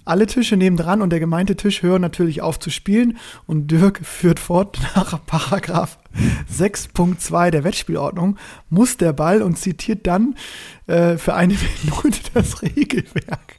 Alle 0.04 0.26
Tische 0.26 0.56
nebendran 0.56 1.02
und 1.02 1.10
der 1.10 1.18
gemeinte 1.18 1.56
Tisch 1.56 1.82
hören 1.82 2.00
natürlich 2.00 2.40
auf 2.40 2.60
zu 2.60 2.70
spielen 2.70 3.18
und 3.46 3.72
Dirk 3.72 4.00
führt 4.04 4.38
fort 4.38 4.78
nach 4.94 5.18
Paragraph 5.26 5.98
6.2 6.56 7.50
der 7.50 7.64
Wettspielordnung 7.64 8.38
muss 8.70 8.96
der 8.98 9.12
Ball 9.12 9.42
und 9.42 9.58
zitiert 9.58 10.06
dann 10.06 10.36
äh, 10.86 11.16
für 11.18 11.34
eine 11.34 11.54
Minute 11.82 12.20
das 12.34 12.62
Regelwerk. 12.62 13.55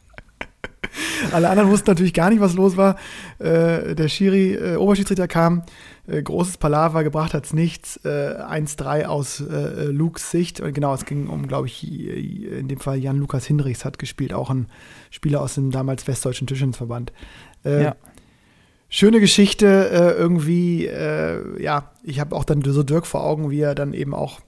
Alle 1.32 1.50
anderen 1.50 1.70
wussten 1.70 1.90
natürlich 1.90 2.14
gar 2.14 2.30
nicht, 2.30 2.40
was 2.40 2.54
los 2.54 2.78
war. 2.78 2.96
Äh, 3.40 3.96
der 3.96 4.08
Schiri, 4.08 4.54
äh, 4.54 4.76
Oberschiedsrichter 4.76 5.28
kam, 5.28 5.64
äh, 6.08 6.22
großes 6.22 6.58
Palaver, 6.58 7.04
gebracht 7.04 7.34
hat's 7.34 7.54
nichts. 7.54 7.98
Äh, 8.06 8.36
1-3 8.40 9.06
aus 9.06 9.42
äh, 9.42 9.86
Lukes 9.86 10.32
Sicht. 10.32 10.60
Und 10.62 10.74
genau, 10.74 10.94
es 10.94 11.06
ging 11.06 11.28
um, 11.28 11.48
glaube 11.48 11.68
ich, 11.68 11.88
in 11.88 12.68
dem 12.68 12.80
Fall 12.80 12.98
Jan 12.98 13.18
Lukas 13.18 13.46
Hinrichs 13.46 13.86
hat 13.86 14.00
gespielt, 14.00 14.34
auch 14.34 14.50
ein 14.50 14.68
Spieler 15.10 15.42
aus 15.42 15.56
dem 15.56 15.72
damals 15.72 16.08
westdeutschen 16.08 16.48
Tischtennisverband. 16.48 17.12
Äh, 17.66 17.84
Ja. 17.84 17.96
Schöne 18.90 19.20
Geschichte, 19.20 19.90
äh, 19.92 20.12
irgendwie, 20.18 20.86
äh, 20.86 21.62
ja, 21.62 21.92
ich 22.04 22.22
habe 22.22 22.34
auch 22.34 22.46
dann 22.46 22.62
so 22.64 22.84
Dirk 22.84 23.06
vor 23.06 23.22
Augen, 23.22 23.50
wie 23.52 23.60
er 23.60 23.76
dann 23.76 23.94
eben 23.94 24.14
auch 24.14 24.40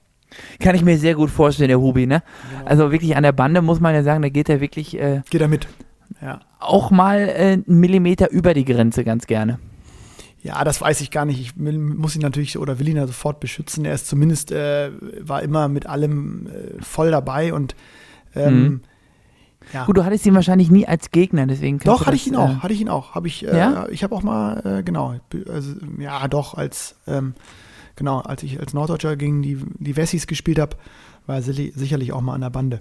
Kann 0.61 0.75
ich 0.75 0.81
mir 0.81 0.97
sehr 0.97 1.15
gut 1.15 1.29
vorstellen, 1.29 1.67
der 1.67 1.81
Hubi, 1.81 2.07
ne? 2.07 2.23
Genau. 2.49 2.65
Also 2.65 2.91
wirklich 2.91 3.17
an 3.17 3.23
der 3.23 3.33
Bande 3.33 3.61
muss 3.61 3.81
man 3.81 3.93
ja 3.93 4.01
sagen, 4.01 4.21
da 4.21 4.29
geht 4.29 4.47
er 4.47 4.61
wirklich 4.61 4.97
äh, 4.97 5.23
geht 5.29 5.41
er 5.41 5.49
mit. 5.49 5.67
Ja. 6.21 6.39
auch 6.59 6.91
mal 6.91 7.19
äh, 7.29 7.53
einen 7.53 7.63
Millimeter 7.67 8.29
über 8.31 8.53
die 8.53 8.65
Grenze 8.65 9.03
ganz 9.03 9.27
gerne. 9.27 9.59
Ja, 10.41 10.63
das 10.63 10.79
weiß 10.81 11.01
ich 11.01 11.11
gar 11.11 11.25
nicht. 11.25 11.39
Ich 11.39 11.55
muss 11.57 12.15
ihn 12.15 12.21
natürlich 12.21 12.57
oder 12.57 12.79
will 12.79 12.87
ihn 12.87 12.95
ja 12.97 13.07
sofort 13.07 13.39
beschützen. 13.41 13.83
Er 13.85 13.93
ist 13.93 14.07
zumindest, 14.07 14.51
äh, 14.51 14.91
war 15.19 15.43
immer 15.43 15.67
mit 15.67 15.85
allem 15.85 16.47
äh, 16.47 16.81
voll 16.81 17.11
dabei 17.11 17.53
und 17.53 17.75
ähm, 18.35 18.63
Mhm. 18.63 18.81
ja. 19.73 19.85
Gut, 19.85 19.97
du 19.97 20.05
hattest 20.05 20.25
ihn 20.25 20.35
wahrscheinlich 20.35 20.71
nie 20.71 20.87
als 20.87 21.11
Gegner, 21.11 21.45
deswegen 21.45 21.79
Doch, 21.79 22.01
hatte 22.01 22.11
das, 22.11 22.21
ich 22.21 22.27
ihn 22.27 22.35
auch, 22.37 22.49
Äh, 22.49 22.55
hatte 22.59 22.73
ich 22.73 22.81
ihn 22.81 22.89
auch. 22.89 23.15
Habe 23.15 23.27
ich, 23.27 23.45
äh, 23.45 23.57
Ja? 23.57 23.87
ich 23.89 24.03
habe 24.03 24.15
auch 24.15 24.23
mal, 24.23 24.81
genau, 24.85 25.15
also, 25.51 25.73
ja, 25.99 26.27
doch, 26.29 26.53
als, 26.53 26.95
ähm, 27.05 27.33
genau, 27.97 28.19
als 28.19 28.43
ich 28.43 28.59
als 28.59 28.73
Norddeutscher 28.73 29.17
gegen 29.17 29.41
die, 29.41 29.57
die 29.79 29.97
Wessis 29.97 30.25
gespielt 30.25 30.59
habe, 30.59 30.77
war 31.27 31.35
er 31.37 31.41
sicherlich 31.43 32.13
auch 32.13 32.21
mal 32.21 32.33
an 32.35 32.41
der 32.41 32.49
Bande. 32.49 32.79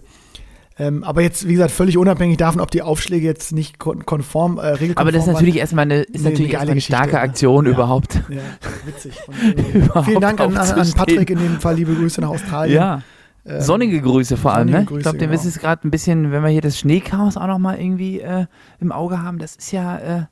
Ähm, 0.81 1.03
aber 1.03 1.23
jetzt, 1.23 1.49
wie 1.49 1.55
gesagt, 1.55 1.73
völlig 1.73 1.99
unabhängig 1.99 2.37
davon, 2.37 2.61
ob 2.61 2.71
die 2.71 2.83
Aufschläge 2.83 3.27
jetzt 3.27 3.53
nicht 3.53 3.79
kon 3.81 4.07
konform, 4.07 4.59
äh, 4.59 4.67
regelkonform 4.67 4.97
aber 4.99 5.11
das 5.13 5.23
ist 5.23 5.27
waren. 5.27 5.35
natürlich 5.35 5.57
erstmal 5.57 5.83
eine, 5.83 6.03
ist 6.03 6.23
Nee, 6.23 6.31
natürlich 6.31 6.57
eine 6.59 6.71
eine 6.71 6.81
starke? 6.81 7.19
Aktion 7.19 7.67
Ja. 7.67 7.73
überhaupt. 7.73 8.23
Ja, 8.29 8.41
witzig. 8.87 9.19
Und, 9.27 9.59
äh, 9.59 9.79
Überhaupt 9.79 10.07
vielen 10.07 10.21
Dank 10.21 10.41
an, 10.41 10.57
an. 10.57 10.93
Patrick 10.93 11.31
in 11.31 11.39
dem 11.39 11.61
Fall, 11.61 11.75
liebe 11.75 11.95
Grüße 11.95 12.21
nach 12.21 12.29
Australien. 12.29 12.77
Ja, 12.77 13.03
Ähm, 13.45 13.61
sonnige 13.61 14.01
Grüße 14.01 14.37
vor 14.37 14.53
allem, 14.55 14.69
sonnige 14.69 14.79
ne? 14.79 14.85
Grüße, 14.85 14.99
ich 14.99 15.03
glaube, 15.03 15.19
dem 15.19 15.31
genau. 15.31 15.41
ist 15.41 15.47
es 15.47 15.59
gerade 15.59 15.87
ein 15.87 15.91
bisschen, 15.91 16.31
wenn 16.31 16.43
wir 16.43 16.51
hier 16.51 16.61
das 16.61 16.79
Schneechaos 16.79 17.37
auch 17.37 17.47
nochmal 17.49 17.81
irgendwie 17.81 18.21
äh, 18.21 18.47
im 18.79 18.93
Auge 18.93 19.21
haben, 19.23 19.39
das 19.39 19.57
ist 19.57 19.73
ja, 19.73 19.99
äh, 19.99 20.23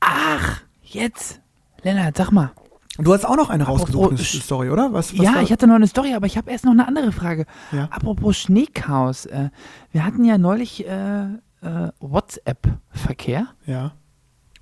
ach, 0.00 0.62
jetzt, 0.82 1.40
Lennart, 1.82 2.16
sag 2.16 2.30
mal. 2.32 2.50
Du 2.98 3.12
hast 3.14 3.24
auch 3.24 3.36
noch 3.36 3.48
eine 3.50 3.64
Apropos 3.64 3.82
rausgesucht, 3.94 4.10
eine 4.10 4.42
Story, 4.42 4.70
oder? 4.70 4.92
Was, 4.92 5.16
was 5.16 5.24
ja, 5.24 5.34
war- 5.36 5.42
ich 5.42 5.50
hatte 5.50 5.66
noch 5.66 5.76
eine 5.76 5.86
Story, 5.86 6.12
aber 6.14 6.26
ich 6.26 6.36
habe 6.36 6.50
erst 6.50 6.64
noch 6.66 6.72
eine 6.72 6.86
andere 6.86 7.10
Frage. 7.12 7.46
Ja. 7.72 7.84
Apropos 7.90 8.36
Schneechaos, 8.36 9.26
äh, 9.26 9.48
wir 9.92 10.04
hatten 10.04 10.24
ja 10.24 10.36
neulich 10.36 10.86
äh, 10.86 11.22
äh, 11.62 11.90
WhatsApp-Verkehr 12.00 13.46
Ja. 13.66 13.92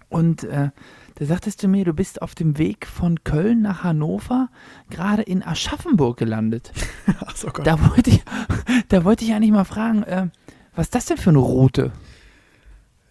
und 0.08 0.44
äh, 0.44 0.70
da 1.16 1.26
sagtest 1.26 1.62
du 1.62 1.68
mir, 1.68 1.84
du 1.84 1.92
bist 1.92 2.22
auf 2.22 2.34
dem 2.34 2.56
Weg 2.56 2.86
von 2.86 3.24
Köln 3.24 3.62
nach 3.62 3.82
Hannover 3.84 4.48
gerade 4.90 5.22
in 5.22 5.42
Aschaffenburg 5.42 6.16
gelandet. 6.16 6.72
Ach 7.26 7.36
so 7.36 7.48
Gott. 7.48 7.66
Da 7.66 7.78
wollte 7.90 8.10
ich, 8.10 8.22
da 8.88 9.04
wollte 9.04 9.24
ich 9.24 9.32
eigentlich 9.34 9.50
mal 9.50 9.64
fragen, 9.64 10.02
äh, 10.04 10.28
was 10.76 10.86
ist 10.86 10.94
das 10.94 11.06
denn 11.06 11.16
für 11.18 11.30
eine 11.30 11.38
Route? 11.40 11.92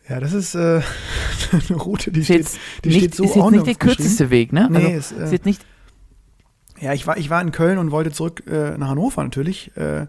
Ja, 0.10 0.20
das 0.20 0.34
ist 0.34 0.56
äh, 0.56 0.82
eine 1.52 1.78
Route, 1.78 2.12
die 2.12 2.22
Ist 2.22 2.26
steht, 2.26 2.48
die 2.84 2.90
nicht, 2.90 2.98
steht 3.00 3.16
so 3.16 3.24
ist 3.24 3.36
jetzt 3.36 3.44
auch 3.44 3.52
nicht 3.52 3.68
der 3.68 3.76
kürzeste 3.76 4.30
Weg, 4.30 4.52
ne? 4.52 4.68
Nee, 4.72 4.78
also, 4.78 4.98
ist, 4.98 5.12
äh, 5.12 5.24
ist 5.26 5.32
jetzt 5.32 5.46
nicht, 5.46 5.66
Ja, 6.80 6.94
ich 6.94 7.06
war, 7.06 7.18
ich 7.18 7.30
war 7.30 7.42
in 7.42 7.52
Köln 7.52 7.78
und 7.78 7.92
wollte 7.92 8.12
zurück 8.12 8.44
äh, 8.48 8.78
nach 8.78 8.90
Hannover 8.90 9.24
natürlich. 9.24 9.76
Äh, 9.78 10.08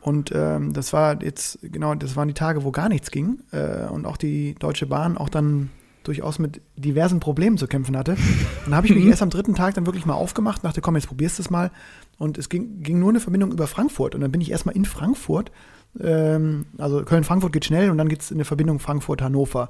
und 0.00 0.32
ähm, 0.34 0.72
das 0.72 0.92
war 0.92 1.22
jetzt, 1.22 1.58
genau, 1.60 1.94
das 1.94 2.16
waren 2.16 2.28
die 2.28 2.34
Tage, 2.34 2.64
wo 2.64 2.70
gar 2.70 2.88
nichts 2.88 3.10
ging. 3.10 3.40
Äh, 3.52 3.86
und 3.88 4.06
auch 4.06 4.16
die 4.16 4.54
Deutsche 4.54 4.86
Bahn 4.86 5.18
auch 5.18 5.28
dann 5.28 5.70
durchaus 6.04 6.38
mit 6.38 6.62
diversen 6.76 7.20
Problemen 7.20 7.58
zu 7.58 7.66
kämpfen 7.66 7.96
hatte. 7.96 8.12
Und 8.12 8.66
dann 8.66 8.74
habe 8.76 8.86
ich 8.86 8.94
mich 8.94 9.04
erst 9.04 9.20
am 9.20 9.28
dritten 9.28 9.54
Tag 9.54 9.74
dann 9.74 9.84
wirklich 9.84 10.06
mal 10.06 10.14
aufgemacht, 10.14 10.64
dachte, 10.64 10.80
komm, 10.80 10.96
jetzt 10.96 11.08
probierst 11.08 11.38
du 11.38 11.42
es 11.42 11.50
mal. 11.50 11.70
Und 12.16 12.38
es 12.38 12.48
ging, 12.48 12.82
ging 12.82 12.98
nur 12.98 13.10
eine 13.10 13.20
Verbindung 13.20 13.52
über 13.52 13.66
Frankfurt. 13.66 14.14
Und 14.14 14.22
dann 14.22 14.32
bin 14.32 14.40
ich 14.40 14.50
erstmal 14.50 14.74
in 14.74 14.86
Frankfurt. 14.86 15.52
Ähm, 16.00 16.66
also 16.78 17.02
Köln-Frankfurt 17.04 17.52
geht 17.52 17.64
schnell 17.64 17.90
und 17.90 17.98
dann 17.98 18.08
geht 18.08 18.22
es 18.22 18.32
eine 18.32 18.44
Verbindung 18.44 18.78
Frankfurt-Hannover. 18.78 19.68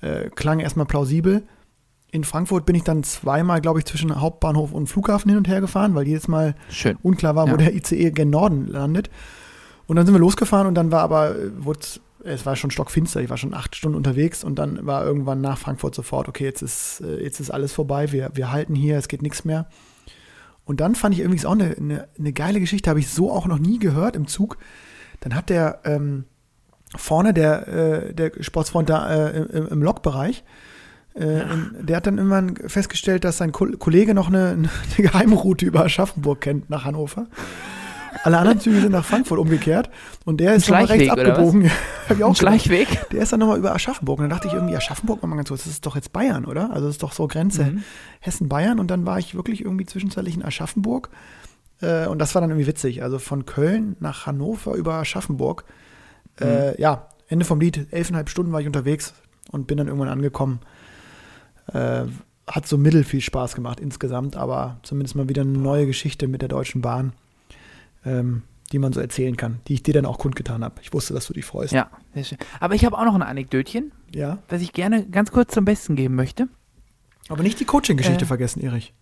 Äh, 0.00 0.30
klang 0.30 0.60
erstmal 0.60 0.86
plausibel. 0.86 1.42
In 2.10 2.24
Frankfurt 2.24 2.64
bin 2.66 2.76
ich 2.76 2.84
dann 2.84 3.02
zweimal, 3.02 3.60
glaube 3.60 3.80
ich, 3.80 3.86
zwischen 3.86 4.20
Hauptbahnhof 4.20 4.72
und 4.72 4.86
Flughafen 4.88 5.30
hin 5.30 5.38
und 5.38 5.48
her 5.48 5.60
gefahren, 5.60 5.94
weil 5.94 6.06
jedes 6.06 6.28
Mal 6.28 6.54
Schön. 6.68 6.96
unklar 7.02 7.34
war, 7.34 7.46
wo 7.46 7.52
Ja. 7.52 7.56
der 7.56 7.74
ICE 7.74 8.10
gen 8.12 8.30
Norden 8.30 8.66
landet. 8.68 9.10
Und 9.86 9.96
dann 9.96 10.06
sind 10.06 10.14
wir 10.14 10.20
losgefahren 10.20 10.66
und 10.66 10.74
dann 10.76 10.92
war 10.92 11.02
aber, 11.02 11.34
es 12.24 12.46
war 12.46 12.56
schon 12.56 12.70
stockfinster, 12.70 13.20
ich 13.20 13.30
war 13.30 13.36
schon 13.36 13.52
acht 13.52 13.74
Stunden 13.76 13.96
unterwegs 13.96 14.44
und 14.44 14.58
dann 14.58 14.86
war 14.86 15.04
irgendwann 15.04 15.40
nach 15.40 15.58
Frankfurt 15.58 15.94
sofort, 15.94 16.28
okay, 16.28 16.44
jetzt 16.44 16.62
ist, 16.62 17.02
äh, 17.04 17.22
jetzt 17.22 17.40
ist 17.40 17.50
alles 17.50 17.72
vorbei, 17.72 18.12
wir, 18.12 18.30
wir 18.34 18.50
halten 18.52 18.74
hier, 18.74 18.96
es 18.96 19.08
geht 19.08 19.20
nichts 19.22 19.44
mehr. 19.44 19.66
Und 20.64 20.80
dann 20.80 20.94
fand 20.94 21.14
ich 21.14 21.20
übrigens 21.20 21.44
auch 21.44 21.52
eine, 21.52 21.76
eine, 21.76 22.08
eine 22.18 22.32
geile 22.32 22.60
Geschichte, 22.60 22.88
habe 22.88 23.00
ich 23.00 23.08
so 23.10 23.30
auch 23.30 23.46
noch 23.46 23.58
nie 23.58 23.78
gehört 23.78 24.16
im 24.16 24.26
Zug. 24.26 24.56
Dann 25.24 25.34
hat 25.34 25.50
der 25.50 25.80
ähm, 25.84 26.24
vorne, 26.96 27.34
der, 27.34 27.66
äh, 27.66 28.14
der 28.14 28.30
Sportsfreund 28.40 28.88
da 28.88 29.10
äh, 29.30 29.40
im, 29.40 29.66
im 29.68 29.82
Lokbereich, 29.82 30.44
äh, 31.14 31.40
der 31.80 31.96
hat 31.96 32.06
dann 32.06 32.18
irgendwann 32.18 32.56
festgestellt, 32.56 33.24
dass 33.24 33.38
sein 33.38 33.50
Ko 33.52 33.66
Kollege 33.78 34.14
noch 34.14 34.28
eine, 34.28 34.50
eine 34.50 34.68
Geheimroute 34.96 35.64
über 35.66 35.84
Aschaffenburg 35.84 36.40
kennt 36.40 36.70
nach 36.70 36.84
Hannover. 36.84 37.26
Alle 38.22 38.38
anderen 38.38 38.60
Züge 38.60 38.80
sind 38.80 38.92
nach 38.92 39.04
Frankfurt 39.04 39.38
umgekehrt 39.38 39.90
und 40.24 40.38
der 40.38 40.54
ist 40.54 40.68
nochmal 40.68 40.84
rechts 40.86 41.10
abgebogen. 41.10 41.70
Hab 42.08 42.16
ich 42.16 42.22
auch 42.22 42.28
Ein 42.28 42.34
gedacht. 42.34 42.36
Schleichweg? 42.38 43.10
Der 43.10 43.22
ist 43.22 43.32
dann 43.32 43.40
nochmal 43.40 43.58
über 43.58 43.74
Aschaffenburg. 43.74 44.18
Und 44.18 44.24
dann 44.24 44.30
dachte 44.30 44.46
ich 44.46 44.54
irgendwie, 44.54 44.76
Aschaffenburg, 44.76 45.22
mal 45.26 45.34
ganz 45.34 45.48
kurz, 45.48 45.64
das 45.64 45.72
ist 45.72 45.84
doch 45.84 45.96
jetzt 45.96 46.12
Bayern, 46.12 46.44
oder? 46.44 46.70
Also 46.70 46.86
das 46.86 46.94
ist 46.94 47.02
doch 47.02 47.12
so 47.12 47.26
Grenze 47.26 47.64
Mhm. 47.64 47.82
Hessen-Bayern. 48.20 48.78
Und 48.78 48.90
dann 48.90 49.04
war 49.04 49.18
ich 49.18 49.34
wirklich 49.34 49.62
irgendwie 49.62 49.84
zwischenzeitlich 49.84 50.36
in 50.36 50.44
Aschaffenburg. 50.44 51.10
Äh, 51.84 52.06
und 52.08 52.18
das 52.18 52.34
war 52.34 52.40
dann 52.40 52.50
irgendwie 52.50 52.66
witzig. 52.66 53.02
Also 53.02 53.18
von 53.18 53.46
Köln 53.46 53.96
nach 54.00 54.26
Hannover 54.26 54.74
über 54.74 54.94
Aschaffenburg. 54.94 55.64
Äh, 56.40 56.80
ja, 56.80 57.08
Ende 57.28 57.44
vom 57.44 57.60
Lied, 57.60 57.92
elfeinhalb 57.92 58.28
Stunden 58.28 58.52
war 58.52 58.60
ich 58.60 58.66
unterwegs 58.66 59.14
und 59.50 59.66
bin 59.66 59.78
dann 59.78 59.86
irgendwann 59.86 60.08
angekommen. 60.08 60.60
Äh, 61.72 62.04
hat 62.46 62.66
so 62.66 62.76
mittel 62.76 63.04
viel 63.04 63.20
Spaß 63.20 63.54
gemacht 63.54 63.80
insgesamt, 63.80 64.36
aber 64.36 64.78
zumindest 64.82 65.16
mal 65.16 65.28
wieder 65.28 65.42
eine 65.42 65.52
neue 65.52 65.86
Geschichte 65.86 66.28
mit 66.28 66.42
der 66.42 66.48
Deutschen 66.48 66.82
Bahn, 66.82 67.12
ähm, 68.04 68.42
die 68.70 68.78
man 68.78 68.92
so 68.92 69.00
erzählen 69.00 69.36
kann, 69.36 69.60
die 69.66 69.74
ich 69.74 69.82
dir 69.82 69.94
dann 69.94 70.04
auch 70.04 70.18
kundgetan 70.18 70.62
habe. 70.62 70.74
Ich 70.82 70.92
wusste, 70.92 71.14
dass 71.14 71.26
du 71.26 71.32
dich 71.32 71.44
freust. 71.44 71.72
Ja, 71.72 71.90
sehr 72.12 72.24
schön. 72.24 72.38
Aber 72.60 72.74
ich 72.74 72.84
habe 72.84 72.98
auch 72.98 73.04
noch 73.04 73.14
ein 73.14 73.22
Anekdötchen, 73.22 73.92
ja. 74.14 74.38
was 74.48 74.60
ich 74.60 74.72
gerne 74.72 75.06
ganz 75.06 75.30
kurz 75.30 75.54
zum 75.54 75.64
Besten 75.64 75.96
geben 75.96 76.16
möchte. 76.16 76.48
Aber 77.28 77.42
nicht 77.42 77.58
die 77.60 77.64
Coaching-Geschichte 77.64 78.24
Äh, 78.24 78.28
vergessen, 78.28 78.60
Erich. 78.62 78.92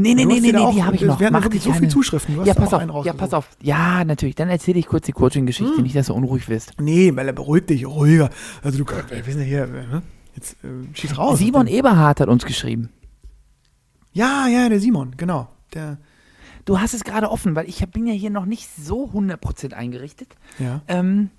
Nee, 0.00 0.14
nee, 0.14 0.24
nee, 0.24 0.40
nee, 0.40 0.52
nee, 0.52 0.72
die 0.72 0.82
habe 0.82 0.94
ich 0.96 1.02
wir 1.02 1.08
noch. 1.08 1.20
hatten 1.20 1.32
Mach 1.32 1.42
wirklich 1.44 1.62
dich 1.62 1.72
so 1.72 1.78
viele 1.78 1.88
Zuschriften. 1.90 2.34
Du 2.34 2.40
hast 2.40 2.46
ja, 2.48 2.54
pass 2.54 2.72
auf, 2.72 3.04
ja, 3.06 3.12
pass 3.12 3.34
auf. 3.34 3.48
Ja, 3.62 4.04
natürlich. 4.04 4.34
Dann 4.34 4.48
erzähle 4.48 4.78
ich 4.78 4.86
kurz 4.86 5.06
die 5.06 5.12
Coaching-Geschichte, 5.12 5.76
Hm. 5.76 5.82
nicht, 5.82 5.94
dass 5.96 6.06
du 6.06 6.14
unruhig 6.14 6.48
wirst. 6.48 6.72
Nee, 6.80 7.14
weil 7.14 7.26
er 7.26 7.32
beruhigt 7.32 7.70
dich, 7.70 7.86
ruhiger. 7.86 8.30
Also 8.62 8.78
du, 8.82 8.86
wir 8.86 9.26
wissen 9.26 9.40
ja 9.40 9.44
hier, 9.46 9.62
äh, 9.64 10.00
jetzt 10.34 10.56
äh, 10.64 10.68
schieß 10.94 11.18
raus. 11.18 11.38
Simon 11.38 11.66
Eberhardt 11.66 12.20
hat 12.20 12.28
uns 12.28 12.44
geschrieben. 12.44 12.88
Ja, 14.12 14.46
ja, 14.48 14.68
der 14.68 14.80
Simon, 14.80 15.14
genau. 15.16 15.48
Der, 15.74 15.98
Du 16.66 16.78
hast 16.78 16.94
es 16.94 17.04
gerade 17.04 17.30
offen, 17.30 17.54
weil 17.56 17.68
ich 17.68 17.84
bin 17.88 18.06
ja 18.06 18.12
hier 18.12 18.30
noch 18.30 18.44
nicht 18.44 18.68
so 18.76 19.06
100% 19.12 19.72
eingerichtet. 19.72 20.36
ja. 20.58 20.82
Ähm, 20.88 21.30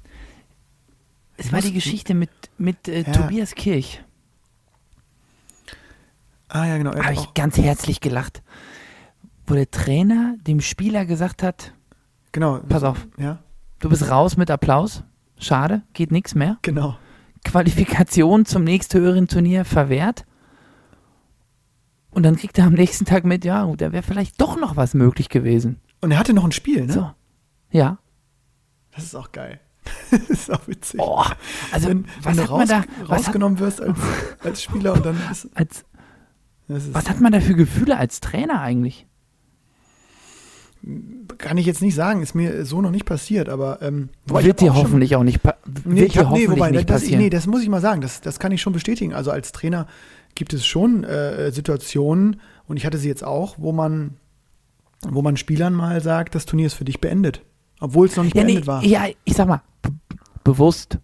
es 1.37 1.51
war 1.51 1.61
die 1.61 1.73
Geschichte 1.73 2.13
mit, 2.13 2.29
mit 2.59 2.87
äh, 2.87 3.01
Ja. 3.01 3.11
Tobias 3.13 3.55
Kirch. 3.55 4.03
Ah, 6.53 6.65
ja, 6.65 6.77
genau. 6.77 6.93
Habe 6.93 7.13
ich 7.13 7.33
ganz 7.33 7.57
herzlich 7.57 8.01
gelacht. 8.01 8.43
Wo 9.47 9.53
der 9.53 9.71
Trainer 9.71 10.35
dem 10.45 10.59
Spieler 10.59 11.05
gesagt 11.05 11.43
hat, 11.43 11.73
genau. 12.31 12.59
pass 12.67 12.83
auf, 12.83 13.07
Ja, 13.17 13.39
du 13.79 13.89
bist 13.89 14.09
raus 14.09 14.37
mit 14.37 14.51
Applaus. 14.51 15.03
Schade, 15.37 15.81
geht 15.93 16.11
nichts 16.11 16.35
mehr. 16.35 16.57
genau. 16.61 16.97
Qualifikation 17.43 18.45
zum 18.45 18.63
nächsthöheren 18.63 19.27
Turnier 19.27 19.65
verwehrt. 19.65 20.25
Und 22.11 22.23
dann 22.23 22.35
kriegt 22.35 22.59
er 22.59 22.65
am 22.65 22.73
nächsten 22.73 23.05
Tag 23.05 23.23
mit, 23.23 23.45
ja, 23.45 23.65
da 23.77 23.91
wäre 23.91 24.03
vielleicht 24.03 24.39
doch 24.39 24.59
noch 24.59 24.75
was 24.75 24.93
möglich 24.93 25.29
gewesen. 25.29 25.79
Und 26.01 26.11
er 26.11 26.19
hatte 26.19 26.33
noch 26.33 26.43
ein 26.43 26.51
Spiel, 26.51 26.85
ne? 26.85 26.93
So. 26.93 27.11
Ja. 27.71 27.97
Das 28.93 29.05
ist 29.05 29.15
auch 29.15 29.31
geil. 29.31 29.59
das 30.11 30.29
ist 30.29 30.53
auch 30.53 30.67
witzig. 30.67 30.99
Oh, 31.01 31.23
also, 31.71 31.87
wenn, 31.87 32.05
wenn 32.21 32.37
du 32.37 32.43
da, 32.43 32.47
raus, 32.47 32.69
hat, 32.69 32.87
rausgenommen 33.09 33.57
wirst 33.59 33.81
als, 33.81 33.97
als 34.43 34.61
Spieler 34.61 34.93
und 34.93 35.05
dann 35.05 35.17
ist, 35.31 35.49
als, 35.55 35.85
was 36.67 37.09
hat 37.09 37.19
man 37.19 37.31
da 37.31 37.41
für 37.41 37.55
Gefühle 37.55 37.97
als 37.97 38.19
Trainer 38.19 38.61
eigentlich? 38.61 39.05
kann 41.37 41.57
ich 41.57 41.65
jetzt 41.65 41.81
nicht 41.81 41.93
sagen, 41.93 42.21
ist 42.23 42.33
mir 42.33 42.65
so 42.65 42.81
noch 42.81 42.91
nicht 42.91 43.05
passiert, 43.05 43.49
aber 43.49 43.81
ähm, 43.81 44.09
Wird 44.25 44.61
dir 44.61 44.73
hoffentlich 44.73 45.15
auch 45.15 45.23
nicht, 45.23 45.43
pa 45.43 45.55
Nee, 45.85 46.07
hab, 46.09 46.15
nee, 46.15 46.23
hoffentlich 46.23 46.49
wobei, 46.49 46.71
nicht 46.71 46.89
das, 46.89 47.03
ich, 47.03 47.09
passieren. 47.09 47.23
nee, 47.23 47.29
das 47.29 47.45
muss 47.45 47.61
ich 47.61 47.69
mal 47.69 47.81
sagen, 47.81 48.01
das, 48.01 48.21
das 48.21 48.39
kann 48.39 48.51
ich 48.51 48.61
schon 48.61 48.73
bestätigen. 48.73 49.13
Also 49.13 49.31
als 49.31 49.51
Trainer 49.51 49.87
gibt 50.33 50.53
es 50.53 50.65
schon 50.65 51.03
äh, 51.03 51.51
Situationen, 51.51 52.41
und 52.67 52.77
ich 52.77 52.85
hatte 52.85 52.97
sie 52.97 53.07
jetzt 53.07 53.23
auch, 53.23 53.55
wo 53.57 53.71
man, 53.71 54.15
wo 55.07 55.21
man 55.21 55.37
Spielern 55.37 55.73
mal 55.73 56.01
sagt, 56.01 56.35
das 56.35 56.45
Turnier 56.45 56.67
ist 56.67 56.73
für 56.73 56.85
dich 56.85 57.01
beendet. 57.01 57.43
Obwohl 57.79 58.07
es 58.07 58.15
noch 58.15 58.23
nicht 58.23 58.35
ja, 58.35 58.43
nee, 58.43 58.53
beendet 58.53 58.67
war. 58.67 58.83
ja, 58.83 59.05
ich 59.23 59.35
sag 59.35 59.47
mal, 59.47 59.61
be 59.81 59.91
bewusst. 60.43 60.97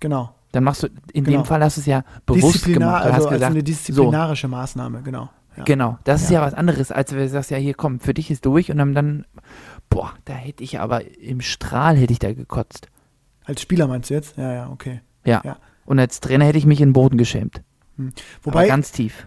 Genau. 0.00 0.34
Dann 0.52 0.64
machst 0.64 0.82
du, 0.82 0.88
in 1.12 1.24
Genau. 1.24 1.38
dem 1.38 1.44
Fall 1.46 1.62
hast 1.62 1.76
du 1.78 1.80
es 1.80 1.86
ja 1.86 2.04
bewusst 2.26 2.54
Disziplinar, 2.54 3.00
gemacht. 3.00 3.04
Du 3.04 3.12
also 3.14 3.26
hast 3.26 3.32
gesagt, 3.34 3.50
eine 3.52 3.62
disziplinarische 3.62 4.48
Maßnahme, 4.48 5.02
genau. 5.02 5.30
Ja. 5.56 5.64
Genau, 5.64 5.98
das 6.04 6.22
ist 6.22 6.30
Ja. 6.30 6.40
ja 6.40 6.46
was 6.46 6.54
anderes, 6.54 6.90
als 6.92 7.12
wenn 7.12 7.18
du 7.18 7.28
sagst, 7.28 7.50
ja, 7.50 7.58
hier 7.58 7.74
komm, 7.74 8.00
für 8.00 8.14
dich 8.14 8.30
ist 8.30 8.46
durch 8.46 8.70
und 8.70 8.78
dann, 8.78 8.94
dann 8.94 9.26
boah, 9.90 10.12
da 10.24 10.32
hätte 10.32 10.62
ich 10.64 10.80
aber 10.80 11.02
im 11.18 11.40
Strahl 11.42 11.96
hätte 11.96 12.12
ich 12.12 12.18
da 12.18 12.32
gekotzt. 12.32 12.88
Als 13.44 13.60
Spieler 13.60 13.86
meinst 13.86 14.08
du 14.10 14.14
jetzt? 14.14 14.36
Ja, 14.38 14.52
ja, 14.52 14.70
okay. 14.70 15.00
Ja. 15.24 15.42
Ja. 15.44 15.56
Und 15.84 15.98
als 15.98 16.20
Trainer 16.20 16.44
hätte 16.46 16.58
ich 16.58 16.64
mich 16.66 16.80
in 16.80 16.88
den 16.90 16.92
Boden 16.94 17.18
geschämt. 17.18 17.60
aber 17.98 18.12
Wobei, 18.44 18.66
ganz 18.68 18.92
tief. 18.92 19.26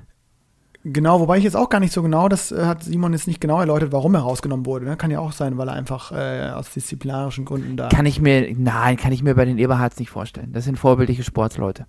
Genau, 0.86 1.20
wobei 1.20 1.38
ich 1.38 1.44
jetzt 1.44 1.56
auch 1.56 1.70
gar 1.70 1.80
nicht 1.80 1.92
so 1.92 2.02
genau, 2.02 2.30
das 2.30 2.52
äh, 2.52 2.66
hat 2.66 2.84
Simon 2.84 3.14
jetzt 3.14 3.28
nicht 3.28 3.42
genau 3.42 3.60
erläutert, 3.60 3.92
warum 3.92 4.14
er 4.14 4.22
rausgenommen 4.22 4.66
wurde. 4.66 4.86
Ne? 4.86 4.96
Kann 4.96 5.12
ja 5.12 5.20
auch 5.20 5.32
sein, 5.32 5.58
weil 5.58 5.68
er 5.68 5.74
einfach 5.74 6.12
äh, 6.12 6.52
aus 6.52 6.72
disziplinarischen 6.72 7.46
Gründen 7.46 7.76
da. 7.76 7.90
Kann 7.90 8.06
ich 8.06 8.22
mir, 8.22 8.54
nein, 8.56 8.98
kann 8.98 9.12
ich 9.12 9.24
mir 9.24 9.36
bei 9.36 9.46
den 9.46 9.58
Eberhards 9.58 10.00
nicht 10.00 10.10
vorstellen. 10.10 10.54
Das 10.54 10.66
sind 10.66 10.78
vorbildliche 10.78 11.24
Sportsleute. 11.24 11.86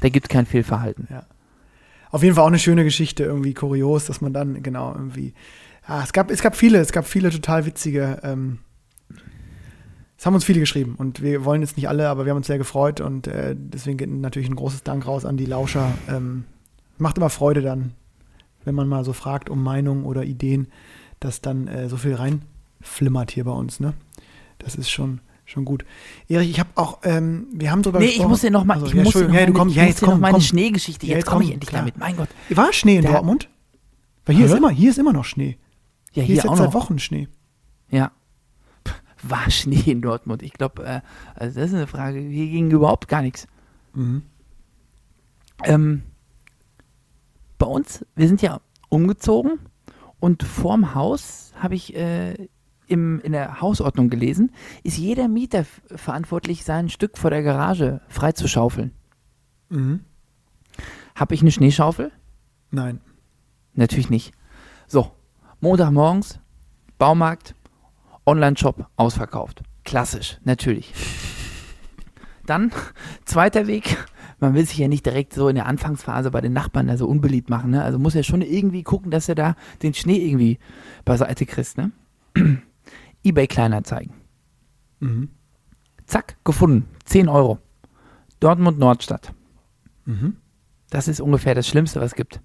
Da 0.00 0.08
gibt 0.08 0.26
es 0.26 0.28
kein 0.30 0.46
Fehlverhalten. 0.46 1.08
Auf 2.10 2.22
jeden 2.22 2.34
Fall 2.34 2.44
auch 2.44 2.48
eine 2.48 2.58
schöne 2.58 2.84
Geschichte, 2.84 3.24
irgendwie 3.24 3.52
kurios, 3.52 4.06
dass 4.06 4.20
man 4.20 4.32
dann 4.32 4.62
genau 4.62 4.92
irgendwie. 4.94 5.34
Ja, 5.88 6.02
es 6.02 6.12
gab, 6.12 6.30
es 6.30 6.40
gab 6.40 6.56
viele, 6.56 6.78
es 6.78 6.92
gab 6.92 7.04
viele 7.04 7.30
total 7.30 7.66
witzige. 7.66 8.20
Ähm, 8.22 8.60
es 10.18 10.24
haben 10.24 10.34
uns 10.34 10.44
viele 10.44 10.60
geschrieben 10.60 10.94
und 10.96 11.20
wir 11.20 11.44
wollen 11.44 11.60
jetzt 11.60 11.76
nicht 11.76 11.88
alle, 11.88 12.08
aber 12.08 12.24
wir 12.24 12.30
haben 12.30 12.38
uns 12.38 12.46
sehr 12.46 12.58
gefreut 12.58 13.00
und 13.00 13.26
äh, 13.26 13.54
deswegen 13.56 13.98
geht 13.98 14.10
natürlich 14.10 14.48
ein 14.48 14.56
großes 14.56 14.82
Dank 14.82 15.06
raus 15.06 15.26
an 15.26 15.36
die 15.36 15.44
Lauscher. 15.44 15.92
Ähm, 16.08 16.44
macht 16.96 17.18
immer 17.18 17.28
Freude 17.28 17.60
dann, 17.60 17.92
wenn 18.66 18.74
man 18.74 18.86
mal 18.88 19.04
so 19.04 19.12
fragt 19.14 19.48
um 19.48 19.62
Meinungen 19.62 20.04
oder 20.04 20.24
Ideen, 20.24 20.66
dass 21.20 21.40
dann 21.40 21.66
äh, 21.68 21.88
so 21.88 21.96
viel 21.96 22.14
reinflimmert 22.14 23.30
hier 23.30 23.44
bei 23.44 23.52
uns, 23.52 23.80
ne? 23.80 23.94
Das 24.58 24.74
ist 24.74 24.90
schon, 24.90 25.20
schon 25.46 25.64
gut. 25.64 25.84
Erich, 26.28 26.50
ich 26.50 26.60
habe 26.60 26.70
auch, 26.74 26.98
ähm, 27.04 27.46
wir 27.52 27.70
haben 27.70 27.82
drüber 27.82 27.98
Nee, 28.00 28.04
ich 28.06 28.10
gesprochen. 28.12 28.30
muss 28.30 28.40
dir 28.42 28.50
noch 28.50 28.64
mal, 28.64 28.74
Also, 28.74 28.86
ich 28.86 28.92
ja, 28.94 29.02
muss 29.04 29.12
dir 29.14 29.28
noch, 29.28 29.34
ja, 29.34 29.46
du 29.46 29.52
komm, 29.54 29.68
ich 29.68 29.76
ja, 29.76 29.84
jetzt 29.84 30.02
dir 30.02 30.06
noch 30.06 30.12
komm, 30.12 30.20
meine 30.20 30.32
komm. 30.34 30.40
Schneegeschichte, 30.42 31.06
Ja, 31.06 31.10
jetzt 31.12 31.18
jetzt 31.20 31.26
komme 31.26 31.44
ich 31.44 31.48
komm, 31.50 31.54
endlich 31.54 31.68
klar. 31.70 31.80
damit. 31.82 31.96
Mein 31.98 32.16
Gott. 32.16 32.28
War 32.50 32.72
Schnee 32.72 32.96
in 32.96 33.02
Der- 33.02 33.12
Dortmund? 33.12 33.48
Weil 34.26 34.36
hier 34.36 34.46
ist, 34.46 34.54
immer, 34.54 34.70
hier 34.70 34.90
ist 34.90 34.98
immer 34.98 35.12
noch 35.12 35.24
Schnee. 35.24 35.56
Ja, 36.12 36.22
Hier, 36.22 36.24
hier, 36.24 36.36
ist 36.38 36.42
jetzt 36.44 36.50
auch 36.50 36.56
seit 36.56 36.66
noch. 36.66 36.74
Wochen 36.74 36.98
Schnee. 36.98 37.28
Ja. 37.90 38.10
War 39.22 39.48
Schnee 39.50 39.82
in 39.90 40.02
Dortmund. 40.02 40.42
Ich 40.42 40.52
glaube, 40.52 40.84
äh, 40.84 41.00
also 41.36 41.60
das 41.60 41.68
ist 41.70 41.74
eine 41.76 41.86
Frage. 41.86 42.18
Hier 42.18 42.46
ging 42.48 42.70
überhaupt 42.70 43.06
gar 43.06 43.22
nichts. 43.22 43.46
Mhm. 43.94 44.22
Ähm, 45.64 46.02
bei 47.58 47.66
uns, 47.66 48.04
wir 48.14 48.28
sind 48.28 48.42
ja 48.42 48.60
umgezogen 48.88 49.58
und 50.20 50.42
vorm 50.42 50.94
Haus 50.94 51.52
habe 51.56 51.74
ich 51.74 51.94
äh, 51.96 52.48
im, 52.86 53.20
in 53.20 53.32
der 53.32 53.60
Hausordnung 53.60 54.10
gelesen, 54.10 54.52
ist 54.82 54.98
jeder 54.98 55.28
Mieter 55.28 55.64
verantwortlich, 55.94 56.64
sein 56.64 56.88
Stück 56.88 57.18
vor 57.18 57.30
der 57.30 57.42
Garage 57.42 58.00
freizuschaufeln. 58.08 58.92
Mhm. 59.68 60.00
Habe 61.14 61.34
ich 61.34 61.40
eine 61.40 61.50
Schneeschaufel? 61.50 62.12
Nein. 62.70 63.00
Natürlich 63.74 64.10
nicht. 64.10 64.32
So, 64.86 65.12
Montagmorgens, 65.60 66.38
Baumarkt, 66.98 67.54
Online-Shop 68.24 68.88
ausverkauft. 68.96 69.62
Klassisch, 69.84 70.38
natürlich. 70.44 70.92
Dann, 72.44 72.72
zweiter 73.24 73.66
Weg, 73.66 73.96
man 74.38 74.54
will 74.54 74.66
sich 74.66 74.78
ja 74.78 74.88
nicht 74.88 75.06
direkt 75.06 75.32
so 75.32 75.48
in 75.48 75.54
der 75.54 75.66
Anfangsphase 75.66 76.30
bei 76.30 76.40
den 76.40 76.52
Nachbarn 76.52 76.88
da 76.88 76.96
so 76.96 77.06
unbeliebt 77.06 77.48
machen, 77.50 77.70
ne? 77.70 77.82
Also 77.82 77.98
muss 77.98 78.14
er 78.14 78.22
schon 78.22 78.42
irgendwie 78.42 78.82
gucken, 78.82 79.10
dass 79.10 79.28
er 79.28 79.34
da 79.34 79.56
den 79.82 79.94
Schnee 79.94 80.18
irgendwie 80.18 80.58
beiseite 81.04 81.46
kriegt, 81.46 81.78
ne? 81.78 81.92
Ebay 83.22 83.46
Kleinanzeigen. 83.46 84.12
Mhm. 85.00 85.30
Zack, 86.06 86.36
gefunden. 86.44 86.88
10 87.06 87.28
Euro. 87.28 87.58
Dortmund 88.40 88.78
Nordstadt. 88.78 89.32
Mhm. 90.04 90.36
Das 90.90 91.08
ist 91.08 91.20
ungefähr 91.20 91.54
das 91.54 91.66
Schlimmste, 91.66 92.00
was 92.00 92.12
es 92.12 92.14
gibt. 92.14 92.40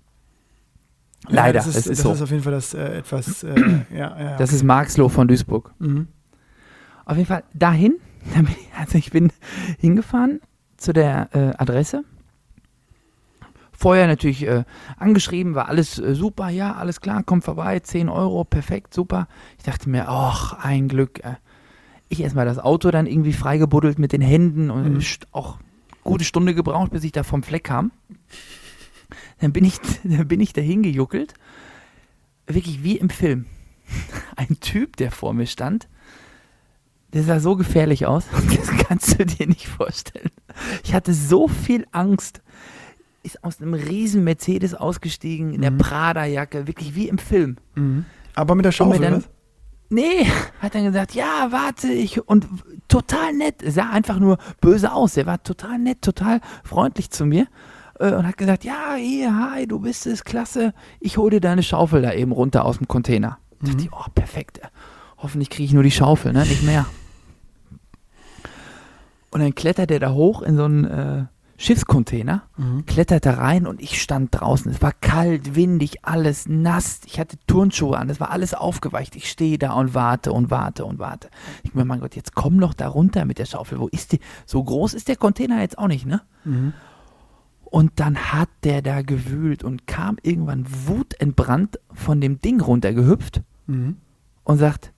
Ja, 1.29 1.35
Leider, 1.35 1.59
das 1.59 1.67
ist, 1.67 1.75
es 1.75 1.87
ist 1.87 1.99
das 1.99 2.03
so. 2.03 2.13
ist 2.13 2.21
auf 2.21 2.31
jeden 2.31 2.41
Fall 2.41 2.53
das 2.53 2.73
äh, 2.73 2.97
etwas, 2.97 3.43
äh, 3.43 3.53
ja, 3.93 4.19
ja. 4.19 4.37
Das 4.37 4.53
ist 4.53 4.63
Marxloh 4.63 5.09
von 5.09 5.27
Duisburg. 5.27 5.73
mhm. 5.79 6.07
Auf 7.05 7.17
jeden 7.17 7.27
Fall 7.27 7.43
dahin. 7.53 7.95
Also 8.77 8.97
ich 8.97 9.11
bin 9.11 9.31
hingefahren 9.79 10.39
zu 10.81 10.93
der 10.93 11.29
äh, 11.33 11.51
Adresse. 11.57 12.03
Vorher 13.71 14.05
natürlich 14.07 14.45
äh, 14.45 14.63
angeschrieben, 14.97 15.55
war 15.55 15.67
alles 15.67 15.97
äh, 15.97 16.13
super, 16.13 16.49
ja, 16.49 16.73
alles 16.75 17.01
klar, 17.01 17.23
komm 17.25 17.41
vorbei, 17.41 17.79
10 17.79 18.09
Euro, 18.09 18.43
perfekt, 18.43 18.93
super. 18.93 19.27
Ich 19.57 19.63
dachte 19.63 19.89
mir, 19.89 20.07
ach, 20.07 20.53
ein 20.63 20.87
Glück. 20.87 21.23
Äh. 21.23 21.35
Ich 22.09 22.21
erstmal 22.21 22.45
das 22.45 22.59
Auto 22.59 22.91
dann 22.91 23.07
irgendwie 23.07 23.33
freigebuddelt 23.33 23.97
mit 23.97 24.11
den 24.11 24.21
Händen 24.21 24.69
und 24.69 24.95
Mhm. 24.97 25.03
auch 25.31 25.57
gute 26.03 26.25
Stunde 26.25 26.53
gebraucht, 26.53 26.91
bis 26.91 27.03
ich 27.03 27.11
da 27.11 27.23
vom 27.23 27.41
Fleck 27.41 27.63
kam. 27.63 27.91
Dann 29.39 29.53
bin 29.53 29.63
ich, 29.65 29.79
dann 30.03 30.27
bin 30.27 30.41
ich 30.41 30.53
da 30.53 30.61
hingejuckelt. 30.61 31.33
Wirklich 32.47 32.83
wie 32.83 32.97
im 32.97 33.09
Film. 33.09 33.45
Ein 34.35 34.59
Typ, 34.59 34.97
der 34.97 35.09
vor 35.11 35.33
mir 35.33 35.47
stand, 35.47 35.87
der 37.13 37.23
sah 37.23 37.39
so 37.39 37.55
gefährlich 37.55 38.05
aus. 38.05 38.25
Das 38.55 38.87
kannst 38.87 39.19
du 39.19 39.25
dir 39.25 39.47
nicht 39.47 39.67
vorstellen. 39.67 40.29
Ich 40.83 40.93
hatte 40.93 41.13
so 41.13 41.47
viel 41.47 41.85
Angst. 41.91 42.41
Ist 43.23 43.43
aus 43.43 43.61
einem 43.61 43.73
riesen 43.75 44.23
Mercedes 44.23 44.73
ausgestiegen, 44.73 45.53
in 45.53 45.61
der 45.61 45.71
Mhm. 45.71 45.77
Prada-Jacke, 45.77 46.65
wirklich 46.67 46.95
wie 46.95 47.07
im 47.07 47.17
Film. 47.19 47.57
Mhm. 47.75 48.05
Aber 48.33 48.55
mit 48.55 48.65
der 48.65 48.71
Schaufel, 48.71 48.99
dann- 48.99 49.15
was? 49.17 49.29
Nee, 49.89 50.25
hat 50.61 50.73
dann 50.73 50.85
gesagt, 50.85 51.13
ja, 51.13 51.47
warte, 51.51 51.87
ich 51.89 52.25
und 52.27 52.47
total 52.87 53.33
nett, 53.33 53.61
Er 53.61 53.71
sah 53.73 53.89
einfach 53.89 54.19
nur 54.19 54.37
böse 54.61 54.91
aus. 54.93 55.17
Er 55.17 55.25
war 55.25 55.43
total 55.43 55.77
nett, 55.79 56.01
total 56.01 56.39
freundlich 56.63 57.09
zu 57.11 57.25
mir 57.25 57.45
äh, 57.99 58.13
und 58.13 58.25
hat 58.25 58.37
gesagt, 58.37 58.63
ja, 58.63 58.95
hier, 58.97 59.35
hi, 59.35 59.67
du 59.67 59.79
bist 59.79 60.07
es, 60.07 60.23
klasse, 60.23 60.73
ich 61.01 61.17
hole 61.17 61.31
dir 61.31 61.41
deine 61.41 61.61
Schaufel 61.61 62.01
da 62.01 62.13
eben 62.13 62.31
runter 62.31 62.63
aus 62.65 62.77
dem 62.77 62.87
Container. 62.87 63.37
Da 63.59 63.65
dachte 63.67 63.77
Mhm. 63.77 63.83
ich, 63.83 63.91
oh, 63.91 64.05
perfekt, 64.15 64.61
hoffentlich 65.17 65.49
kriege 65.49 65.65
ich 65.65 65.73
nur 65.73 65.83
die 65.83 65.91
Schaufel, 65.91 66.31
ne, 66.31 66.39
nicht 66.45 66.63
mehr. 66.63 66.85
Und 69.31 69.39
dann 69.41 69.55
klettert 69.55 69.89
er 69.91 69.99
da 69.99 70.11
hoch 70.13 70.41
in 70.41 70.55
so 70.57 70.65
einen 70.65 70.85
äh, 70.85 71.25
Schiffscontainer 71.57 72.43
Mhm. 72.57 72.85
kletterte 72.85 73.37
rein 73.37 73.65
und 73.67 73.81
ich 73.81 74.01
stand 74.01 74.29
draußen. 74.31 74.71
Es 74.71 74.81
war 74.81 74.91
kalt, 74.93 75.55
windig, 75.55 76.03
alles 76.03 76.47
nass. 76.49 77.01
Ich 77.05 77.19
hatte 77.19 77.37
Turnschuhe 77.47 77.97
an, 77.97 78.09
es 78.09 78.19
war 78.19 78.31
alles 78.31 78.53
aufgeweicht. 78.53 79.15
Ich 79.15 79.29
stehe 79.29 79.57
da 79.57 79.73
und 79.73 79.93
warte 79.93 80.33
und 80.33 80.49
warte 80.49 80.85
und 80.85 80.97
warte. 80.99 81.29
Ich 81.63 81.73
mir, 81.75 81.85
mein 81.85 81.99
Gott, 81.99 82.15
jetzt 82.15 82.33
komm 82.35 82.59
doch 82.59 82.73
da 82.73 82.87
runter 82.87 83.25
mit 83.25 83.37
der 83.37 83.45
Schaufel. 83.45 83.79
Wo 83.79 83.87
ist 83.87 84.11
die? 84.11 84.19
So 84.45 84.63
groß 84.63 84.93
ist 84.95 85.07
der 85.07 85.15
Container 85.17 85.61
jetzt 85.61 85.77
auch 85.77 85.87
nicht, 85.87 86.05
ne? 86.05 86.21
Mhm. 86.45 86.73
Und 87.63 87.99
dann 88.01 88.17
hat 88.33 88.49
der 88.65 88.81
da 88.81 89.01
gewühlt 89.01 89.63
und 89.63 89.87
kam 89.87 90.17
irgendwann 90.23 90.65
wutentbrannt 90.67 91.79
von 91.93 92.19
dem 92.19 92.41
Ding 92.41 92.59
runtergehüpft 92.59 93.43
Mhm. 93.67 93.95
und 94.43 94.57
sagt, 94.57 94.91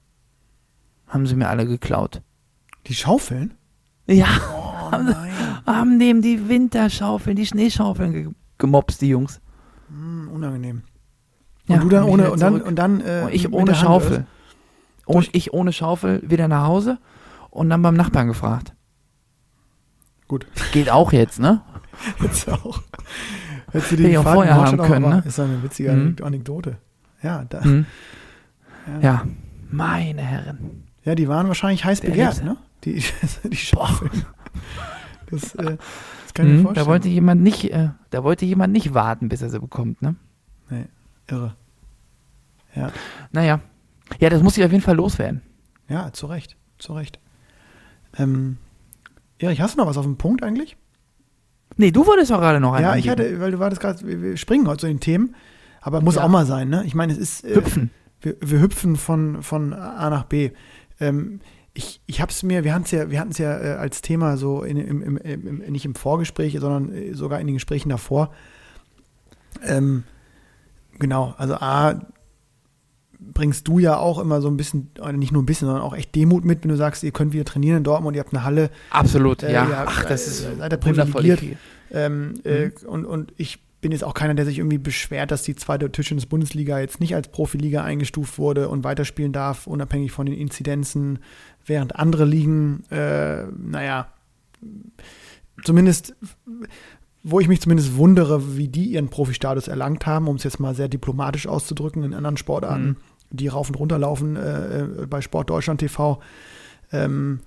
haben 1.07 1.27
sie 1.27 1.35
mir 1.35 1.49
alle 1.49 1.67
geklaut. 1.67 2.21
Die 2.87 2.95
Schaufeln? 2.95 3.53
Ja, 4.07 4.27
Oh 4.51 4.91
nein. 4.91 5.31
haben 5.65 5.99
dem 5.99 6.21
die 6.21 6.49
Winterschaufeln, 6.49 7.35
die 7.35 7.45
Schneeschaufeln 7.45 8.11
ge 8.13 8.27
gemobst, 8.57 9.01
die 9.01 9.09
Jungs. 9.09 9.39
Hm, 9.89 10.29
unangenehm. 10.33 10.83
Ja, 11.67 11.75
und 11.75 11.83
du 11.83 11.89
dann 11.89 12.03
ohne 12.03 12.31
und 12.31 12.41
dann 12.41 12.61
und 12.61 12.75
dann 12.75 13.01
äh, 13.01 13.21
Und 13.25 13.33
ich 13.33 13.51
ohne 13.53 13.73
Schaufel. 13.75 14.25
Und 15.05 15.15
Durch- 15.15 15.29
ich 15.33 15.53
ohne 15.53 15.71
Schaufel 15.73 16.21
wieder 16.29 16.47
nach 16.47 16.65
Hause 16.67 16.97
und 17.49 17.69
dann 17.69 17.81
beim 17.81 17.95
Nachbarn 17.95 18.27
gefragt. 18.27 18.73
Gut. 20.27 20.45
Geht 20.71 20.89
auch 20.89 21.11
jetzt, 21.13 21.39
ne? 21.39 21.61
Jetzt 22.21 22.49
auch. 22.49 22.81
Hättest 23.71 23.91
du 23.91 23.95
ich 24.07 24.17
auch 24.17 24.23
vorher 24.23 24.55
haben 24.55 24.77
können, 24.77 25.09
ne? 25.09 25.23
Ist 25.25 25.37
doch 25.39 25.43
eine 25.45 25.61
witzige 25.63 25.91
Mhm. 25.91 26.15
Anekdote. 26.23 26.77
Ja, 27.21 27.45
da, 27.47 27.63
Hm. 27.63 27.85
ja. 28.95 28.99
Ja, 29.01 29.23
meine 29.69 30.21
Herren. 30.21 30.83
Ja, 31.03 31.15
die 31.15 31.27
waren 31.27 31.47
wahrscheinlich 31.47 31.85
heiß 31.85 32.01
Der 32.01 32.09
begehrt, 32.09 32.35
Liebste. 32.35 32.45
ne? 32.45 32.57
Die, 32.85 33.03
die 33.43 33.55
Schaufeln. 33.55 34.25
Das, 35.29 35.55
äh, 35.55 35.77
das 36.23 36.33
kann 36.33 36.45
ich 36.47 36.51
mir 36.51 36.57
Hm, 36.57 36.63
vorstellen. 36.63 36.85
da 36.85 36.91
wollte 36.91 37.09
jemand 37.09 37.41
nicht, 37.41 37.71
äh, 37.71 37.89
da 38.09 38.23
wollte 38.23 38.45
jemand 38.45 38.73
nicht 38.73 38.93
warten, 38.93 39.29
bis 39.29 39.41
er 39.41 39.49
sie 39.49 39.59
bekommt, 39.59 40.01
ne? 40.01 40.15
nee, 40.69 40.85
irre. 41.29 41.55
Ja, 42.75 42.91
Naja. 43.31 43.59
Ja, 44.19 44.29
das 44.29 44.43
muss 44.43 44.57
ich 44.57 44.63
auf 44.65 44.71
jeden 44.71 44.83
Fall 44.83 44.95
loswerden. 44.95 45.41
ja, 45.87 46.11
zu 46.13 46.25
Recht, 46.27 46.57
zu 46.77 46.93
Recht. 46.93 47.19
Ähm, 48.17 48.57
Erich, 49.39 49.61
hast 49.61 49.75
du 49.75 49.79
noch 49.79 49.87
was 49.87 49.97
auf 49.97 50.05
dem 50.05 50.17
Punkt 50.17 50.43
eigentlich? 50.43 50.77
Nee, 51.77 51.91
du 51.91 52.05
wolltest 52.05 52.29
doch 52.31 52.39
gerade 52.39 52.59
noch 52.59 52.73
einen 52.73 52.83
ja, 52.85 52.95
ich 52.95 53.09
angeben. 53.09 53.29
hatte, 53.29 53.39
weil 53.41 53.51
du 53.51 53.59
wartest 53.59 53.81
gerade, 53.81 54.05
wir, 54.05 54.21
wir 54.21 54.37
springen 54.37 54.67
heute 54.67 54.81
so 54.81 54.87
in 54.87 54.99
Themen, 54.99 55.35
aber 55.81 56.01
muss 56.01 56.15
Ja. 56.15 56.23
auch 56.25 56.29
mal 56.29 56.45
sein, 56.45 56.69
ne? 56.69 56.83
Ich 56.85 56.93
meine, 56.95 57.13
es 57.13 57.17
ist. 57.19 57.43
Äh, 57.43 57.55
Hüpfen. 57.55 57.89
Wir, 58.21 58.35
wir 58.41 58.59
hüpfen 58.61 58.95
von, 58.95 59.41
von 59.41 59.73
A 59.73 60.09
nach 60.09 60.25
B. 60.25 60.51
Ähm, 60.99 61.39
ich 61.73 62.01
ich 62.05 62.21
habe 62.21 62.31
es 62.31 62.43
mir, 62.43 62.63
wir 62.63 62.73
hatten 62.73 62.83
es 62.83 62.91
ja, 62.91 63.09
wir 63.09 63.19
hatten 63.19 63.31
es 63.31 63.37
ja 63.39 63.59
äh, 63.59 63.71
als 63.75 64.01
Thema 64.01 64.37
so 64.37 64.63
in, 64.63 64.77
im, 64.77 65.01
im, 65.01 65.17
im, 65.17 65.71
nicht 65.71 65.85
im 65.85 65.95
Vorgespräch, 65.95 66.57
sondern 66.59 66.93
äh, 66.93 67.13
sogar 67.13 67.39
in 67.39 67.47
den 67.47 67.55
Gesprächen 67.55 67.89
davor. 67.89 68.31
Ähm, 69.63 70.03
genau, 70.99 71.33
also 71.37 71.55
A, 71.55 71.99
bringst 73.19 73.67
du 73.67 73.79
ja 73.79 73.97
auch 73.97 74.19
immer 74.19 74.41
so 74.41 74.49
ein 74.49 74.57
bisschen, 74.57 74.91
nicht 75.13 75.31
nur 75.31 75.41
ein 75.41 75.45
bisschen, 75.45 75.65
sondern 75.67 75.83
auch 75.83 75.95
echt 75.95 76.13
Demut 76.13 76.43
mit, 76.45 76.63
wenn 76.63 76.69
du 76.69 76.75
sagst, 76.75 77.03
ihr 77.03 77.11
könnt 77.11 77.33
wieder 77.33 77.45
trainieren 77.45 77.77
in 77.77 77.83
Dortmund, 77.83 78.15
ihr 78.15 78.19
habt 78.19 78.33
eine 78.33 78.43
Halle, 78.43 78.69
Absolut, 78.89 79.43
Äh, 79.43 79.53
ja. 79.53 79.69
ja, 79.69 79.83
Ach, 79.87 80.03
das 80.05 80.25
äh, 80.25 80.29
ist 80.51 80.57
seid 80.57 80.71
ihr 80.73 80.77
privilegiert. 80.77 81.57
Ähm, 81.91 82.33
äh, 82.43 82.65
Mhm. 82.65 82.71
und, 82.87 83.05
und 83.05 83.33
ich 83.37 83.59
bin 83.83 83.91
jetzt 83.91 84.03
auch 84.03 84.15
keiner, 84.15 84.33
der 84.33 84.45
sich 84.45 84.57
irgendwie 84.57 84.79
beschwert, 84.79 85.29
dass 85.29 85.43
die 85.43 85.55
zweite 85.55 85.91
Tischtennis-Bundesliga 85.91 86.79
jetzt 86.79 86.99
nicht 86.99 87.13
als 87.13 87.27
Profiliga 87.27 87.83
eingestuft 87.83 88.39
wurde 88.39 88.67
und 88.69 88.83
weiterspielen 88.83 89.31
darf, 89.33 89.67
unabhängig 89.67 90.11
von 90.11 90.25
den 90.25 90.33
Inzidenzen, 90.35 91.19
während 91.65 91.95
andere 91.95 92.25
Ligen, 92.25 92.83
äh, 92.89 93.43
naja, 93.55 94.07
zumindest, 95.63 96.15
wo 97.23 97.39
ich 97.39 97.47
mich 97.47 97.61
zumindest 97.61 97.95
wundere, 97.95 98.57
wie 98.57 98.67
die 98.67 98.85
ihren 98.85 99.09
Profistatus 99.09 99.67
erlangt 99.67 100.05
haben, 100.05 100.27
um 100.27 100.35
es 100.35 100.43
jetzt 100.43 100.59
mal 100.59 100.75
sehr 100.75 100.87
diplomatisch 100.87 101.47
auszudrücken, 101.47 102.03
in 102.03 102.13
anderen 102.13 102.37
Sportarten, 102.37 102.85
Mhm. 102.87 102.95
die 103.31 103.47
rauf 103.47 103.69
und 103.69 103.75
runter 103.75 103.97
laufen 103.99 104.35
äh, 104.35 104.81
äh, 104.81 105.05
bei 105.07 105.21
Sport 105.21 105.49
Deutschland 105.49 105.79
TV. 105.79 106.19
Ähm, 106.91 107.39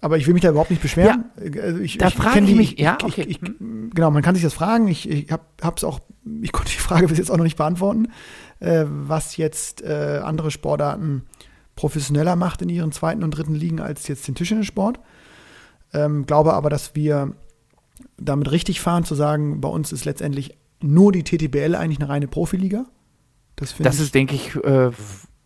aber 0.00 0.16
ich 0.16 0.26
will 0.26 0.34
mich 0.34 0.42
da 0.42 0.50
überhaupt 0.50 0.70
nicht 0.70 0.82
beschweren. 0.82 1.26
Äh, 1.36 1.60
Also 1.60 1.80
ich, 1.80 1.98
Da 1.98 2.10
frage 2.10 2.40
ich 2.40 2.46
die- 2.46 2.54
mich- 2.54 2.78
ja, 2.78 2.96
ich, 3.00 3.04
okay. 3.06 3.22
Ich, 3.28 3.42
ich, 3.42 3.50
genau, 3.94 4.10
man 4.10 4.22
kann 4.22 4.34
sich 4.34 4.44
das 4.44 4.54
fragen. 4.54 4.88
Ich, 4.88 5.08
ich 5.08 5.30
habe 5.30 5.44
es 5.76 5.84
auch, 5.84 6.00
ich 6.42 6.52
konnte 6.52 6.70
die 6.72 6.78
Frage 6.78 7.08
bis 7.08 7.18
jetzt 7.18 7.30
auch 7.30 7.36
noch 7.36 7.44
nicht 7.44 7.56
beantworten, 7.58 8.08
äh, 8.60 8.84
was 8.86 9.36
jetzt 9.36 9.82
äh, 9.82 10.20
andere 10.24 10.50
Sportarten 10.50 11.22
professioneller 11.76 12.36
macht 12.36 12.60
in 12.62 12.68
ihren 12.68 12.92
zweiten 12.92 13.22
und 13.24 13.30
dritten 13.30 13.54
Ligen 13.54 13.80
als 13.80 14.06
jetzt 14.08 14.26
den 14.28 14.34
Tischtennissport. 14.34 15.00
Ähm, 15.92 16.26
glaube 16.26 16.52
aber, 16.54 16.70
dass 16.70 16.94
wir 16.94 17.34
damit 18.18 18.50
richtig 18.50 18.80
fahren, 18.80 19.04
zu 19.04 19.14
sagen, 19.14 19.60
bei 19.60 19.68
uns 19.68 19.92
ist 19.92 20.04
letztendlich 20.04 20.56
nur 20.82 21.10
die 21.12 21.24
TTBL 21.24 21.74
eigentlich 21.74 21.98
eine 22.00 22.08
reine 22.08 22.28
Profiliga. 22.28 22.84
Das, 23.56 23.74
Das 23.78 23.98
ist, 24.00 24.14
denke 24.14 24.34
ich, 24.34 24.54
äh, 24.56 24.90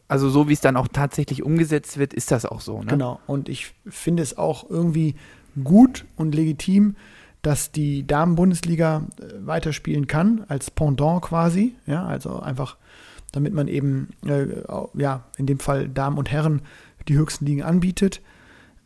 also 0.09 0.29
so 0.29 0.49
wie 0.49 0.53
es 0.53 0.61
dann 0.61 0.77
auch 0.77 0.89
tatsächlich 0.89 1.43
umgesetzt 1.43 1.99
wird, 1.99 2.15
ist 2.15 2.31
das 2.31 2.45
auch 2.47 2.61
so. 2.61 2.81
Ne? 2.81 2.87
Genau. 2.87 3.21
Und 3.27 3.49
ich 3.49 3.75
finde 3.87 4.23
es 4.23 4.37
auch 4.37 4.69
irgendwie 4.69 5.15
gut 5.63 6.05
und 6.17 6.35
legitim, 6.35 6.97
dass 7.43 7.73
die 7.73 8.07
Damen-Bundesliga 8.07 9.07
äh, 9.19 9.47
weiterspielen 9.47 10.07
kann, 10.07 10.45
als 10.49 10.71
Pendant 10.71 11.23
quasi. 11.23 11.75
Ja, 11.87 12.07
also 12.07 12.41
einfach, 12.41 12.77
damit 13.33 13.53
man 13.53 13.69
eben, 13.69 14.09
äh, 14.27 14.47
ja, 14.95 15.25
in 15.37 15.47
dem 15.47 15.59
Fall 15.59 15.89
Damen 15.89 16.19
und 16.19 16.31
Herren 16.31 16.63
die 17.07 17.17
höchsten 17.17 17.45
Ligen 17.47 17.63
anbietet. 17.63 18.23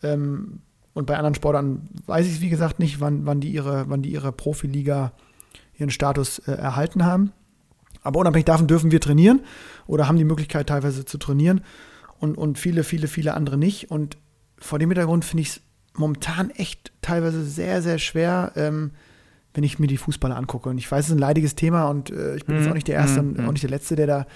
Ähm, 0.02 0.60
und 0.92 1.06
bei 1.06 1.16
anderen 1.16 1.34
Sportarten 1.34 1.88
weiß 2.06 2.26
ich 2.26 2.34
es, 2.34 2.40
wie 2.40 2.48
gesagt, 2.48 2.80
nicht, 2.80 3.00
wann, 3.00 3.26
wann, 3.26 3.40
die 3.40 3.50
ihre, 3.50 3.88
wann 3.88 4.02
die 4.02 4.10
ihre 4.10 4.32
Profiliga 4.32 5.12
ihren 5.76 5.90
Status 5.90 6.40
äh, 6.40 6.52
erhalten 6.52 7.04
haben. 7.04 7.32
Aber 8.02 8.20
unabhängig 8.20 8.44
davon 8.46 8.66
dürfen 8.66 8.90
wir 8.90 9.00
trainieren 9.00 9.40
oder 9.86 10.08
haben 10.08 10.16
die 10.18 10.24
Möglichkeit 10.24 10.68
teilweise 10.68 11.04
zu 11.04 11.18
trainieren 11.18 11.62
und, 12.18 12.36
und 12.38 12.58
viele, 12.58 12.84
viele, 12.84 13.08
viele 13.08 13.34
andere 13.34 13.56
nicht. 13.56 13.90
Und 13.90 14.16
vor 14.58 14.78
dem 14.78 14.90
Hintergrund 14.90 15.24
finde 15.24 15.42
ich 15.42 15.48
es 15.50 15.60
momentan 15.94 16.50
echt 16.50 16.92
teilweise 17.02 17.44
sehr, 17.44 17.82
sehr 17.82 17.98
schwer, 17.98 18.52
ähm, 18.56 18.92
wenn 19.54 19.64
ich 19.64 19.78
mir 19.78 19.86
die 19.88 19.96
Fußballer 19.96 20.36
angucke. 20.36 20.68
Und 20.68 20.78
ich 20.78 20.90
weiß, 20.90 21.06
es 21.06 21.10
ist 21.10 21.16
ein 21.16 21.18
leidiges 21.18 21.54
Thema 21.56 21.88
und 21.88 22.10
äh, 22.10 22.36
ich 22.36 22.44
bin 22.46 22.56
jetzt 22.56 22.66
Mhm. 22.66 22.70
auch 22.70 22.74
nicht 22.74 22.88
der 22.88 22.94
Erste 22.96 23.22
Mhm. 23.22 23.36
und 23.36 23.46
auch 23.46 23.52
nicht 23.52 23.62
der 23.64 23.70
Letzte, 23.70 23.96
der 23.96 24.06
da 24.06 24.26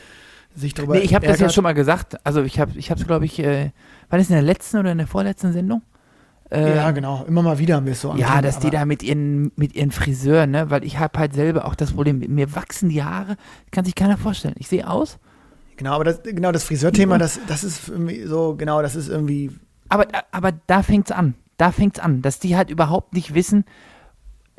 sich 0.54 0.74
darüber 0.74 0.94
Nee, 0.94 1.00
ich 1.00 1.14
habe 1.14 1.26
das 1.26 1.38
ja 1.40 1.48
schon 1.48 1.62
mal 1.62 1.72
gesagt. 1.72 2.24
Also 2.26 2.42
ich 2.42 2.58
habe 2.58 2.72
ich 2.76 2.90
es, 2.90 3.06
glaube 3.06 3.24
ich, 3.24 3.38
äh, 3.38 3.70
war 4.10 4.18
das 4.18 4.28
in 4.28 4.34
der 4.34 4.42
letzten 4.42 4.78
oder 4.78 4.92
in 4.92 4.98
der 4.98 5.06
vorletzten 5.06 5.52
Sendung? 5.52 5.82
Äh, 6.52 6.76
ja, 6.76 6.90
genau. 6.90 7.24
Immer 7.26 7.42
mal 7.42 7.58
wieder 7.58 7.76
haben 7.76 7.86
wir 7.86 7.92
es 7.92 8.02
so. 8.02 8.10
am 8.10 8.18
ja, 8.18 8.42
dass 8.42 8.58
die 8.58 8.70
da 8.70 8.84
mit 8.84 9.02
ihren, 9.02 9.52
mit 9.56 9.74
ihren 9.74 9.90
Friseuren, 9.90 10.50
ne? 10.50 10.70
Weil 10.70 10.84
ich 10.84 10.98
habe 10.98 11.18
halt 11.18 11.32
selber 11.34 11.64
auch 11.64 11.74
das 11.74 11.92
Problem, 11.92 12.18
mir 12.18 12.54
wachsen 12.54 12.90
die 12.90 13.02
Haare, 13.02 13.36
kann 13.70 13.84
sich 13.84 13.94
keiner 13.94 14.18
vorstellen. 14.18 14.54
Ich 14.58 14.68
sehe 14.68 14.88
aus, 14.88 15.18
Genau, 15.76 15.94
aber 15.94 16.04
das, 16.04 16.22
genau, 16.22 16.52
das 16.52 16.64
Friseurthema, 16.64 17.18
das, 17.18 17.40
das 17.48 17.64
ist 17.64 17.88
irgendwie 17.88 18.24
so, 18.24 18.54
genau, 18.56 18.82
das 18.82 18.94
ist 18.94 19.08
irgendwie, 19.08 19.50
aber, 19.88 20.06
aber 20.30 20.52
da 20.66 20.82
fängt's 20.82 21.10
an. 21.10 21.34
Da 21.56 21.72
fängt's 21.72 21.98
an, 21.98 22.22
dass 22.22 22.38
die 22.38 22.56
halt 22.56 22.70
überhaupt 22.70 23.14
nicht 23.14 23.34
wissen, 23.34 23.64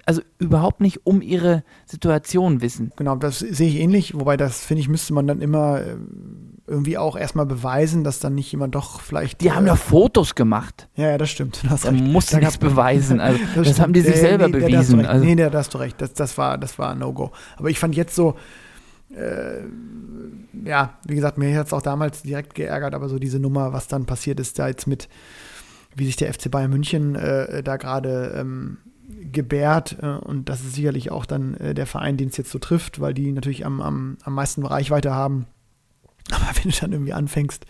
also 0.06 0.22
überhaupt 0.38 0.82
nicht 0.82 1.06
um 1.06 1.22
ihre 1.22 1.64
Situation 1.86 2.62
wissen. 2.62 2.92
genau, 2.98 3.16
das 3.16 3.40
sehe 3.40 3.70
ich 3.70 3.78
ähnlich, 3.78 4.14
wobei 4.16 4.38
das, 4.38 4.66
finde 4.66 4.82
ich, 4.82 4.90
müsste 4.90 5.14
man 5.14 5.26
dann 5.26 5.42
immer 5.42 5.82
ähm, 5.82 6.53
irgendwie 6.66 6.98
auch 6.98 7.16
erstmal 7.18 7.46
beweisen, 7.46 8.04
dass 8.06 8.20
dann 8.20 8.36
nicht 8.36 8.52
jemand 8.52 8.74
doch 8.76 9.02
vielleicht. 9.02 9.42
Die 9.42 9.52
haben 9.52 9.66
äh, 9.66 9.70
ja 9.70 9.76
Fotos 9.76 10.34
gemacht. 10.36 10.88
Ja, 10.96 11.10
ja, 11.12 11.18
das 11.18 11.30
stimmt. 11.30 11.62
Du 11.64 11.70
hast 11.70 11.84
Da 11.86 11.90
recht. 11.90 12.04
musst 12.04 12.32
du 12.32 12.36
Da 12.38 12.40
nichts 12.40 12.58
beweisen. 12.58 13.20
Also, 13.20 13.40
das, 13.56 13.68
stimmt. 13.68 13.80
haben 13.82 13.94
die 13.94 14.02
sich 14.02 14.16
Ja, 14.16 14.22
selber 14.22 14.48
nee, 14.48 14.54
da- 14.54 14.60
da 14.60 14.66
bewiesen. 14.68 15.00
recht. 15.00 15.10
Also, 15.10 15.26
nee, 15.26 15.36
da, 15.36 15.50
da 15.50 15.58
hast 15.60 15.74
du 15.74 15.78
recht. 15.80 16.00
Das, 16.02 16.14
das 16.14 16.38
war, 16.38 16.58
das 16.58 16.80
war 16.80 16.92
ein 16.92 17.00
No-Go. 17.00 17.32
Aber 17.58 17.70
ich 17.70 17.80
fand 17.80 17.96
jetzt 17.96 18.16
so, 18.16 18.36
äh, 19.16 19.62
ja, 20.66 20.94
wie 21.06 21.16
gesagt, 21.16 21.38
mir 21.38 21.58
hat 21.58 21.68
es 21.68 21.74
auch 21.74 21.82
damals 21.82 22.24
direkt 22.24 22.56
geärgert, 22.56 22.96
aber 22.96 23.10
so 23.10 23.20
diese 23.20 23.40
Nummer, 23.40 23.74
was 23.74 23.88
dann 23.88 24.06
passiert 24.06 24.40
ist, 24.40 24.58
da 24.58 24.68
jetzt 24.68 24.88
mit, 24.88 25.10
wie 25.96 26.06
sich 26.06 26.16
der 26.16 26.34
FC 26.34 26.50
Bayern 26.50 26.70
München 26.72 27.16
äh, 27.16 27.62
da 27.62 27.76
gerade 27.78 28.34
ähm, 28.38 28.78
gebärt. 29.32 29.98
Äh, 30.02 30.08
und 30.08 30.48
das 30.50 30.62
ist 30.62 30.76
sicherlich 30.76 31.12
auch 31.12 31.26
dann 31.26 31.56
äh, 31.56 31.74
der 31.74 31.86
Verein, 31.88 32.16
den 32.18 32.30
es 32.30 32.38
jetzt 32.38 32.52
so 32.52 32.60
trifft, 32.60 33.02
weil 33.02 33.14
die 33.14 33.32
natürlich 33.34 33.66
am, 33.66 33.82
am, 33.82 34.18
am 34.24 34.34
meisten 34.34 34.66
Reichweite 34.66 35.14
haben. 35.14 35.46
Aber 36.32 36.46
wenn 36.64 36.72
du 36.72 36.78
dann 36.80 36.92
irgendwie 36.94 37.14
anfängst, 37.14 37.66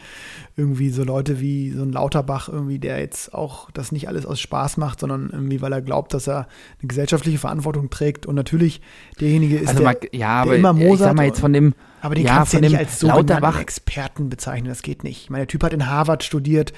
irgendwie 0.56 0.89
so 0.89 1.04
Leute 1.04 1.39
wie 1.39 1.72
so 1.72 1.82
ein 1.82 1.91
Lauterbach, 1.91 2.49
irgendwie, 2.49 2.78
der 2.78 2.99
jetzt 2.99 3.34
auch 3.34 3.72
das 3.72 3.91
nicht 3.91 4.08
alles 4.08 4.26
aus 4.28 4.39
Spaß 4.39 4.78
macht, 4.78 4.99
sondern 4.99 5.32
irgendwie, 5.32 5.62
weil 5.62 5.74
er 5.74 5.82
glaubt, 5.82 6.14
dass 6.14 6.28
er 6.28 6.47
eine 6.80 6.88
gesellschaftliche 6.88 7.39
Verantwortung 7.39 7.89
trägt 7.89 8.28
und 8.28 8.36
natürlich 8.36 8.80
derjenige 9.20 9.58
ist, 9.58 9.70
also 9.70 9.80
der, 9.84 9.93
man, 9.93 9.95
ja, 10.12 10.41
aber 10.43 10.56
immer 10.56 10.78
ich 10.78 10.99
sag 10.99 11.16
mal 11.16 11.26
jetzt 11.26 11.39
von 11.39 11.51
dem, 11.51 11.74
aber 12.01 12.14
den 12.14 12.26
ja, 12.26 12.36
kannst 12.38 12.54
du 12.54 12.58
ja 12.58 12.62
nicht 12.62 12.78
als 12.78 12.99
sogenannten 12.99 13.30
Lauterbach- 13.30 13.60
Experten 13.60 14.30
bezeichnen, 14.30 14.68
das 14.70 14.84
geht 14.84 15.04
nicht. 15.04 15.24
Ich 15.24 15.30
meine, 15.32 15.41
der 15.43 15.47
Typ 15.47 15.64
hat 15.64 15.74
in 15.74 15.88
Harvard 15.88 16.24
studiert 16.24 16.74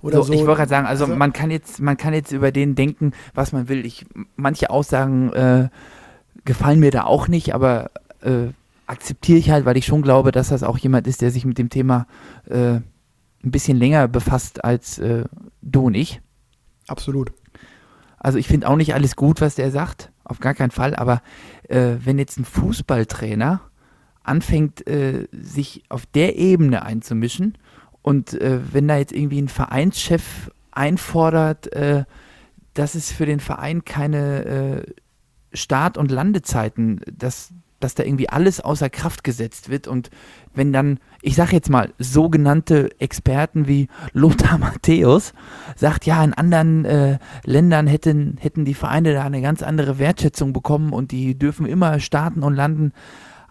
oder 0.00 0.18
so. 0.18 0.22
so, 0.24 0.32
ich 0.32 0.40
wollte 0.40 0.54
gerade 0.56 0.70
sagen, 0.70 0.86
also, 0.86 1.04
Also- 1.04 1.16
man 1.16 1.34
kann 1.34 1.50
jetzt, 1.50 1.80
man 1.80 1.98
kann 1.98 2.14
jetzt 2.14 2.32
über 2.32 2.52
den 2.52 2.74
denken, 2.74 3.12
was 3.34 3.52
man 3.52 3.68
will. 3.68 3.84
Ich, 3.84 4.06
manche 4.36 4.70
Aussagen 4.70 5.32
äh, 5.34 5.68
gefallen 6.46 6.80
mir 6.80 6.90
da 6.90 7.04
auch 7.04 7.28
nicht, 7.28 7.54
aber 7.54 7.90
äh, 8.22 8.48
akzeptiere 8.88 9.38
ich 9.38 9.50
halt, 9.50 9.64
weil 9.64 9.76
ich 9.76 9.86
schon 9.86 10.02
glaube, 10.02 10.32
dass 10.32 10.48
das 10.48 10.62
auch 10.62 10.78
jemand 10.78 11.06
ist, 11.06 11.20
der 11.20 11.30
sich 11.30 11.44
mit 11.44 11.58
dem 11.58 11.68
Thema 11.68 12.06
äh, 12.46 12.80
ein 13.44 13.50
bisschen 13.50 13.76
länger 13.76 14.08
befasst 14.08 14.64
als 14.64 14.98
äh, 14.98 15.24
du 15.62 15.86
und 15.86 15.94
ich. 15.94 16.20
Absolut. 16.88 17.32
Also 18.18 18.38
ich 18.38 18.48
finde 18.48 18.68
auch 18.68 18.76
nicht 18.76 18.94
alles 18.94 19.14
gut, 19.14 19.40
was 19.40 19.54
der 19.54 19.70
sagt, 19.70 20.10
auf 20.24 20.40
gar 20.40 20.54
keinen 20.54 20.70
Fall, 20.70 20.96
aber 20.96 21.22
äh, 21.68 21.96
wenn 22.02 22.18
jetzt 22.18 22.38
ein 22.38 22.44
Fußballtrainer 22.44 23.60
anfängt, 24.24 24.86
äh, 24.86 25.28
sich 25.32 25.84
auf 25.88 26.06
der 26.06 26.36
Ebene 26.36 26.82
einzumischen 26.82 27.56
und 28.02 28.34
äh, 28.40 28.60
wenn 28.72 28.88
da 28.88 28.96
jetzt 28.96 29.12
irgendwie 29.12 29.40
ein 29.40 29.48
Vereinschef 29.48 30.50
einfordert, 30.72 31.72
äh, 31.72 32.04
dass 32.74 32.94
es 32.94 33.12
für 33.12 33.26
den 33.26 33.40
Verein 33.40 33.84
keine 33.84 34.84
Start- 35.52 35.98
und 35.98 36.10
Landezeiten, 36.10 37.00
dass, 37.10 37.52
dass 37.80 37.94
da 37.94 38.02
irgendwie 38.02 38.28
alles 38.28 38.60
außer 38.60 38.90
Kraft 38.90 39.24
gesetzt 39.24 39.68
wird 39.68 39.86
und 39.88 40.10
wenn 40.54 40.72
dann, 40.72 40.98
ich 41.22 41.36
sage 41.36 41.52
jetzt 41.52 41.70
mal, 41.70 41.92
sogenannte 41.98 42.90
Experten 43.00 43.68
wie 43.68 43.88
Lothar 44.12 44.58
Matthäus 44.58 45.32
sagt, 45.76 46.06
ja, 46.06 46.22
in 46.22 46.34
anderen 46.34 46.84
äh, 46.84 47.18
Ländern 47.44 47.86
hätten, 47.86 48.36
hätten 48.40 48.64
die 48.64 48.74
Vereine 48.74 49.12
da 49.12 49.24
eine 49.24 49.42
ganz 49.42 49.62
andere 49.62 49.98
Wertschätzung 49.98 50.52
bekommen 50.52 50.92
und 50.92 51.12
die 51.12 51.38
dürfen 51.38 51.66
immer 51.66 52.00
starten 52.00 52.42
und 52.42 52.54
landen. 52.54 52.92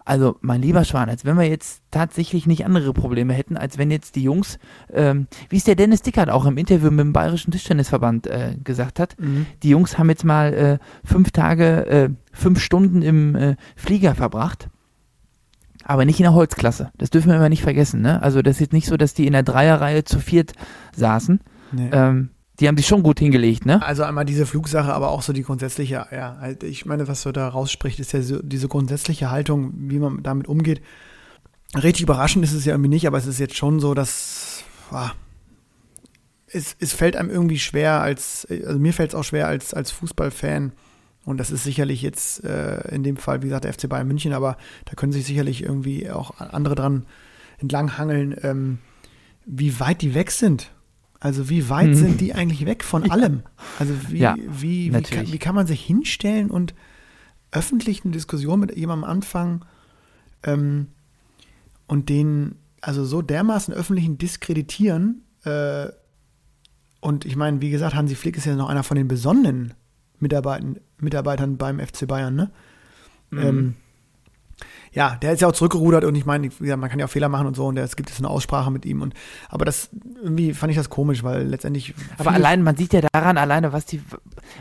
Also, 0.08 0.36
mein 0.40 0.62
lieber 0.62 0.84
Schwan, 0.84 1.10
als 1.10 1.26
wenn 1.26 1.36
wir 1.36 1.44
jetzt 1.44 1.82
tatsächlich 1.90 2.46
nicht 2.46 2.64
andere 2.64 2.94
Probleme 2.94 3.34
hätten, 3.34 3.58
als 3.58 3.76
wenn 3.76 3.90
jetzt 3.90 4.16
die 4.16 4.22
Jungs, 4.22 4.58
ähm, 4.90 5.26
wie 5.50 5.58
es 5.58 5.64
der 5.64 5.74
Dennis 5.74 6.00
Dickert 6.00 6.30
auch 6.30 6.46
im 6.46 6.56
Interview 6.56 6.90
mit 6.90 7.00
dem 7.00 7.12
Bayerischen 7.12 7.50
Tischtennisverband 7.50 8.26
äh, 8.26 8.54
gesagt 8.64 9.00
hat, 9.00 9.16
Mhm. 9.18 9.44
die 9.62 9.68
Jungs 9.68 9.98
haben 9.98 10.08
jetzt 10.08 10.24
mal 10.24 10.54
äh, 10.54 10.78
fünf 11.04 11.30
Tage, 11.30 11.86
äh, 11.86 12.08
fünf 12.32 12.60
Stunden 12.62 13.02
im 13.02 13.36
äh, 13.36 13.56
Flieger 13.76 14.14
verbracht. 14.14 14.70
Aber 15.84 16.06
nicht 16.06 16.20
in 16.20 16.24
der 16.24 16.34
Holzklasse. 16.34 16.90
Das 16.96 17.10
dürfen 17.10 17.28
wir 17.28 17.36
immer 17.36 17.50
nicht 17.50 17.62
vergessen. 17.62 18.00
Ne? 18.00 18.22
Also 18.22 18.40
das 18.40 18.56
ist 18.56 18.60
jetzt 18.60 18.72
nicht 18.72 18.86
so, 18.86 18.96
dass 18.96 19.12
die 19.12 19.26
in 19.26 19.34
der 19.34 19.42
Dreierreihe 19.42 20.04
zu 20.04 20.20
viert 20.20 20.52
saßen. 20.96 21.40
Nee. 21.72 21.90
Ähm, 21.92 22.30
die 22.60 22.66
haben 22.66 22.76
sich 22.76 22.86
schon 22.86 23.02
gut 23.02 23.20
hingelegt, 23.20 23.66
ne? 23.66 23.80
Also 23.82 24.02
einmal 24.02 24.24
diese 24.24 24.44
Flugsache, 24.44 24.92
aber 24.92 25.10
auch 25.10 25.22
so 25.22 25.32
die 25.32 25.42
grundsätzliche, 25.42 26.06
ja, 26.10 26.38
halt, 26.40 26.64
ich 26.64 26.86
meine, 26.86 27.06
was 27.06 27.22
so 27.22 27.30
da 27.30 27.48
rausspricht, 27.48 28.00
ist 28.00 28.12
ja 28.12 28.22
so 28.22 28.42
diese 28.42 28.68
grundsätzliche 28.68 29.30
Haltung, 29.30 29.72
wie 29.76 29.98
man 29.98 30.22
damit 30.22 30.48
umgeht. 30.48 30.80
Richtig 31.76 32.02
überraschend 32.02 32.44
ist 32.44 32.54
es 32.54 32.64
ja 32.64 32.72
irgendwie 32.72 32.88
nicht, 32.88 33.06
aber 33.06 33.18
es 33.18 33.26
ist 33.26 33.38
jetzt 33.38 33.56
schon 33.56 33.78
so, 33.78 33.94
dass 33.94 34.64
ah, 34.90 35.12
es, 36.48 36.76
es 36.80 36.94
fällt 36.94 37.16
einem 37.16 37.30
irgendwie 37.30 37.58
schwer 37.58 38.00
als, 38.00 38.46
also 38.50 38.78
mir 38.78 38.92
fällt 38.92 39.10
es 39.10 39.14
auch 39.14 39.24
schwer 39.24 39.46
als, 39.46 39.74
als 39.74 39.90
Fußballfan. 39.92 40.72
Und 41.24 41.38
das 41.38 41.50
ist 41.50 41.62
sicherlich 41.62 42.00
jetzt 42.00 42.42
äh, 42.42 42.88
in 42.88 43.02
dem 43.02 43.18
Fall, 43.18 43.42
wie 43.42 43.48
gesagt, 43.48 43.64
der 43.64 43.72
FC 43.74 43.88
Bayern 43.88 44.08
München, 44.08 44.32
aber 44.32 44.56
da 44.86 44.94
können 44.94 45.12
sich 45.12 45.26
sicherlich 45.26 45.62
irgendwie 45.62 46.10
auch 46.10 46.38
andere 46.40 46.74
dran 46.74 47.04
entlanghangeln, 47.58 48.34
ähm, 48.42 48.78
wie 49.44 49.78
weit 49.78 50.00
die 50.00 50.14
weg 50.14 50.30
sind. 50.30 50.70
Also 51.20 51.48
wie 51.48 51.68
weit 51.68 51.88
Mhm. 51.90 51.94
sind 51.94 52.20
die 52.20 52.34
eigentlich 52.34 52.64
weg 52.66 52.84
von 52.84 53.02
allem? 53.10 53.42
Also 53.78 53.94
wie, 54.08 54.18
Ja, 54.18 54.36
wie, 54.36 54.92
wie, 54.94 55.02
kann, 55.02 55.32
wie 55.32 55.38
kann 55.38 55.54
man 55.54 55.66
sich 55.66 55.84
hinstellen 55.84 56.50
und 56.50 56.74
öffentlich 57.50 58.04
eine 58.04 58.12
Diskussion 58.12 58.60
mit 58.60 58.76
jemandem 58.76 59.08
anfangen 59.08 59.64
ähm, 60.44 60.88
und 61.86 62.08
den 62.08 62.56
also 62.80 63.04
so 63.04 63.22
dermaßen 63.22 63.74
öffentlichen 63.74 64.18
diskreditieren? 64.18 65.22
Äh, 65.44 65.88
und 67.00 67.24
ich 67.24 67.36
meine, 67.36 67.60
wie 67.60 67.70
gesagt, 67.70 67.94
Hansi 67.94 68.14
Flick 68.14 68.36
ist 68.36 68.44
ja 68.46 68.54
noch 68.54 68.68
einer 68.68 68.82
von 68.82 68.96
den 68.96 69.08
besonnenen 69.08 69.74
Mitarbeitern, 70.20 70.78
Mitarbeitern 70.98 71.56
beim 71.56 71.78
FC 71.80 72.06
Bayern, 72.06 72.34
ne? 72.34 72.50
Mhm. 73.30 73.38
Ähm, 73.38 73.74
ja, 74.92 75.16
der 75.16 75.32
ist 75.32 75.40
ja 75.40 75.48
auch 75.48 75.52
zurückgerudert 75.52 76.04
und 76.04 76.14
ich 76.14 76.26
meine, 76.26 76.50
man 76.58 76.88
kann 76.88 76.98
ja 76.98 77.06
auch 77.06 77.10
Fehler 77.10 77.28
machen 77.28 77.46
und 77.46 77.56
so 77.56 77.66
und 77.66 77.76
es 77.76 77.96
gibt 77.96 78.10
jetzt 78.10 78.18
eine 78.18 78.28
Aussprache 78.28 78.70
mit 78.70 78.84
ihm 78.86 79.02
und 79.02 79.14
aber 79.48 79.64
das 79.64 79.90
irgendwie 80.22 80.54
fand 80.54 80.70
ich 80.70 80.76
das 80.76 80.90
komisch, 80.90 81.22
weil 81.22 81.46
letztendlich 81.46 81.94
Aber 82.18 82.32
allein, 82.32 82.62
man 82.62 82.76
sieht 82.76 82.92
ja 82.92 83.00
daran 83.12 83.38
alleine, 83.38 83.72
was 83.72 83.86
die, 83.86 84.02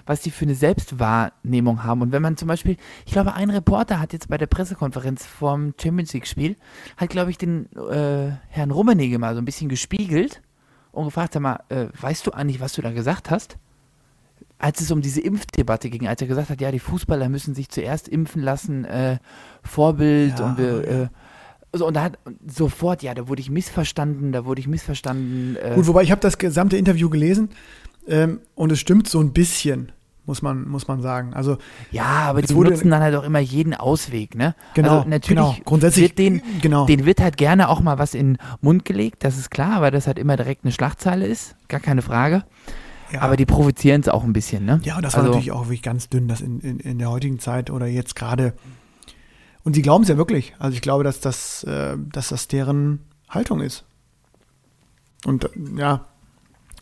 was 0.05 0.21
die 0.21 0.32
für 0.32 0.45
eine 0.45 0.55
Selbstwahrnehmung 0.55 1.84
haben. 1.84 2.01
Und 2.01 2.11
wenn 2.11 2.21
man 2.21 2.38
zum 2.38 2.47
Beispiel, 2.47 2.78
ich 3.05 3.11
glaube, 3.11 3.34
ein 3.34 3.49
Reporter 3.49 3.99
hat 3.99 4.13
jetzt 4.13 4.30
bei 4.30 4.38
der 4.38 4.47
Pressekonferenz 4.47 5.25
vorm 5.25 5.73
Champions 5.82 6.13
League-Spiel, 6.13 6.55
hat, 6.97 7.09
glaube 7.09 7.32
ich, 7.32 7.38
den 7.38 7.67
äh, 7.75 8.32
Herrn 8.49 8.71
Rummenigge 8.71 9.19
mal 9.19 9.34
so 9.34 9.41
ein 9.41 9.45
bisschen 9.45 9.69
gespiegelt 9.69 10.41
und 10.91 11.05
gefragt, 11.05 11.34
sag 11.34 11.41
mal, 11.41 11.59
äh, 11.69 11.88
weißt 11.99 12.28
du 12.28 12.32
eigentlich, 12.32 12.59
was 12.59 12.73
du 12.73 12.82
da 12.82 12.91
gesagt 12.91 13.32
hast? 13.32 13.57
Als 14.60 14.82
es 14.82 14.89
um 14.91 15.01
diese 15.01 15.22
Impfdebatte 15.22 15.89
ging, 15.89 16.08
als 16.08 16.22
er 16.22 16.28
gesagt 16.28 16.49
hat, 16.49 16.60
ja, 16.62 16.72
die 16.72 16.80
Fußballer 16.80 17.30
müssen 17.30 17.53
sich 17.53 17.70
zuerst 17.70 18.08
impfen 18.08 18.41
lassen, 18.41 18.86
äh, 18.86 19.18
Vorbild 19.64 20.39
Ja, 20.39 20.45
und 20.47 20.58
wir, 20.58 20.88
äh, 20.88 21.08
so, 21.74 21.86
und 21.86 21.93
da 21.95 22.03
hat 22.03 22.18
sofort, 22.47 23.03
ja, 23.03 23.14
da 23.14 23.28
wurde 23.28 23.41
ich 23.41 23.49
missverstanden, 23.51 24.32
da 24.32 24.45
wurde 24.45 24.60
ich 24.62 24.68
missverstanden. 24.68 25.58
Äh, 25.58 25.76
Gut, 25.76 25.86
wobei 25.88 26.01
ich 26.03 26.12
habe 26.12 26.22
das 26.22 26.38
gesamte 26.38 26.78
Interview 26.78 27.10
gelesen 27.10 27.49
ähm, 28.08 28.39
und 28.55 28.72
es 28.72 28.80
stimmt 28.80 29.08
so 29.08 29.20
ein 29.20 29.32
bisschen, 29.34 29.91
muss 30.26 30.41
man, 30.41 30.68
muss 30.68 30.88
man 30.88 31.01
sagen. 31.01 31.34
Also 31.36 31.58
Ja, 31.91 32.05
aber 32.05 32.41
die 32.41 32.55
wurde- 32.55 32.72
nutzen 32.72 32.89
dann 32.89 33.01
halt 33.01 33.14
auch 33.16 33.24
immer 33.24 33.39
jeden 33.39 33.76
Ausweg, 33.76 34.34
ne? 34.34 34.55
genau, 34.74 34.99
also 34.99 35.10
natürlich 35.10 35.38
genau. 35.43 35.55
grundsätzlich 35.66 36.05
wird 36.05 36.18
den, 36.18 36.41
genau. 36.62 36.86
den 36.88 37.05
wird 37.05 37.22
halt 37.22 37.38
gerne 37.38 37.70
auch 37.70 37.82
mal 37.82 37.99
was 37.99 38.16
in 38.16 38.34
den 38.34 38.38
Mund 38.62 38.86
gelegt, 38.86 39.24
das 39.24 39.38
ist 39.38 39.51
klar, 39.51 39.82
weil 39.82 39.91
das 39.91 40.08
halt 40.08 40.18
immer 40.18 40.36
direkt 40.38 40.64
eine 40.64 40.72
Schlagzeile 40.72 41.28
ist, 41.28 41.55
gar 41.68 41.80
keine 41.80 42.01
Frage. 42.01 42.43
Ja. 43.12 43.22
Aber 43.22 43.38
die 43.38 43.45
provozieren 43.45 44.01
es 44.01 44.10
auch 44.10 44.24
ein 44.24 44.34
bisschen, 44.34 44.66
ne? 44.66 44.80
Ja, 44.84 44.97
und 44.97 45.03
das 45.03 45.14
war 45.14 45.22
also, 45.22 45.32
natürlich 45.32 45.51
auch 45.51 45.66
wirklich 45.66 45.82
ganz 45.82 46.10
dünn, 46.10 46.28
das 46.28 46.41
in, 46.41 46.60
in, 46.60 46.80
in 46.80 46.99
der 46.99 47.10
heutigen 47.10 47.39
Zeit 47.39 47.70
oder 47.70 47.88
jetzt 47.88 48.16
gerade. 48.16 48.53
Und 49.64 49.74
sie 49.74 49.82
glauben 49.82 50.03
es 50.03 50.10
ja 50.10 50.18
wirklich. 50.18 50.53
Also 50.60 50.76
ich 50.76 50.82
glaube, 50.82 51.03
dass 51.03 51.20
das, 51.20 51.64
äh, 51.64 51.97
dass 52.12 52.30
das 52.30 52.47
deren 52.47 52.99
Haltung 53.30 53.62
ist. 53.62 53.86
Und 55.26 55.45
äh, 55.45 55.49
ja, 55.78 56.05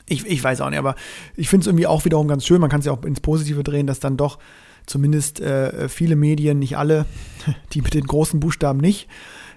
ich, 0.08 0.26
ich 0.26 0.44
weiß 0.44 0.62
auch 0.62 0.70
nicht, 0.70 0.80
aber 0.80 0.96
ich 1.36 1.50
finde 1.50 1.64
es 1.64 1.68
irgendwie 1.68 1.88
auch 1.88 2.06
wiederum 2.06 2.28
ganz 2.28 2.46
schön. 2.46 2.62
Man 2.62 2.70
kann 2.70 2.80
es 2.80 2.86
ja 2.86 2.92
auch 2.92 3.04
ins 3.04 3.22
Positive 3.22 3.64
drehen, 3.64 3.88
dass 3.88 4.00
dann 4.00 4.18
doch 4.18 4.38
zumindest 4.86 5.40
äh, 5.40 5.90
viele 5.90 6.16
Medien, 6.16 6.60
nicht 6.60 6.78
alle, 6.78 7.06
die 7.74 7.82
mit 7.82 7.94
den 7.94 8.06
großen 8.06 8.40
Buchstaben 8.40 8.80
nicht, 8.80 9.08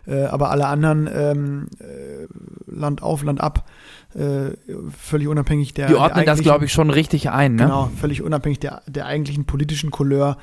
äh, 0.09 0.25
aber 0.25 0.51
alle 0.51 0.67
anderen 0.67 1.09
ähm, 1.13 1.67
äh, 1.81 2.27
Land 2.67 3.03
auf, 3.03 3.23
Land 3.23 3.41
ab, 3.41 3.69
äh, 4.15 4.51
völlig 4.99 5.29
unabhängig 5.29 5.75
der. 5.75 5.87
die 5.87 5.93
der 5.93 6.03
ordnen 6.03 6.25
das, 6.25 6.39
eigentlichen- 6.39 6.43
glaube 6.45 6.65
ich, 6.65 6.73
schon 6.73 6.91
richtig 6.91 7.31
ein, 7.31 7.57
ne? 7.57 7.65
Genau, 7.65 7.91
völlig 8.01 8.23
unabhängig 8.23 8.59
der, 8.59 8.83
der 8.87 9.07
eigentlichen 9.07 9.45
politischen 9.45 9.91
Couleur 9.91 10.39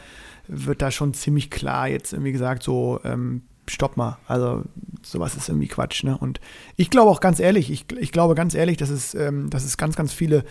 wird 0.47 0.81
da 0.81 0.91
schon 0.91 1.13
ziemlich 1.15 1.49
klar 1.49 1.87
jetzt 1.87 2.13
irgendwie 2.13 2.31
gesagt, 2.31 2.61
so, 2.61 2.99
ähm, 3.03 3.41
stopp 3.67 3.97
mal. 3.97 4.19
Also 4.27 4.61
sowas 5.01 5.35
ist 5.35 5.49
irgendwie 5.49 5.67
Quatsch, 5.67 6.03
ne? 6.03 6.15
Und 6.15 6.39
ich 6.75 6.91
glaube 6.91 7.09
auch 7.09 7.19
ganz 7.19 7.39
ehrlich, 7.39 7.71
ich, 7.71 7.85
ich 7.99 8.11
glaube 8.11 8.35
ganz 8.35 8.53
ehrlich, 8.53 8.77
dass 8.77 8.89
es, 8.89 9.15
ähm, 9.15 9.49
dass 9.49 9.63
es 9.63 9.77
ganz, 9.77 9.95
ganz 9.95 10.13
viele 10.13 10.43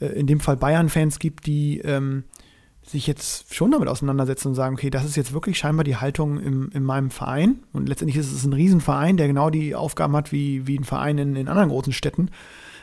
äh, 0.00 0.06
in 0.06 0.26
dem 0.26 0.40
Fall 0.40 0.56
Bayern-Fans 0.56 1.20
gibt, 1.20 1.46
die 1.46 1.78
ähm, 1.78 2.24
sich 2.88 3.06
jetzt 3.06 3.54
schon 3.54 3.70
damit 3.70 3.88
auseinandersetzen 3.88 4.48
und 4.48 4.54
sagen, 4.54 4.74
okay, 4.74 4.90
das 4.90 5.04
ist 5.04 5.16
jetzt 5.16 5.32
wirklich 5.32 5.58
scheinbar 5.58 5.84
die 5.84 5.96
Haltung 5.96 6.40
im, 6.40 6.70
in 6.72 6.82
meinem 6.82 7.10
Verein. 7.10 7.60
Und 7.72 7.88
letztendlich 7.88 8.16
ist 8.16 8.32
es 8.32 8.44
ein 8.44 8.52
Riesenverein, 8.52 9.16
der 9.16 9.26
genau 9.26 9.50
die 9.50 9.74
Aufgaben 9.74 10.16
hat 10.16 10.32
wie, 10.32 10.66
wie 10.66 10.78
ein 10.78 10.84
Verein 10.84 11.18
in, 11.18 11.36
in 11.36 11.48
anderen 11.48 11.68
großen 11.68 11.92
Städten, 11.92 12.30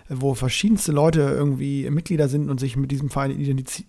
wo 0.08 0.36
verschiedenste 0.36 0.92
Leute 0.92 1.22
irgendwie 1.22 1.90
Mitglieder 1.90 2.30
sind 2.30 2.52
und 2.52 2.60
sich 2.60 2.78
mit 2.78 2.92
diesem 2.92 3.10
Verein 3.10 3.32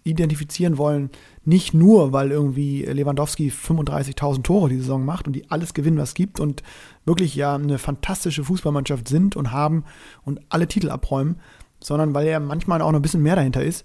identifizieren 0.05 0.79
wollen. 0.79 1.11
Nicht 1.45 1.75
nur, 1.75 2.13
weil 2.13 2.31
irgendwie 2.31 2.85
Lewandowski 2.85 3.51
35.000 3.51 4.43
Tore 4.43 4.71
die 4.71 4.79
Saison 4.79 5.05
macht 5.05 5.27
und 5.27 5.35
die 5.35 5.51
alles 5.51 5.75
gewinnen, 5.75 5.99
was 5.99 6.11
es 6.11 6.15
gibt 6.15 6.41
und 6.41 6.63
wirklich 7.05 7.35
ja 7.35 7.55
eine 7.55 7.77
fantastische 7.79 8.45
Fußballmannschaft 8.45 9.07
sind 9.07 9.37
und 9.37 9.53
haben 9.53 9.85
und 10.25 10.41
alle 10.49 10.67
Titel 10.67 10.89
abräumen, 10.89 11.37
sondern 11.79 12.15
weil 12.15 12.27
ja 12.27 12.41
manchmal 12.41 12.81
auch 12.81 12.93
noch 12.93 13.01
ein 13.01 13.03
bisschen 13.03 13.23
mehr 13.23 13.37
dahinter 13.37 13.63
ist 13.63 13.85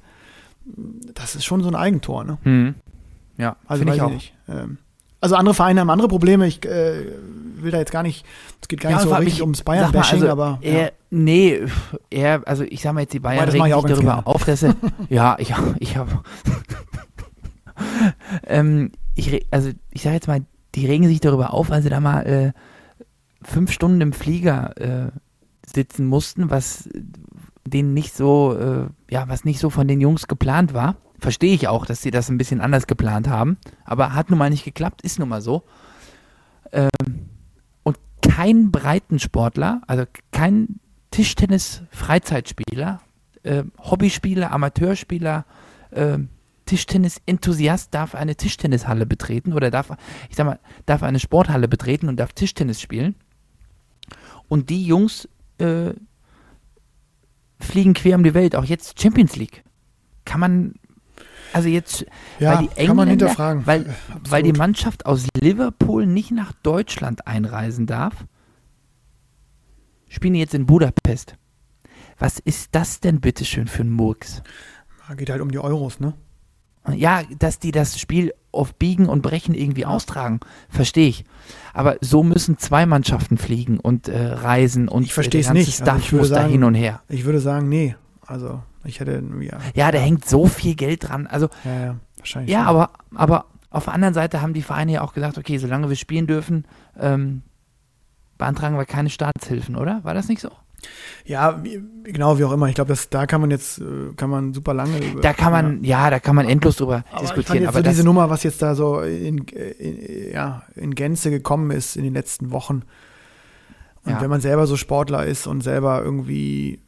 das 1.13 1.35
ist 1.35 1.45
schon 1.45 1.63
so 1.63 1.69
ein 1.69 1.75
Eigentor, 1.75 2.23
ne? 2.23 2.37
Mhm. 2.43 2.75
Ja, 3.37 3.55
also 3.67 3.85
weiß 3.85 3.95
ich, 3.95 4.01
auch. 4.01 4.09
nicht. 4.11 4.33
Ähm, 4.47 4.77
also 5.19 5.35
andere 5.35 5.53
Vereine 5.53 5.81
haben 5.81 5.89
andere 5.89 6.07
Probleme. 6.07 6.47
Ich 6.47 6.65
äh, 6.65 7.05
will 7.55 7.71
da 7.71 7.77
jetzt 7.77 7.91
gar 7.91 8.03
nicht, 8.03 8.25
es 8.61 8.67
geht 8.67 8.81
gar 8.81 8.91
ja, 8.91 8.97
nicht 8.97 9.07
so 9.07 9.13
richtig 9.15 9.35
mich, 9.35 9.41
ums 9.41 9.61
Bayern-Bashing, 9.63 10.21
also, 10.21 10.31
aber. 10.31 10.57
Er, 10.61 10.81
ja. 10.81 10.89
Nee, 11.11 11.61
er, 12.09 12.41
also 12.47 12.63
ich 12.63 12.81
sag 12.81 12.93
mal 12.93 13.01
jetzt, 13.01 13.13
die 13.13 13.19
Bayern 13.19 13.47
regen 13.49 13.63
sich 13.63 13.71
darüber 13.71 14.01
gerne. 14.01 14.27
auf, 14.27 14.43
dass 14.45 14.63
er, 14.63 14.75
ja, 15.09 15.35
ich, 15.39 15.53
ich 15.79 15.97
habe, 15.97 16.21
ähm, 18.47 18.91
ich, 19.15 19.45
also 19.51 19.71
ich 19.91 20.01
sag 20.01 20.13
jetzt 20.13 20.27
mal, 20.27 20.41
die 20.75 20.85
regen 20.85 21.07
sich 21.07 21.19
darüber 21.19 21.53
auf, 21.53 21.69
weil 21.69 21.81
sie 21.81 21.89
da 21.89 21.99
mal 21.99 22.25
äh, 22.25 22.51
fünf 23.43 23.71
Stunden 23.71 24.01
im 24.01 24.13
Flieger 24.13 24.77
äh, 24.77 25.11
sitzen 25.65 26.05
mussten, 26.07 26.49
was 26.49 26.89
denen 27.65 27.93
nicht 27.93 28.15
so, 28.15 28.57
äh, 28.57 28.87
ja, 29.09 29.27
was 29.27 29.45
nicht 29.45 29.59
so 29.59 29.69
von 29.69 29.87
den 29.87 30.01
Jungs 30.01 30.27
geplant 30.27 30.73
war. 30.73 30.97
Verstehe 31.19 31.53
ich 31.53 31.67
auch, 31.67 31.85
dass 31.85 32.01
sie 32.01 32.11
das 32.11 32.29
ein 32.29 32.37
bisschen 32.37 32.61
anders 32.61 32.87
geplant 32.87 33.27
haben. 33.27 33.57
Aber 33.85 34.13
hat 34.13 34.29
nun 34.29 34.39
mal 34.39 34.49
nicht 34.49 34.63
geklappt, 34.63 35.01
ist 35.03 35.19
nun 35.19 35.29
mal 35.29 35.41
so. 35.41 35.63
Ähm, 36.71 36.89
und 37.83 37.97
kein 38.21 38.71
Breitensportler, 38.71 39.81
also 39.87 40.05
kein 40.31 40.79
Tischtennis-Freizeitspieler, 41.11 43.01
äh, 43.43 43.63
Hobbyspieler, 43.79 44.51
Amateurspieler, 44.51 45.45
äh, 45.91 46.17
Tischtennis-Enthusiast 46.65 47.93
darf 47.93 48.15
eine 48.15 48.35
Tischtennishalle 48.35 49.05
betreten 49.05 49.53
oder 49.53 49.71
darf, 49.71 49.91
ich 50.29 50.35
sag 50.35 50.45
mal, 50.45 50.59
darf 50.85 51.03
eine 51.03 51.19
Sporthalle 51.19 51.67
betreten 51.67 52.07
und 52.07 52.17
darf 52.17 52.33
Tischtennis 52.33 52.79
spielen. 52.79 53.15
Und 54.47 54.69
die 54.69 54.85
Jungs 54.85 55.27
äh, 55.57 55.93
fliegen 57.61 57.93
quer 57.93 58.15
um 58.15 58.23
die 58.23 58.33
Welt, 58.33 58.55
auch 58.55 58.65
jetzt 58.65 59.01
Champions 59.01 59.35
League. 59.35 59.63
Kann 60.25 60.39
man, 60.39 60.75
also 61.53 61.69
jetzt, 61.69 62.05
ja, 62.39 62.53
weil 62.53 62.57
die 62.59 62.69
Engländer, 62.69 62.87
kann 62.87 62.95
man 62.95 63.07
hinterfragen. 63.07 63.67
Weil, 63.67 63.95
weil 64.29 64.43
die 64.43 64.53
Mannschaft 64.53 65.05
aus 65.05 65.27
Liverpool 65.39 66.05
nicht 66.05 66.31
nach 66.31 66.51
Deutschland 66.51 67.27
einreisen 67.27 67.85
darf, 67.87 68.25
spielen 70.09 70.33
die 70.33 70.39
jetzt 70.39 70.53
in 70.53 70.65
Budapest. 70.65 71.35
Was 72.19 72.39
ist 72.39 72.75
das 72.75 72.99
denn 72.99 73.19
bitteschön 73.19 73.67
für 73.67 73.83
ein 73.83 73.89
Murks? 73.89 74.43
Geht 75.17 75.29
halt 75.29 75.41
um 75.41 75.51
die 75.51 75.59
Euros, 75.59 75.99
ne? 75.99 76.13
Ja, 76.95 77.23
dass 77.37 77.59
die 77.59 77.71
das 77.71 77.99
Spiel 77.99 78.33
auf 78.51 78.75
Biegen 78.75 79.07
und 79.07 79.21
Brechen 79.21 79.55
irgendwie 79.55 79.85
austragen, 79.85 80.39
verstehe 80.69 81.07
ich. 81.07 81.25
Aber 81.73 81.97
so 82.01 82.23
müssen 82.23 82.57
zwei 82.57 82.85
Mannschaften 82.85 83.37
fliegen 83.37 83.79
und 83.79 84.07
äh, 84.07 84.27
reisen 84.27 84.87
und 84.87 85.03
ich 85.03 85.13
verstehe 85.13 85.41
es 85.41 85.51
nicht. 85.51 85.81
Also 85.81 85.99
ich 85.99 86.11
muss 86.11 86.29
sagen, 86.29 86.45
da 86.45 86.49
hin 86.49 86.63
und 86.63 86.75
her. 86.75 87.01
Ich 87.07 87.25
würde 87.25 87.39
sagen, 87.39 87.69
nee. 87.69 87.95
Also 88.25 88.61
ich 88.83 88.99
hätte 88.99 89.23
ja. 89.41 89.57
Ja, 89.73 89.91
da 89.91 89.99
hängt 89.99 90.27
so 90.27 90.47
viel 90.47 90.75
Geld 90.75 91.07
dran. 91.07 91.27
Also 91.27 91.49
ja, 91.63 91.85
ja 91.85 91.95
wahrscheinlich. 92.17 92.51
Ja, 92.51 92.63
aber 92.63 92.91
aber 93.15 93.45
auf 93.69 93.85
der 93.85 93.93
anderen 93.93 94.13
Seite 94.13 94.41
haben 94.41 94.53
die 94.53 94.61
Vereine 94.61 94.91
ja 94.93 95.01
auch 95.01 95.13
gesagt, 95.13 95.37
okay, 95.37 95.57
solange 95.57 95.89
wir 95.89 95.95
spielen 95.95 96.27
dürfen, 96.27 96.65
ähm, 96.99 97.41
beantragen 98.37 98.77
wir 98.77 98.85
keine 98.85 99.09
Staatshilfen, 99.09 99.75
oder? 99.75 100.03
War 100.03 100.13
das 100.13 100.27
nicht 100.27 100.41
so? 100.41 100.49
Ja, 101.25 101.63
wie, 101.63 101.81
genau, 102.03 102.37
wie 102.39 102.43
auch 102.43 102.51
immer. 102.51 102.67
Ich 102.67 102.75
glaube, 102.75 102.93
da 103.09 103.25
kann 103.27 103.41
man 103.41 103.51
jetzt, 103.51 103.79
äh, 103.79 104.13
kann 104.15 104.29
man 104.29 104.53
super 104.53 104.73
lange 104.73 104.97
über. 104.97 105.21
Da 105.21 105.33
kann 105.33 105.51
man, 105.51 105.83
ja, 105.83 106.05
ja 106.05 106.09
da 106.09 106.19
kann 106.19 106.35
man 106.35 106.47
endlos 106.47 106.77
drüber 106.77 107.03
aber 107.11 107.21
diskutieren. 107.21 107.67
aber 107.67 107.79
so 107.79 107.89
diese 107.89 108.03
Nummer, 108.03 108.29
was 108.29 108.43
jetzt 108.43 108.61
da 108.61 108.75
so 108.75 109.01
in, 109.01 109.39
in, 109.39 110.31
ja, 110.33 110.63
in 110.75 110.95
Gänze 110.95 111.29
gekommen 111.29 111.71
ist 111.71 111.95
in 111.95 112.03
den 112.03 112.13
letzten 112.13 112.51
Wochen. 112.51 112.83
Und 114.03 114.13
ja. 114.13 114.21
wenn 114.21 114.29
man 114.29 114.41
selber 114.41 114.65
so 114.67 114.77
Sportler 114.77 115.25
ist 115.25 115.47
und 115.47 115.61
selber 115.61 116.01
irgendwie. 116.03 116.79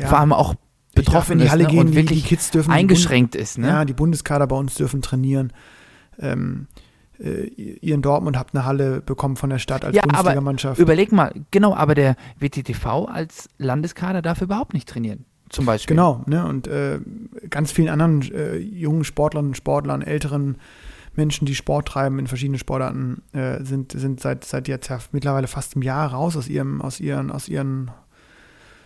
Ja, 0.00 0.06
Vor 0.06 0.18
allem 0.20 0.32
auch 0.32 0.54
betroffen 0.94 1.32
in 1.32 1.38
die 1.40 1.50
Halle 1.50 1.64
ist, 1.64 1.70
ne? 1.70 1.74
gehen, 1.74 1.88
und 1.88 1.94
wirklich 1.94 2.22
die 2.22 2.28
Kids 2.28 2.50
dürfen 2.50 2.70
eingeschränkt 2.70 3.34
ist. 3.34 3.58
Ne? 3.58 3.66
Ja, 3.66 3.84
die 3.84 3.94
Bundeskader 3.94 4.46
bei 4.46 4.56
uns 4.56 4.74
dürfen 4.74 5.02
trainieren. 5.02 5.52
Ähm, 6.18 6.68
äh, 7.22 7.44
ihr 7.46 7.94
in 7.94 8.02
Dortmund 8.02 8.36
habt 8.36 8.54
eine 8.54 8.64
Halle 8.64 9.00
bekommen 9.00 9.36
von 9.36 9.50
der 9.50 9.58
Stadt 9.58 9.84
als 9.84 9.94
ja, 9.94 10.02
Bundesligamannschaft. 10.02 10.80
Überleg 10.80 11.12
mal, 11.12 11.32
genau, 11.50 11.74
aber 11.74 11.94
der 11.94 12.16
WTTV 12.38 13.06
als 13.06 13.48
Landeskader 13.58 14.22
darf 14.22 14.42
überhaupt 14.42 14.74
nicht 14.74 14.88
trainieren. 14.88 15.24
Zum 15.48 15.66
Beispiel. 15.66 15.94
Genau, 15.94 16.22
ne? 16.26 16.46
Und 16.46 16.66
äh, 16.66 16.98
ganz 17.50 17.72
vielen 17.72 17.90
anderen 17.90 18.22
äh, 18.32 18.56
jungen 18.56 19.04
Sportlern, 19.04 19.54
Sportlern, 19.54 20.00
älteren 20.02 20.56
Menschen, 21.14 21.44
die 21.44 21.54
Sport 21.54 21.88
treiben 21.88 22.18
in 22.18 22.26
verschiedenen 22.26 22.58
Sportarten, 22.58 23.22
äh, 23.32 23.62
sind, 23.62 23.92
sind 23.92 24.20
seit, 24.20 24.44
seit 24.44 24.66
jetzt 24.66 24.88
ja 24.88 24.98
mittlerweile 25.12 25.46
fast 25.46 25.74
einem 25.74 25.82
Jahr 25.82 26.12
raus 26.12 26.36
aus, 26.36 26.48
ihrem, 26.48 26.80
aus, 26.80 27.00
ihren, 27.00 27.30
aus 27.30 27.48
ihren 27.48 27.90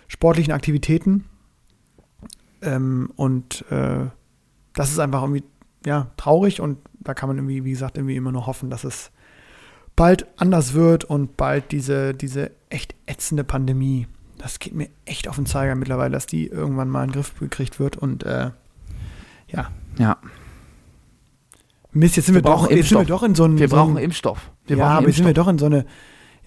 sportlichen 0.08 0.52
Aktivitäten. 0.52 1.24
Ähm, 2.62 3.12
und 3.14 3.64
äh, 3.70 4.06
das 4.74 4.90
ist 4.90 4.98
einfach 4.98 5.22
irgendwie 5.22 5.44
ja, 5.86 6.10
traurig 6.16 6.60
und 6.60 6.78
da 7.08 7.14
kann 7.14 7.28
man 7.28 7.38
irgendwie, 7.38 7.64
wie 7.64 7.70
gesagt, 7.70 7.96
irgendwie 7.96 8.16
immer 8.16 8.32
nur 8.32 8.46
hoffen, 8.46 8.70
dass 8.70 8.84
es 8.84 9.10
bald 9.94 10.26
anders 10.36 10.74
wird 10.74 11.04
und 11.04 11.36
bald 11.36 11.72
diese, 11.72 12.14
diese 12.14 12.50
echt 12.68 12.94
ätzende 13.06 13.44
Pandemie, 13.44 14.06
das 14.38 14.58
geht 14.58 14.74
mir 14.74 14.88
echt 15.06 15.28
auf 15.28 15.36
den 15.36 15.46
Zeiger 15.46 15.74
mittlerweile, 15.74 16.12
dass 16.12 16.26
die 16.26 16.46
irgendwann 16.46 16.90
mal 16.90 17.04
in 17.04 17.10
den 17.10 17.14
Griff 17.14 17.38
gekriegt 17.38 17.80
wird 17.80 17.96
und 17.96 18.24
äh, 18.24 18.50
ja. 19.48 19.70
Ja. 19.98 20.18
Mist, 21.92 22.16
jetzt 22.16 22.26
sind 22.26 22.34
wir, 22.34 22.44
wir 22.44 22.50
doch, 22.50 22.70
jetzt 22.70 22.90
sind 22.90 22.98
wir 22.98 23.06
doch 23.06 23.22
in 23.22 23.34
so 23.34 23.44
einem. 23.44 23.58
Wir 23.58 23.68
brauchen 23.68 23.94
so 23.94 24.00
Impfstoff. 24.00 24.50
Wir 24.66 24.76
ja, 24.76 24.86
aber 24.86 25.06
jetzt 25.06 25.16
sind 25.16 25.26
wir 25.26 25.32
doch 25.32 25.48
in 25.48 25.58
so 25.58 25.66
eine 25.66 25.86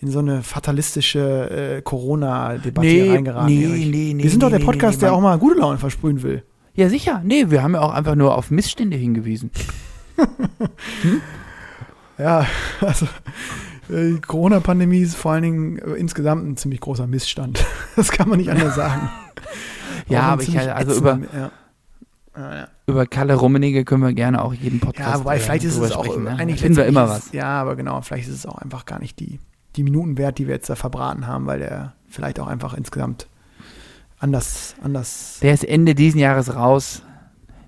in 0.02 0.12
so 0.12 0.20
eine 0.20 0.44
fatalistische 0.44 1.78
äh, 1.78 1.82
Corona-Debatte 1.82 2.88
nee, 2.88 3.10
reingeraten. 3.10 3.54
Nee, 3.54 3.68
nee, 3.68 4.14
nee, 4.14 4.24
wir 4.24 4.30
sind 4.30 4.42
doch 4.42 4.50
der 4.50 4.60
Podcast, 4.60 5.02
der 5.02 5.14
auch 5.14 5.20
mal 5.20 5.38
gute 5.38 5.60
Laune 5.60 5.78
versprühen 5.78 6.22
will. 6.24 6.44
Ja, 6.74 6.88
sicher. 6.88 7.22
Nee, 7.26 7.50
wir 7.50 7.64
haben 7.64 7.74
ja 7.74 7.82
auch 7.82 7.94
einfach 7.94 8.16
nur 8.16 8.38
auf 8.38 8.52
Missstände 8.52 8.96
hingewiesen. 8.96 9.52
Hm? 11.02 11.22
Ja, 12.18 12.46
also 12.82 13.06
äh, 13.90 14.16
die 14.16 14.22
Corona-Pandemie 14.22 15.00
ist 15.00 15.16
vor 15.16 15.32
allen 15.32 15.44
Dingen 15.44 15.80
äh, 15.80 15.94
insgesamt 15.94 16.46
ein 16.46 16.58
ziemlich 16.58 16.82
großer 16.82 17.08
Missstand. 17.08 17.66
Das 17.96 18.12
kann 18.12 18.30
man 18.30 18.40
nicht 18.40 18.50
anders 18.50 18.76
sagen. 18.76 19.10
ja, 20.08 20.22
aber 20.22 20.42
ich 20.42 20.58
also 20.58 20.96
über, 20.96 21.20
ja. 21.34 22.68
über 22.88 23.06
Kalle 23.06 23.36
Rummenigge 23.36 23.84
können 23.84 24.04
wir 24.04 24.14
gerne 24.14 24.42
auch 24.42 24.54
jeden 24.54 24.80
Podcast 24.80 25.10
Ja, 25.10 25.20
wobei 25.20 25.36
äh, 25.36 25.40
vielleicht 25.40 25.66
ist 25.66 25.78
es 25.78 25.92
auch, 25.92 26.18
ne? 26.18 26.30
eigentlich 26.32 26.62
finden 26.62 26.78
wir 26.78 26.86
immer 26.86 27.10
was. 27.10 27.34
Ja, 27.34 27.60
aber 27.62 27.76
genau, 27.76 28.00
vielleicht 28.02 28.30
ist 28.30 28.36
es 28.36 28.46
auch 28.46 28.58
einfach 28.58 28.86
gar 28.86 29.00
nicht 29.00 29.20
die, 29.20 29.40
die 29.76 29.84
Minuten 29.84 30.18
wert, 30.18 30.38
die 30.38 30.48
wir 30.48 30.56
jetzt 30.56 30.70
da 30.70 30.76
verbraten 30.76 31.28
haben, 31.28 31.46
weil 31.46 31.60
der 31.60 31.94
vielleicht 32.08 32.40
auch 32.40 32.48
einfach 32.48 32.74
insgesamt 32.74 33.28
anders, 34.20 34.76
anders. 34.82 35.40
Der 35.42 35.54
ist 35.54 35.66
Ende 35.66 35.94
diesen 35.96 36.20
Jahres 36.20 36.56
raus, 36.56 37.02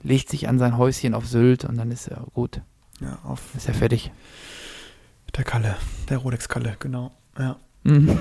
legt 0.04 0.30
sich 0.30 0.48
an 0.48 0.60
sein 0.60 0.78
Häuschen 0.78 1.14
auf 1.14 1.28
Sylt 1.28 1.66
und 1.66 1.78
dann 1.78 1.92
ist 1.92 2.08
er 2.08 2.26
gut. 2.34 2.62
Ja, 3.00 3.20
auf. 3.24 3.42
Ist 3.56 3.68
er 3.68 3.74
fertig. 3.74 4.12
Der 5.36 5.44
Kalle, 5.44 5.76
der 6.10 6.18
Rolex-Kalle, 6.18 6.76
genau. 6.80 7.12
Ja. 7.38 7.58
Mhm. 7.84 8.20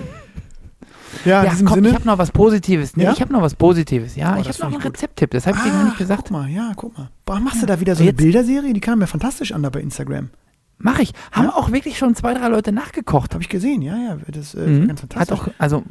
Ja, 1.25 1.45
ja 1.45 1.55
komm, 1.65 1.75
Sinne? 1.75 1.89
ich 1.89 1.95
habe 1.95 2.07
noch 2.07 2.19
was 2.19 2.31
Positives. 2.31 2.97
Nee, 2.97 3.05
ja? 3.05 3.13
ich 3.13 3.21
habe 3.21 3.33
noch 3.33 3.43
was 3.43 3.55
Positives. 3.55 4.15
Ja, 4.15 4.37
oh, 4.37 4.41
ich 4.41 4.49
habe 4.49 4.59
noch 4.59 4.73
einen 4.73 4.83
Rezepttipp. 4.83 5.31
Das 5.33 5.47
habe 5.47 5.57
ich 5.57 5.63
ah, 5.63 5.67
dir 5.67 5.73
gar 5.73 5.85
nicht 5.85 5.99
gesagt. 5.99 6.23
Guck 6.25 6.31
mal, 6.31 6.49
ja, 6.49 6.73
guck 6.77 6.97
mal. 6.97 7.11
Boah, 7.27 7.41
machst 7.41 7.57
ja. 7.57 7.63
du 7.63 7.67
da 7.67 7.81
wieder 7.81 7.97
so 7.97 8.03
eine 8.03 8.13
Bilderserie? 8.13 8.73
Die 8.73 8.81
kam 8.81 9.01
mir 9.01 9.07
fantastisch 9.07 9.53
an 9.53 9.63
da 9.63 9.71
bei 9.71 9.81
Instagram. 9.81 10.31
Mach 10.79 10.99
ich. 10.99 11.13
Haben 11.33 11.47
ja? 11.47 11.55
auch 11.57 11.73
wirklich 11.73 11.99
schon 11.99 12.15
zwei, 12.15 12.33
drei 12.33 12.49
Leute 12.49 12.73
nachgekocht. 12.73 13.35
Habe 13.35 13.43
ich 13.43 13.49
gesehen, 13.49 13.83
ja, 13.83 13.97
ja. 13.97 14.19
Das 14.29 14.55
äh, 14.55 14.67
mhm. 14.67 14.89
ganz 14.89 15.01
fantastisch. 15.01 15.39
Hat 15.39 15.49
auch, 15.49 15.53
also, 15.59 15.83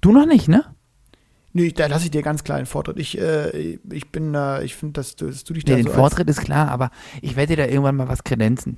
du 0.00 0.12
noch 0.12 0.26
nicht, 0.26 0.48
ne? 0.48 0.64
Nee, 1.52 1.72
da 1.72 1.86
lasse 1.86 2.04
ich 2.04 2.10
dir 2.10 2.22
ganz 2.22 2.44
klar 2.44 2.58
den 2.58 2.66
Vortritt. 2.66 2.98
Ich, 2.98 3.18
äh, 3.18 3.78
ich 3.90 4.10
bin 4.10 4.32
da, 4.32 4.62
ich 4.62 4.76
finde, 4.76 4.94
dass, 4.94 5.16
dass, 5.16 5.44
du 5.44 5.54
dich 5.54 5.64
da 5.64 5.74
nee, 5.74 5.82
so 5.82 5.88
Den 5.88 5.94
Vortritt 5.94 6.28
ist 6.28 6.40
klar, 6.40 6.68
aber 6.68 6.90
ich 7.22 7.36
werde 7.36 7.56
dir 7.56 7.64
da 7.64 7.68
irgendwann 7.68 7.96
mal 7.96 8.08
was 8.08 8.22
kredenzen. 8.22 8.76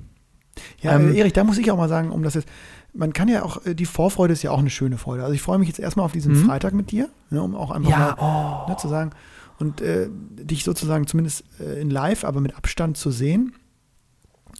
Ja, 0.81 0.95
ähm, 0.95 1.15
Erich, 1.15 1.33
da 1.33 1.43
muss 1.43 1.57
ich 1.57 1.71
auch 1.71 1.77
mal 1.77 1.89
sagen, 1.89 2.11
um 2.11 2.23
das 2.23 2.35
jetzt, 2.35 2.47
man 2.93 3.13
kann 3.13 3.27
ja 3.27 3.43
auch, 3.43 3.65
äh, 3.65 3.75
die 3.75 3.85
Vorfreude 3.85 4.33
ist 4.33 4.43
ja 4.43 4.51
auch 4.51 4.59
eine 4.59 4.69
schöne 4.69 4.97
Freude. 4.97 5.23
Also 5.23 5.33
ich 5.33 5.41
freue 5.41 5.59
mich 5.59 5.67
jetzt 5.67 5.79
erstmal 5.79 6.05
auf 6.05 6.11
diesen 6.11 6.33
mhm. 6.33 6.45
Freitag 6.45 6.73
mit 6.73 6.91
dir, 6.91 7.09
ne, 7.29 7.41
um 7.41 7.55
auch 7.55 7.71
einfach 7.71 7.89
ja, 7.89 8.15
mal 8.19 8.65
oh. 8.67 8.69
ne, 8.69 8.77
zu 8.77 8.87
sagen 8.87 9.11
und 9.59 9.81
äh, 9.81 10.09
dich 10.11 10.63
sozusagen 10.63 11.07
zumindest 11.07 11.43
äh, 11.59 11.79
in 11.79 11.89
live, 11.89 12.23
aber 12.23 12.41
mit 12.41 12.55
Abstand 12.55 12.97
zu 12.97 13.11
sehen. 13.11 13.53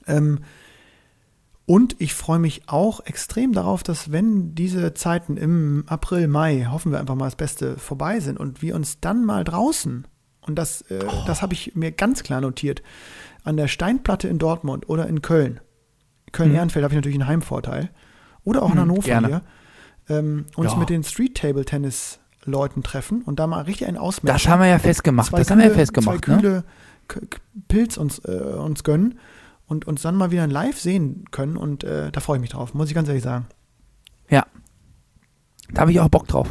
Ähm, 0.07 0.39
und 1.65 1.95
ich 1.99 2.13
freue 2.13 2.39
mich 2.39 2.63
auch 2.67 2.99
extrem 3.05 3.53
darauf, 3.53 3.83
dass 3.83 4.11
wenn 4.11 4.53
diese 4.55 4.93
Zeiten 4.93 5.37
im 5.37 5.83
April, 5.87 6.27
Mai, 6.27 6.67
hoffen 6.69 6.91
wir 6.91 6.99
einfach 6.99 7.15
mal 7.15 7.25
das 7.25 7.35
Beste, 7.37 7.77
vorbei 7.77 8.19
sind 8.19 8.39
und 8.39 8.61
wir 8.61 8.75
uns 8.75 8.99
dann 8.99 9.23
mal 9.25 9.43
draußen 9.43 10.05
Und 10.45 10.55
das, 10.59 10.81
äh, 10.91 10.99
das 11.25 11.41
habe 11.41 11.53
ich 11.53 11.73
mir 11.75 11.91
ganz 11.93 12.21
klar 12.23 12.41
notiert. 12.41 12.83
An 13.45 13.55
der 13.55 13.69
Steinplatte 13.69 14.27
in 14.27 14.39
Dortmund 14.39 14.89
oder 14.89 15.07
in 15.07 15.21
Köln, 15.21 15.61
Köln-Ehrenfeld 16.33 16.83
habe 16.83 16.93
ich 16.93 16.97
natürlich 16.97 17.17
einen 17.19 17.27
Heimvorteil. 17.29 17.89
Oder 18.43 18.61
auch 18.63 18.69
in 18.71 18.75
Mhm, 18.75 18.79
Hannover 18.81 19.01
gerne. 19.03 19.27
hier. 19.27 19.41
Ähm, 20.09 20.45
uns 20.57 20.73
Ja. 20.73 20.77
mit 20.77 20.89
den 20.89 21.03
Street-Table-Tennis-Leuten 21.05 22.83
treffen 22.83 23.21
und 23.21 23.39
da 23.39 23.47
mal 23.47 23.61
richtig 23.61 23.87
einen 23.87 23.97
ausmatchen. 23.97 24.35
Das 24.35 24.47
haben 24.47 24.59
wir 24.61 24.67
ja 24.67 24.79
festgemacht. 24.79 25.29
Zwei 25.29 25.37
Das 25.39 25.51
haben 25.51 25.59
wir 25.59 25.65
ja 25.67 25.71
kühle- 25.71 25.75
festgemacht. 25.75 26.25
Zwei 26.25 26.35
Ne? 26.35 26.41
kühle 26.41 26.63
Pilz 27.67 27.97
uns, 27.97 28.19
äh, 28.19 28.31
uns 28.31 28.83
gönnen 28.83 29.19
und 29.67 29.85
uns 29.85 30.01
dann 30.01 30.15
mal 30.15 30.31
wieder 30.31 30.47
live 30.47 30.79
sehen 30.79 31.25
können. 31.31 31.57
Und 31.57 31.83
äh, 31.83 32.11
da 32.11 32.19
freue 32.19 32.37
ich 32.37 32.41
mich 32.41 32.49
drauf, 32.51 32.73
muss 32.73 32.89
ich 32.89 32.95
ganz 32.95 33.07
ehrlich 33.07 33.23
sagen. 33.23 33.45
Ja. 34.29 34.45
Da 35.73 35.81
habe 35.81 35.91
ich 35.91 35.99
auch 35.99 36.09
Bock 36.09 36.27
drauf. 36.27 36.47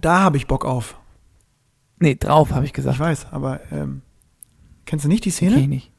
Da 0.00 0.20
habe 0.20 0.36
ich 0.36 0.46
Bock 0.46 0.64
auf. 0.64 0.98
Nee, 1.98 2.14
drauf, 2.16 2.50
habe 2.52 2.64
ich 2.64 2.70
Ich 2.70 2.74
gesagt. 2.74 2.98
weiß, 2.98 3.26
aber 3.32 3.60
ähm, 3.70 4.02
kennst 4.86 5.04
du 5.04 5.08
nicht 5.08 5.24
die 5.24 5.30
Szene? 5.30 5.56
Okay, 5.56 5.66
nicht. 5.66 5.92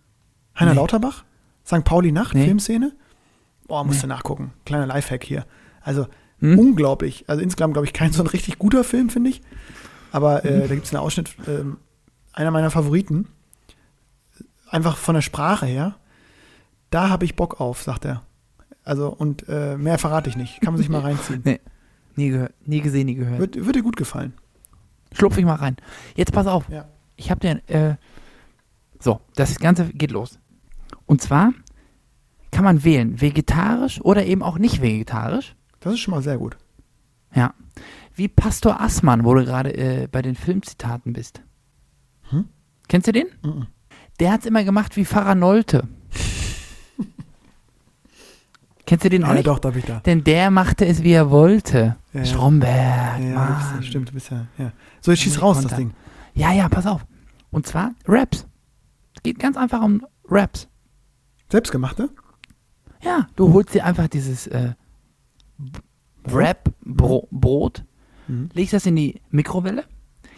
Heiner 0.59 0.71
Nee. 0.71 0.77
Lauterbach? 0.77 1.23
St. 1.65 1.83
Pauli 1.83 2.11
Nacht, 2.11 2.35
Nee. 2.35 2.45
Filmszene? 2.45 2.93
Boah, 3.67 3.83
musst 3.83 3.97
Nee. 3.99 4.01
du 4.03 4.07
nachgucken. 4.07 4.53
Kleiner 4.65 4.85
Lifehack 4.87 5.23
hier. 5.23 5.45
Also 5.81 6.07
Hm? 6.39 6.59
unglaublich. 6.59 7.23
Also 7.27 7.41
insgesamt, 7.41 7.73
glaube 7.73 7.85
ich, 7.87 7.93
kein 7.93 8.11
so 8.11 8.21
ein 8.21 8.27
richtig 8.27 8.59
guter 8.59 8.83
Film, 8.83 9.09
finde 9.09 9.29
ich. 9.29 9.41
Aber 10.11 10.43
äh, 10.43 10.67
da 10.67 10.73
gibt 10.75 10.85
es 10.85 10.93
einen 10.93 11.01
Ausschnitt, 11.01 11.35
ähm, 11.47 11.77
einer 12.33 12.51
meiner 12.51 12.69
Favoriten. 12.69 13.27
Einfach 14.73 14.97
von 14.97 15.13
der 15.13 15.21
Sprache 15.21 15.67
her. 15.67 15.95
Da 16.89 17.09
habe 17.09 17.25
ich 17.25 17.35
Bock 17.35 17.61
auf, 17.61 17.83
sagt 17.83 18.05
er. 18.05 18.23
Also, 18.83 19.09
und 19.09 19.47
äh, 19.47 19.77
mehr 19.77 19.99
verrate 19.99 20.31
ich 20.31 20.35
nicht. 20.35 20.61
Kann 20.61 20.73
man 20.73 20.81
sich 20.81 20.89
mal 20.89 21.01
reinziehen. 21.03 21.41
Nee. 21.45 21.59
Nie, 22.15 22.29
gehört, 22.29 22.53
nie 22.67 22.81
gesehen, 22.81 23.05
nie 23.05 23.13
gehört. 23.13 23.39
Wird, 23.39 23.65
wird 23.67 23.75
dir 23.75 23.83
gut 23.83 23.97
gefallen. 23.97 24.33
Schlupf 25.11 25.37
ich 25.37 25.45
mal 25.45 25.53
rein. 25.53 25.77
Jetzt 26.15 26.31
pass 26.33 26.47
auf. 26.47 26.67
Ja. 26.69 26.85
Ich 27.17 27.29
habe 27.29 27.39
den. 27.39 27.67
Äh, 27.69 27.97
so, 28.99 29.21
das 29.35 29.59
Ganze 29.59 29.89
geht 29.93 30.09
los. 30.09 30.39
Und 31.05 31.21
zwar 31.21 31.53
kann 32.49 32.63
man 32.63 32.83
wählen, 32.83 33.21
vegetarisch 33.21 34.01
oder 34.01 34.25
eben 34.25 34.41
auch 34.41 34.57
nicht 34.57 34.81
vegetarisch. 34.81 35.55
Das 35.81 35.93
ist 35.93 35.99
schon 35.99 36.15
mal 36.15 36.23
sehr 36.23 36.39
gut. 36.39 36.57
Ja. 37.35 37.53
Wie 38.15 38.27
Pastor 38.27 38.81
Assmann, 38.81 39.23
wo 39.23 39.35
du 39.35 39.45
gerade 39.45 39.75
äh, 39.75 40.07
bei 40.07 40.23
den 40.23 40.33
Filmzitaten 40.33 41.13
bist. 41.13 41.43
Hm? 42.29 42.45
Kennst 42.87 43.07
du 43.07 43.11
den? 43.11 43.27
Mhm. 43.43 43.67
Der 44.19 44.31
hat's 44.31 44.45
immer 44.45 44.63
gemacht 44.63 44.95
wie 44.95 45.05
Pfarrer 45.05 45.35
Nolte. 45.35 45.87
Kennst 48.85 49.05
du 49.05 49.09
den 49.09 49.23
auch 49.23 49.33
Ja, 49.33 49.41
doch, 49.41 49.59
da 49.59 49.69
bin 49.69 49.79
ich 49.79 49.85
da. 49.85 49.99
Denn 50.01 50.23
der 50.23 50.51
machte 50.51 50.85
es, 50.85 51.03
wie 51.03 51.11
er 51.13 51.29
wollte. 51.31 51.95
Ja, 52.13 52.19
ja. 52.19 52.25
Stromberg. 52.25 53.21
Ja, 53.23 53.79
stimmt, 53.81 54.09
du 54.09 54.13
bist 54.13 54.29
ja. 54.29 54.45
So, 55.01 55.11
jetzt 55.11 55.21
schieß 55.21 55.41
raus, 55.41 55.61
das. 55.61 55.75
Ding. 55.75 55.93
Ja, 56.33 56.51
ja, 56.51 56.67
pass 56.69 56.85
auf. 56.85 57.05
Und 57.49 57.65
zwar 57.65 57.91
Raps. 58.07 58.45
Es 59.15 59.23
geht 59.23 59.39
ganz 59.39 59.55
einfach 59.57 59.81
um 59.81 60.05
Raps. 60.29 60.67
Selbstgemachte? 61.49 62.09
Ja, 63.01 63.27
du 63.35 63.53
holst 63.53 63.73
dir 63.73 63.85
einfach 63.85 64.07
dieses 64.07 64.47
äh, 64.47 64.73
Wrap-Brot, 66.25 67.83
Mhm. 68.27 68.49
legst 68.53 68.73
das 68.73 68.85
in 68.85 68.95
die 68.95 69.21
Mikrowelle. 69.31 69.83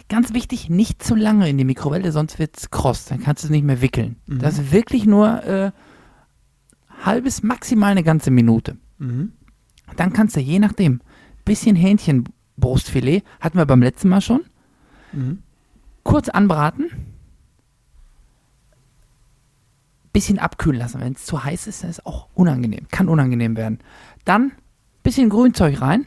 Ganz 0.08 0.34
wichtig, 0.34 0.70
nicht 0.70 1.01
zu 1.01 1.16
lange 1.16 1.49
in 1.49 1.58
die 1.58 1.64
Mikrowelle, 1.66 2.12
sonst 2.12 2.38
wird's 2.38 2.70
kross. 2.70 3.06
Dann 3.06 3.22
kannst 3.22 3.43
du 3.43 3.47
es 3.47 3.51
nicht 3.51 3.64
mehr 3.64 3.82
wickeln. 3.82 4.18
Mhm. 4.28 4.39
Das 4.39 4.60
ist 4.60 4.72
wirklich 4.72 5.06
nur 5.06 5.43
äh, 5.43 5.72
halbes, 7.03 7.41
maximal 7.41 7.91
eine 7.91 8.03
ganze 8.03 8.30
Minute. 8.32 8.78
Mhm. 8.99 9.34
Dann 9.97 10.14
kannst 10.14 10.36
du 10.36 10.39
je 10.41 10.60
nachdem, 10.60 11.01
bisschen 11.43 11.76
Hähnchenbrustfilet, 11.76 13.24
hatten 13.39 13.58
wir 13.58 13.66
beim 13.66 13.82
letzten 13.82 14.10
Mal 14.10 14.22
schon, 14.22 14.41
Mhm. 15.12 15.39
kurz 16.03 16.30
anbraten, 16.30 16.89
bisschen 20.14 20.39
abkühlen 20.39 20.80
lassen. 20.80 21.01
Wenn 21.01 21.14
es 21.14 21.26
zu 21.26 21.43
heiß 21.43 21.68
ist, 21.68 21.84
dann 21.84 21.89
ist 21.89 21.99
es 21.99 22.06
auch 22.06 22.28
unangenehm. 22.36 22.88
Kann 22.89 23.10
unangenehm 23.10 23.58
werden. 23.58 23.80
Dann 24.24 24.51
bisschen 25.03 25.30
Grünzeug 25.30 25.82
rein, 25.82 26.06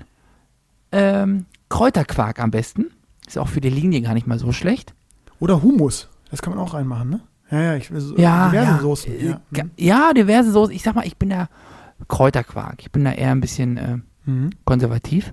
ähm, 0.92 1.46
Kräuterquark 1.68 2.40
am 2.40 2.50
besten. 2.50 2.86
Ist 3.28 3.38
auch 3.38 3.46
für 3.48 3.60
die 3.60 3.70
Linie 3.70 4.00
gar 4.00 4.14
nicht 4.14 4.26
mal 4.26 4.38
so 4.40 4.50
schlecht. 4.52 4.94
Oder 5.38 5.62
Hummus. 5.62 6.08
Das 6.30 6.42
kann 6.42 6.52
man 6.54 6.62
auch 6.64 6.74
reinmachen, 6.74 7.10
ne? 7.10 7.20
Ja, 7.50 7.60
ja, 7.60 7.76
ich 7.76 7.90
so, 7.94 8.16
Ja, 8.16 8.48
diverse 8.50 8.70
ja. 8.72 8.78
Soßen. 8.80 9.12
Äh, 9.12 9.26
Ja. 9.28 9.40
ga- 9.52 9.68
ja, 9.76 10.12
diverse 10.12 10.50
Soßen. 10.50 10.74
Ich 10.74 10.82
sag 10.82 10.94
mal, 10.96 11.06
ich 11.06 11.16
bin 11.16 11.30
da 11.30 11.48
Kräuterquark. 12.08 12.80
Ich 12.80 12.90
bin 12.90 13.04
da 13.04 13.12
eher 13.12 13.30
ein 13.30 13.40
bisschen 13.40 13.76
äh, 13.76 13.98
Mhm. 14.26 14.50
konservativ. 14.64 15.32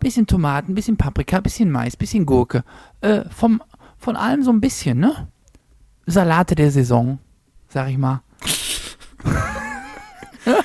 Bisschen 0.00 0.26
Tomaten, 0.26 0.74
bisschen 0.74 0.96
Paprika, 0.96 1.40
bisschen 1.40 1.70
Mais, 1.70 1.96
bisschen 1.96 2.26
Gurke. 2.26 2.64
Äh, 3.02 3.22
vom, 3.30 3.62
von 3.98 4.16
allem 4.16 4.42
so 4.42 4.50
ein 4.50 4.60
bisschen, 4.60 4.98
ne? 4.98 5.28
Salate 6.06 6.56
der 6.56 6.72
Saison, 6.72 7.18
sag 7.68 7.88
ich 7.90 7.98
mal. 7.98 8.22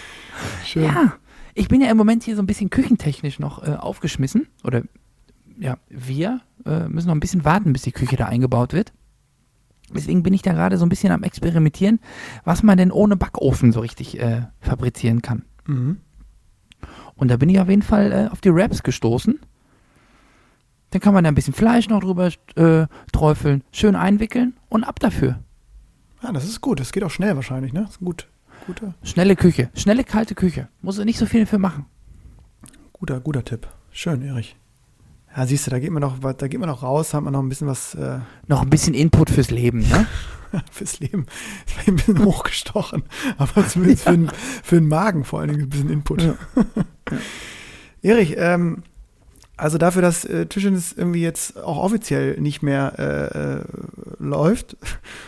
Schön. 0.65 0.83
Ja, 0.83 1.13
ich 1.53 1.67
bin 1.67 1.81
ja 1.81 1.89
im 1.91 1.97
Moment 1.97 2.23
hier 2.23 2.35
so 2.35 2.41
ein 2.41 2.47
bisschen 2.47 2.69
küchentechnisch 2.69 3.39
noch 3.39 3.63
äh, 3.65 3.75
aufgeschmissen. 3.75 4.47
Oder 4.63 4.81
ja, 5.59 5.77
wir 5.89 6.41
äh, 6.65 6.87
müssen 6.87 7.07
noch 7.07 7.15
ein 7.15 7.19
bisschen 7.19 7.45
warten, 7.45 7.73
bis 7.73 7.83
die 7.83 7.91
Küche 7.91 8.15
da 8.15 8.25
eingebaut 8.25 8.73
wird. 8.73 8.93
Deswegen 9.93 10.21
bin 10.23 10.33
ich 10.33 10.41
da 10.41 10.51
gerade 10.51 10.77
so 10.77 10.85
ein 10.85 10.89
bisschen 10.89 11.11
am 11.11 11.23
Experimentieren, 11.23 11.99
was 12.43 12.61
man 12.61 12.77
denn 12.77 12.91
ohne 12.91 13.15
Backofen 13.15 13.71
so 13.71 13.79
richtig 13.79 14.19
äh, 14.19 14.41
fabrizieren 14.59 15.21
kann. 15.21 15.45
Mhm. 15.65 15.97
Und 17.15 17.29
da 17.29 17.37
bin 17.37 17.49
ich 17.49 17.59
auf 17.59 17.69
jeden 17.69 17.81
Fall 17.81 18.11
äh, 18.11 18.27
auf 18.31 18.41
die 18.41 18.53
Wraps 18.53 18.83
gestoßen. 18.83 19.39
Dann 20.91 21.01
kann 21.01 21.13
man 21.13 21.23
da 21.23 21.29
ein 21.29 21.35
bisschen 21.35 21.53
Fleisch 21.53 21.89
noch 21.89 22.01
drüber 22.01 22.31
äh, 22.55 22.87
träufeln, 23.11 23.63
schön 23.71 23.95
einwickeln 23.95 24.53
und 24.69 24.83
ab 24.83 24.99
dafür. 24.99 25.39
Ja, 26.21 26.31
das 26.31 26.45
ist 26.45 26.61
gut. 26.61 26.79
Das 26.79 26.91
geht 26.91 27.03
auch 27.03 27.11
schnell 27.11 27.35
wahrscheinlich, 27.35 27.73
ne? 27.73 27.81
Das 27.81 27.91
ist 27.91 27.99
gut, 27.99 28.27
guter, 28.65 28.93
Schnelle 29.03 29.35
Küche, 29.35 29.69
schnelle 29.73 30.03
kalte 30.03 30.35
Küche. 30.35 30.69
Muss 30.81 30.97
nicht 30.99 31.17
so 31.19 31.25
viel 31.25 31.45
für 31.45 31.57
machen. 31.59 31.85
guter, 32.93 33.19
guter 33.19 33.43
Tipp. 33.43 33.67
Schön, 33.91 34.21
Erich. 34.21 34.55
Ja, 35.37 35.45
siehst 35.45 35.67
du, 35.67 35.71
da 35.71 35.77
geht 35.77 35.91
man 35.91 36.01
noch, 36.01 36.17
da 36.19 36.47
geht 36.47 36.59
man 36.59 36.67
noch 36.67 36.81
raus, 36.81 37.13
hat 37.13 37.23
man 37.23 37.31
noch 37.31 37.43
ein 37.43 37.49
bisschen 37.49 37.67
was 37.67 37.93
äh, 37.93 38.17
Noch 38.47 38.63
ein 38.63 38.71
bisschen 38.71 38.95
Input 38.95 39.29
fürs 39.29 39.51
Leben, 39.51 39.87
ne? 39.87 40.07
fürs 40.71 40.99
Leben. 40.99 41.27
Das 41.65 41.77
war 41.77 41.93
ein 41.93 41.95
bisschen 41.95 42.25
hochgestochen. 42.25 43.03
Aber 43.37 43.67
zumindest 43.67 44.05
für, 44.05 44.11
den, 44.11 44.31
für 44.63 44.75
den 44.75 44.87
Magen 44.87 45.23
vor 45.23 45.39
allen 45.39 45.49
Dingen 45.49 45.63
ein 45.63 45.69
bisschen 45.69 45.91
Input. 45.91 46.23
Ja. 46.23 46.35
Erich, 48.01 48.33
ähm, 48.35 48.81
also 49.57 49.77
dafür, 49.77 50.01
dass 50.01 50.25
äh, 50.25 50.47
Tischtennis 50.47 50.93
irgendwie 50.93 51.21
jetzt 51.21 51.55
auch 51.63 51.77
offiziell 51.77 52.39
nicht 52.39 52.63
mehr 52.63 52.93
äh, 52.97 53.57
äh, 53.57 53.63
läuft 54.17 54.75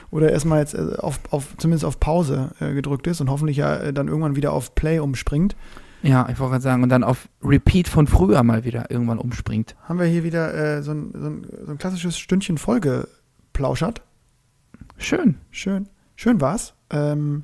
oder 0.09 0.31
erstmal 0.31 0.59
jetzt 0.59 0.73
äh, 0.73 0.95
auf, 0.97 1.19
auf, 1.29 1.55
zumindest 1.57 1.85
auf 1.85 1.99
Pause 1.99 2.49
äh, 2.59 2.73
gedrückt 2.73 3.05
ist 3.05 3.21
und 3.21 3.29
hoffentlich 3.29 3.57
ja 3.57 3.75
äh, 3.75 3.93
dann 3.93 4.07
irgendwann 4.07 4.35
wieder 4.35 4.53
auf 4.53 4.73
Play 4.73 4.97
umspringt, 4.97 5.55
Ja, 6.01 6.29
ich 6.29 6.39
wollte 6.39 6.51
gerade 6.51 6.63
sagen, 6.63 6.83
und 6.83 6.89
dann 6.89 7.03
auf 7.03 7.27
Repeat 7.43 7.87
von 7.87 8.07
früher 8.07 8.41
mal 8.43 8.63
wieder 8.63 8.89
irgendwann 8.89 9.19
umspringt. 9.19 9.75
haben 9.83 9.99
wir 9.99 10.05
hier 10.05 10.23
wieder 10.23 10.53
äh, 10.53 10.81
so, 10.81 10.91
ein, 10.91 11.11
so, 11.13 11.27
ein, 11.27 11.47
so 11.65 11.71
ein 11.71 11.77
klassisches 11.77 12.17
Stündchen 12.17 12.57
Folge 12.57 13.07
plauschert. 13.51 14.01
Schön. 14.97 15.35
Schön. 15.51 15.89
Schön 16.15 16.39
war's. 16.41 16.73
Ähm, 16.89 17.43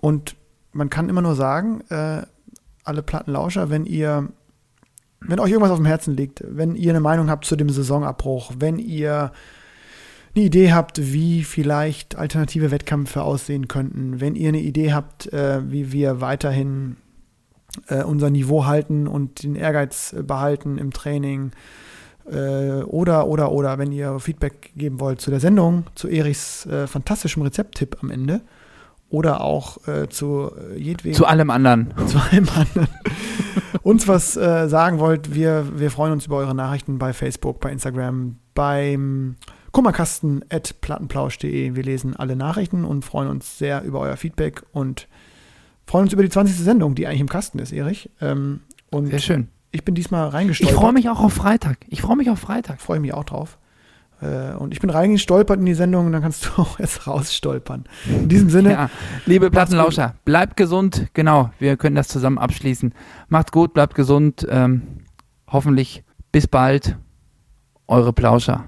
und 0.00 0.36
man 0.72 0.90
kann 0.90 1.08
immer 1.08 1.22
nur 1.22 1.34
sagen, 1.34 1.80
äh, 1.88 2.22
alle 2.84 3.02
Plattenlauscher, 3.02 3.70
wenn 3.70 3.84
ihr, 3.84 4.28
wenn 5.20 5.40
euch 5.40 5.50
irgendwas 5.50 5.72
auf 5.72 5.78
dem 5.78 5.86
Herzen 5.86 6.16
liegt, 6.16 6.42
wenn 6.46 6.76
ihr 6.76 6.90
eine 6.90 7.00
Meinung 7.00 7.30
habt 7.30 7.44
zu 7.44 7.56
dem 7.56 7.68
Saisonabbruch, 7.68 8.52
wenn 8.58 8.78
ihr 8.78 9.32
eine 10.34 10.44
Idee 10.44 10.72
habt, 10.72 11.12
wie 11.12 11.42
vielleicht 11.42 12.16
alternative 12.16 12.70
Wettkämpfe 12.70 13.22
aussehen 13.22 13.66
könnten, 13.66 14.20
wenn 14.20 14.36
ihr 14.36 14.48
eine 14.48 14.60
Idee 14.60 14.92
habt, 14.92 15.32
äh, 15.32 15.60
wie 15.70 15.92
wir 15.92 16.20
weiterhin 16.20 16.96
äh, 17.88 18.02
unser 18.02 18.30
Niveau 18.30 18.66
halten 18.66 19.06
und 19.06 19.42
den 19.42 19.54
Ehrgeiz 19.54 20.12
äh, 20.12 20.22
behalten 20.22 20.78
im 20.78 20.92
Training, 20.92 21.52
äh, 22.30 22.82
oder, 22.82 23.26
oder, 23.26 23.52
oder, 23.52 23.78
wenn 23.78 23.92
ihr 23.92 24.18
Feedback 24.20 24.72
geben 24.76 25.00
wollt 25.00 25.20
zu 25.20 25.30
der 25.30 25.40
Sendung, 25.40 25.84
zu 25.94 26.08
Erichs 26.08 26.66
äh, 26.66 26.86
fantastischem 26.86 27.42
Rezepttipp 27.42 27.96
am 28.02 28.10
Ende 28.10 28.42
oder 29.10 29.40
auch 29.40 29.86
äh, 29.88 30.08
zu 30.08 30.50
äh, 30.70 30.78
jedwegen 30.78 31.14
Zu 31.14 31.26
allem 31.26 31.50
anderen. 31.50 31.94
zu 32.06 32.18
allem 32.18 32.48
anderen 32.48 32.88
uns 33.82 34.06
was 34.06 34.34
sagen 34.34 34.98
wollt, 34.98 35.34
wir, 35.34 35.78
wir 35.78 35.90
freuen 35.90 36.12
uns 36.12 36.26
über 36.26 36.36
eure 36.36 36.54
Nachrichten 36.54 36.98
bei 36.98 37.14
Facebook, 37.14 37.60
bei 37.60 37.72
Instagram, 37.72 38.36
beim 38.54 39.36
Kummerkasten 39.72 40.44
at 40.50 40.80
plattenplausch.de. 40.82 41.74
Wir 41.74 41.82
lesen 41.82 42.14
alle 42.14 42.36
Nachrichten 42.36 42.84
und 42.84 43.04
freuen 43.04 43.28
uns 43.28 43.56
sehr 43.56 43.82
über 43.84 44.00
euer 44.00 44.16
Feedback 44.16 44.62
und 44.72 45.08
freuen 45.88 46.04
uns 46.04 46.12
über 46.12 46.22
die 46.22 46.28
20. 46.28 46.54
Sendung, 46.56 46.94
die 46.94 47.06
eigentlich 47.06 47.20
im 47.20 47.28
Kasten 47.28 47.58
ist, 47.58 47.72
Erich. 47.72 48.10
Ähm, 48.20 48.60
und 48.90 49.06
Sehr 49.08 49.18
schön. 49.18 49.48
ich 49.72 49.84
bin 49.84 49.94
diesmal 49.94 50.28
Ich 50.28 50.34
reingestolpert. 50.34 50.76
freue 50.78 50.92
mich 50.92 51.08
auch 51.08 51.20
auf 51.20 51.32
Freitag. 51.32 51.78
Ich 51.88 52.02
freue 52.02 52.16
mich 52.16 52.30
auf 52.30 52.38
Freitag. 52.38 52.80
freue 52.80 53.00
mich 53.00 53.12
auch 53.14 53.24
drauf. 53.24 53.58
Äh, 54.20 54.52
und 54.56 54.72
ich 54.72 54.80
bin 54.80 54.90
reingestolpert 54.90 55.58
in 55.60 55.66
die 55.66 55.74
Sendung 55.74 56.06
und 56.06 56.12
dann 56.12 56.22
kannst 56.22 56.44
du 56.46 56.50
auch 56.62 56.78
jetzt 56.78 57.06
rausstolpern. 57.06 57.84
In 58.08 58.28
diesem 58.28 58.50
Sinne, 58.50 58.72
Ja, 58.72 58.90
liebe 59.26 59.50
Plattenlauscher, 59.50 60.14
bleibt 60.24 60.56
gesund. 60.56 61.06
Genau, 61.14 61.50
wir 61.58 61.76
können 61.76 61.96
das 61.96 62.08
zusammen 62.08 62.38
abschließen. 62.38 62.92
Macht's 63.28 63.52
gut, 63.52 63.72
bleibt 63.74 63.94
gesund. 63.94 64.46
Ähm, 64.50 64.82
hoffentlich 65.46 66.04
bis 66.32 66.46
bald. 66.46 66.96
eure 67.86 68.12
Plauscher. 68.12 68.64